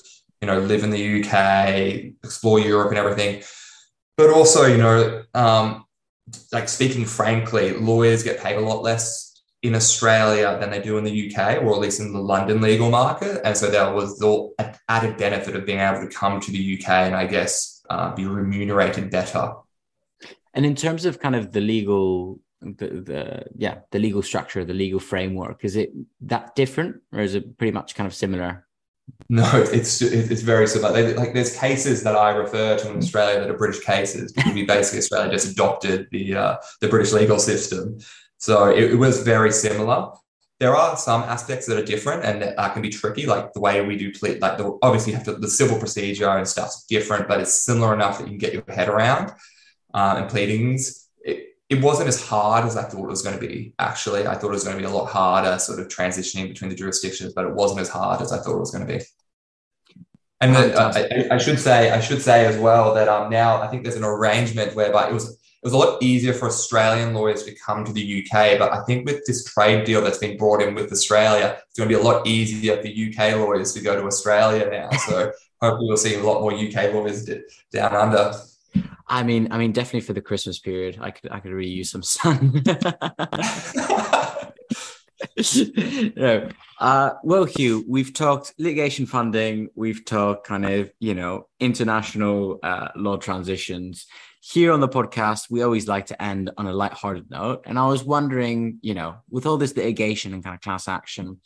you 0.41 0.47
know 0.47 0.59
live 0.61 0.85
in 0.85 0.91
the 0.91 1.23
UK, 1.23 2.15
explore 2.25 2.61
Europe 2.61 2.91
and 2.91 2.99
everything. 2.99 3.43
But 4.17 4.31
also 4.31 4.67
you 4.67 4.79
know 4.79 5.25
um, 5.35 5.85
like 6.53 6.69
speaking 6.69 7.05
frankly, 7.05 7.73
lawyers 7.73 8.23
get 8.23 8.41
paid 8.41 8.57
a 8.57 8.61
lot 8.61 8.83
less 8.83 9.27
in 9.63 9.75
Australia 9.75 10.57
than 10.61 10.71
they 10.71 10.81
do 10.81 10.99
in 10.99 11.05
the 11.05 11.35
UK, 11.35 11.63
or 11.63 11.73
at 11.73 11.81
least 11.81 12.01
in 12.01 12.13
the 12.13 12.21
London 12.21 12.61
legal 12.61 12.91
market. 12.91 13.41
And 13.45 13.57
so 13.57 13.71
there 13.71 13.93
was 13.93 14.19
the 14.19 14.79
added 14.89 15.17
benefit 15.17 15.57
of 15.57 15.67
being 15.67 15.81
able 15.81 16.01
to 16.01 16.15
come 16.15 16.41
to 16.41 16.51
the 16.51 16.79
UK 16.79 16.89
and 16.89 17.15
I 17.15 17.27
guess 17.27 17.83
uh, 17.91 18.15
be 18.15 18.27
remunerated 18.27 19.11
better. 19.11 19.55
And 20.55 20.65
in 20.65 20.75
terms 20.75 21.05
of 21.05 21.21
kind 21.21 21.37
of 21.37 21.53
the 21.53 21.61
legal, 21.61 22.41
the, 22.63 22.89
the 22.89 23.45
yeah, 23.55 23.79
the 23.91 23.99
legal 23.99 24.23
structure, 24.23 24.65
the 24.65 24.75
legal 24.75 25.01
framework, 25.01 25.65
is 25.65 25.77
it 25.77 25.93
that 26.23 26.55
different, 26.55 26.97
or 27.13 27.21
is 27.21 27.35
it 27.35 27.59
pretty 27.59 27.73
much 27.73 27.95
kind 27.95 28.07
of 28.07 28.15
similar? 28.15 28.67
No, 29.29 29.49
it's 29.73 30.03
it's 30.03 30.43
very 30.43 30.67
similar. 30.67 31.15
Like 31.15 31.33
there's 31.33 31.57
cases 31.57 32.03
that 32.03 32.17
I 32.17 32.31
refer 32.31 32.77
to 32.79 32.91
in 32.91 32.99
Australia 32.99 33.41
that 33.41 33.51
are 33.51 33.57
British 33.57 33.85
cases 33.85 34.33
we 34.53 34.65
basically 34.65 34.99
Australia 34.99 35.31
just 35.31 35.53
adopted 35.53 36.09
the 36.11 36.35
uh, 36.35 36.57
the 36.81 36.89
British 36.89 37.13
legal 37.13 37.39
system, 37.39 37.99
so 38.39 38.69
it, 38.69 38.93
it, 38.93 38.97
was 38.97 39.23
very 39.23 39.53
similar. 39.53 40.11
There 40.59 40.75
are 40.75 40.97
some 40.97 41.23
aspects 41.23 41.67
that 41.67 41.79
are 41.79 41.85
different 41.85 42.25
and 42.25 42.43
that 42.43 42.59
uh, 42.59 42.69
can 42.71 42.83
be 42.83 42.89
tricky, 42.89 43.27
like 43.27 43.53
the 43.53 43.61
way 43.61 43.85
we 43.85 43.97
do 43.97 44.11
plead. 44.11 44.41
Like 44.41 44.59
the, 44.59 44.79
obviously, 44.83 45.13
you 45.13 45.19
have 45.19 45.27
to 45.27 45.35
the 45.35 45.51
civil 45.51 45.79
procedure 45.79 46.31
and 46.31 46.49
stuff's 46.49 46.85
different, 46.87 47.29
but 47.29 47.41
it's 47.41 47.63
similar 47.63 47.93
enough 47.95 48.19
that 48.19 48.25
you 48.25 48.31
can 48.31 48.39
get 48.39 48.55
your 48.55 48.65
head 48.69 48.89
around. 48.89 49.33
Um, 49.95 50.17
and 50.19 50.29
pleadings, 50.29 51.06
it, 51.69 51.83
wasn't 51.83 52.09
as 52.09 52.23
hard 52.23 52.65
as 52.65 52.77
I 52.77 52.85
thought 52.85 53.05
it 53.05 53.09
was 53.09 53.23
going 53.23 53.39
to 53.39 53.47
be. 53.47 53.75
Actually, 53.79 54.27
I 54.27 54.35
thought 54.35 54.49
it 54.49 54.55
was 54.55 54.65
going 54.65 54.77
to 54.77 54.83
be 54.83 54.89
a 54.89 54.95
lot 54.95 55.07
harder, 55.07 55.59
sort 55.59 55.81
of 55.81 55.89
transitioning 55.89 56.49
between 56.49 56.71
the 56.71 56.77
jurisdictions, 56.77 57.33
but 57.33 57.45
it 57.45 57.55
wasn't 57.55 57.81
as 57.81 57.89
hard 57.89 58.21
as 58.21 58.33
I 58.33 58.39
thought 58.39 58.57
it 58.57 58.61
was 58.61 58.71
going 58.71 58.87
to 58.87 58.99
be. 58.99 59.05
And 60.41 60.55
then, 60.55 60.73
uh, 60.77 60.93
I, 60.95 61.35
I, 61.35 61.39
should 61.39 61.59
say, 61.59 61.91
I 61.91 62.01
should 62.01 62.21
say 62.21 62.45
as 62.45 62.59
well 62.59 62.95
that 62.95 63.09
um, 63.09 63.31
now 63.31 63.63
I 63.63 63.69
think 63.69 63.83
there's 63.83 63.97
an 63.97 64.05
arrangement 64.05 64.75
whereby 64.75 65.09
it 65.09 65.13
was 65.15 65.39
it 65.67 65.67
was 65.67 65.73
a 65.73 65.79
lot 65.79 66.03
easier 66.03 66.33
for 66.33 66.47
Australian 66.47 67.15
lawyers 67.15 67.43
to 67.45 67.55
come 67.55 67.85
to 67.85 67.93
the 67.93 68.23
UK. 68.23 68.59
But 68.59 68.73
I 68.73 68.85
think 68.85 69.07
with 69.07 69.25
this 69.27 69.45
trade 69.45 69.85
deal 69.85 70.03
that's 70.03 70.19
been 70.19 70.37
brought 70.37 70.63
in 70.63 70.75
with 70.75 70.93
Australia, 70.93 71.59
it's 71.67 71.79
going 71.79 71.89
to 71.89 71.97
be 71.97 72.01
a 72.01 72.05
lot 72.05 72.27
easier 72.27 72.77
for 72.77 72.87
UK 72.87 73.35
lawyers 73.37 73.73
to 73.73 73.81
go 73.81 73.99
to 73.99 74.07
Australia 74.07 74.69
now. 74.71 74.91
So 74.99 75.33
hopefully 75.61 75.89
we'll 75.89 75.97
see 75.97 76.15
a 76.15 76.23
lot 76.23 76.43
more 76.43 76.53
UK 76.53 76.93
lawyers 76.93 77.29
down 77.73 77.97
under. 77.97 78.33
I 79.09 79.23
mean, 79.23 79.49
I 79.51 79.59
mean, 79.59 79.73
definitely 79.73 80.01
for 80.01 80.13
the 80.13 80.21
Christmas 80.21 80.59
period, 80.59 80.99
I 81.01 81.13
could, 81.13 81.31
I 81.31 81.41
could 81.41 81.53
really 81.53 81.71
use 81.71 81.91
some 81.91 82.03
sun. 82.03 82.63
no. 86.17 86.49
Uh, 86.81 87.11
well, 87.23 87.45
Hugh, 87.45 87.85
we've 87.89 88.13
talked 88.13 88.53
litigation 88.59 89.07
funding, 89.07 89.69
we've 89.75 90.05
talked 90.05 90.47
kind 90.47 90.67
of, 90.67 90.91
you 90.99 91.15
know, 91.15 91.49
international 91.61 92.59
uh, 92.63 92.89
law 92.97 93.17
transitions 93.17 94.07
here 94.53 94.73
on 94.73 94.81
the 94.81 94.89
podcast, 94.89 95.51
we 95.51 95.63
always 95.63 95.89
like 95.89 96.07
to 96.07 96.23
end 96.23 96.51
on 96.57 96.69
a 96.69 96.73
light-hearted 96.73 97.29
note. 97.31 97.63
And 97.67 97.79
I 97.79 97.87
was 97.89 98.05
wondering, 98.05 98.79
you 98.81 98.95
know, 98.95 99.17
with 99.29 99.45
all 99.45 99.57
this 99.57 99.77
litigation 99.77 100.35
and 100.35 100.45
kind 100.45 100.55
of 100.55 100.61
class 100.61 100.87
action, 100.87 101.41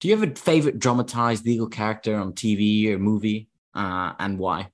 do 0.00 0.08
you 0.08 0.18
have 0.18 0.28
a 0.28 0.34
favorite 0.34 0.80
dramatized 0.80 1.46
legal 1.46 1.68
character 1.68 2.16
on 2.16 2.32
TV 2.32 2.88
or 2.88 2.98
movie, 2.98 3.48
uh, 3.74 4.14
and 4.18 4.38
why? 4.38 4.70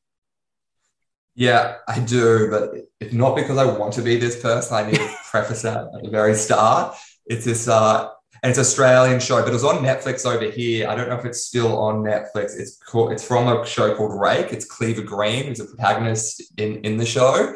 Yeah, 1.34 1.76
I 1.88 1.98
do, 2.00 2.50
but 2.50 2.74
it's 3.00 3.14
not 3.14 3.36
because 3.36 3.56
I 3.56 3.64
want 3.64 3.94
to 3.94 4.02
be 4.02 4.18
this 4.18 4.40
person. 4.40 4.76
I 4.76 4.90
need 4.90 4.96
to 4.96 5.16
preface 5.30 5.62
that 5.62 5.88
at 5.94 6.02
the 6.02 6.10
very 6.10 6.34
start. 6.34 6.96
It's 7.26 7.44
this 7.44 7.68
uh, 7.68 8.10
and 8.42 8.50
it's 8.50 8.58
Australian 8.58 9.20
show, 9.20 9.40
but 9.40 9.48
it 9.48 9.52
was 9.52 9.64
on 9.64 9.76
Netflix 9.84 10.26
over 10.26 10.50
here. 10.50 10.88
I 10.88 10.94
don't 10.94 11.08
know 11.08 11.16
if 11.16 11.24
it's 11.24 11.42
still 11.42 11.78
on 11.78 12.02
Netflix. 12.02 12.58
It's 12.58 12.76
called, 12.76 13.12
it's 13.12 13.24
from 13.24 13.46
a 13.48 13.64
show 13.64 13.94
called 13.94 14.20
Rake. 14.20 14.52
It's 14.52 14.64
Cleaver 14.64 15.02
Greene, 15.02 15.44
who's 15.44 15.60
a 15.60 15.64
protagonist 15.64 16.42
in 16.58 16.76
in 16.84 16.96
the 16.96 17.06
show, 17.06 17.54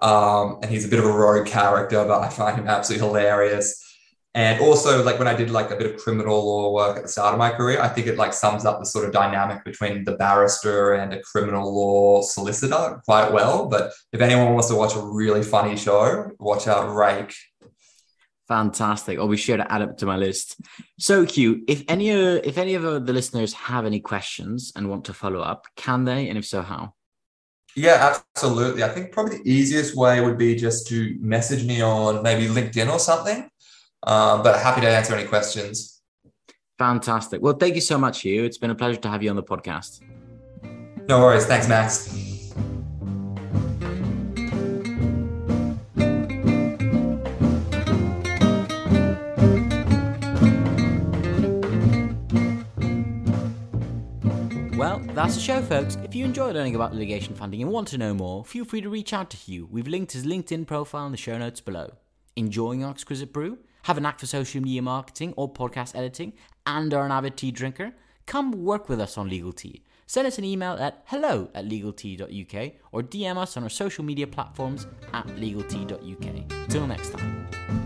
um, 0.00 0.58
and 0.62 0.70
he's 0.70 0.84
a 0.84 0.88
bit 0.88 0.98
of 0.98 1.06
a 1.06 1.12
rogue 1.12 1.46
character, 1.46 2.04
but 2.04 2.20
I 2.20 2.28
find 2.28 2.58
him 2.58 2.68
absolutely 2.68 3.06
hilarious. 3.06 3.80
And 4.36 4.60
also, 4.60 5.02
like 5.04 5.18
when 5.20 5.28
I 5.28 5.34
did 5.34 5.50
like 5.50 5.70
a 5.70 5.76
bit 5.76 5.94
of 5.94 6.00
criminal 6.00 6.44
law 6.44 6.72
work 6.72 6.96
at 6.96 7.04
the 7.04 7.08
start 7.08 7.34
of 7.34 7.38
my 7.38 7.50
career, 7.50 7.80
I 7.80 7.88
think 7.88 8.08
it 8.08 8.16
like 8.16 8.32
sums 8.32 8.64
up 8.64 8.80
the 8.80 8.86
sort 8.86 9.04
of 9.04 9.12
dynamic 9.12 9.64
between 9.64 10.02
the 10.02 10.16
barrister 10.16 10.94
and 10.94 11.12
a 11.12 11.20
criminal 11.20 11.72
law 11.72 12.20
solicitor 12.22 13.00
quite 13.04 13.32
well. 13.32 13.68
But 13.68 13.92
if 14.12 14.20
anyone 14.20 14.52
wants 14.52 14.68
to 14.68 14.74
watch 14.74 14.96
a 14.96 15.00
really 15.00 15.44
funny 15.44 15.76
show, 15.76 16.32
watch 16.40 16.66
out 16.66 16.92
Rake 16.92 17.32
Fantastic. 18.48 19.18
I'll 19.18 19.28
be 19.28 19.38
sure 19.38 19.56
to 19.56 19.72
add 19.72 19.82
it 19.82 19.98
to 19.98 20.06
my 20.06 20.16
list. 20.16 20.60
So, 20.98 21.24
Hugh, 21.24 21.64
if 21.66 21.82
any 21.88 22.10
uh, 22.10 22.40
if 22.44 22.58
any 22.58 22.74
of 22.74 22.82
the 22.82 23.12
listeners 23.12 23.54
have 23.54 23.86
any 23.86 24.00
questions 24.00 24.72
and 24.76 24.90
want 24.90 25.06
to 25.06 25.14
follow 25.14 25.40
up, 25.40 25.66
can 25.76 26.04
they? 26.04 26.28
And 26.28 26.36
if 26.36 26.44
so, 26.44 26.60
how? 26.60 26.94
Yeah, 27.74 28.16
absolutely. 28.36 28.84
I 28.84 28.88
think 28.90 29.12
probably 29.12 29.38
the 29.38 29.50
easiest 29.50 29.96
way 29.96 30.20
would 30.20 30.38
be 30.38 30.54
just 30.54 30.86
to 30.88 31.16
message 31.20 31.64
me 31.64 31.82
on 31.82 32.22
maybe 32.22 32.46
LinkedIn 32.46 32.92
or 32.92 32.98
something. 32.98 33.48
Um, 34.04 34.42
but 34.42 34.60
happy 34.60 34.82
to 34.82 34.88
answer 34.88 35.14
any 35.14 35.26
questions. 35.26 36.02
Fantastic. 36.78 37.40
Well, 37.40 37.54
thank 37.54 37.74
you 37.74 37.80
so 37.80 37.96
much, 37.96 38.20
Hugh. 38.22 38.44
It's 38.44 38.58
been 38.58 38.70
a 38.70 38.74
pleasure 38.74 39.00
to 39.00 39.08
have 39.08 39.22
you 39.22 39.30
on 39.30 39.36
the 39.36 39.42
podcast. 39.42 40.00
No 41.08 41.20
worries. 41.20 41.46
Thanks, 41.46 41.68
Max. 41.68 42.12
Well, 54.76 54.98
that's 55.14 55.34
the 55.36 55.40
show, 55.40 55.62
folks. 55.62 55.96
If 56.02 56.14
you 56.14 56.24
enjoy 56.24 56.50
learning 56.50 56.74
about 56.74 56.92
litigation 56.92 57.34
funding 57.34 57.62
and 57.62 57.70
want 57.70 57.88
to 57.88 57.98
know 57.98 58.12
more, 58.12 58.44
feel 58.44 58.64
free 58.64 58.80
to 58.82 58.90
reach 58.90 59.12
out 59.12 59.30
to 59.30 59.36
Hugh. 59.36 59.68
We've 59.70 59.86
linked 59.86 60.12
his 60.12 60.26
LinkedIn 60.26 60.66
profile 60.66 61.06
in 61.06 61.12
the 61.12 61.18
show 61.18 61.38
notes 61.38 61.60
below. 61.60 61.92
Enjoying 62.36 62.84
our 62.84 62.90
exquisite 62.90 63.32
brew? 63.32 63.58
Have 63.84 63.98
a 63.98 64.00
knack 64.00 64.18
for 64.18 64.24
social 64.24 64.62
media 64.62 64.80
marketing 64.80 65.34
or 65.36 65.52
podcast 65.52 65.94
editing 65.94 66.32
and 66.66 66.92
are 66.94 67.04
an 67.04 67.12
avid 67.12 67.36
tea 67.36 67.50
drinker? 67.50 67.92
Come 68.24 68.52
work 68.52 68.88
with 68.88 68.98
us 68.98 69.18
on 69.18 69.28
Legal 69.28 69.52
Tea. 69.52 69.82
Send 70.06 70.26
us 70.26 70.38
an 70.38 70.44
email 70.44 70.72
at 70.72 71.02
hello 71.04 71.50
at 71.54 71.66
legaltea.uk 71.66 72.72
or 72.92 73.02
DM 73.02 73.36
us 73.36 73.58
on 73.58 73.62
our 73.62 73.68
social 73.68 74.02
media 74.02 74.26
platforms 74.26 74.86
at 75.12 75.26
legaltea.uk. 75.26 76.68
Till 76.70 76.86
next 76.86 77.10
time. 77.10 77.83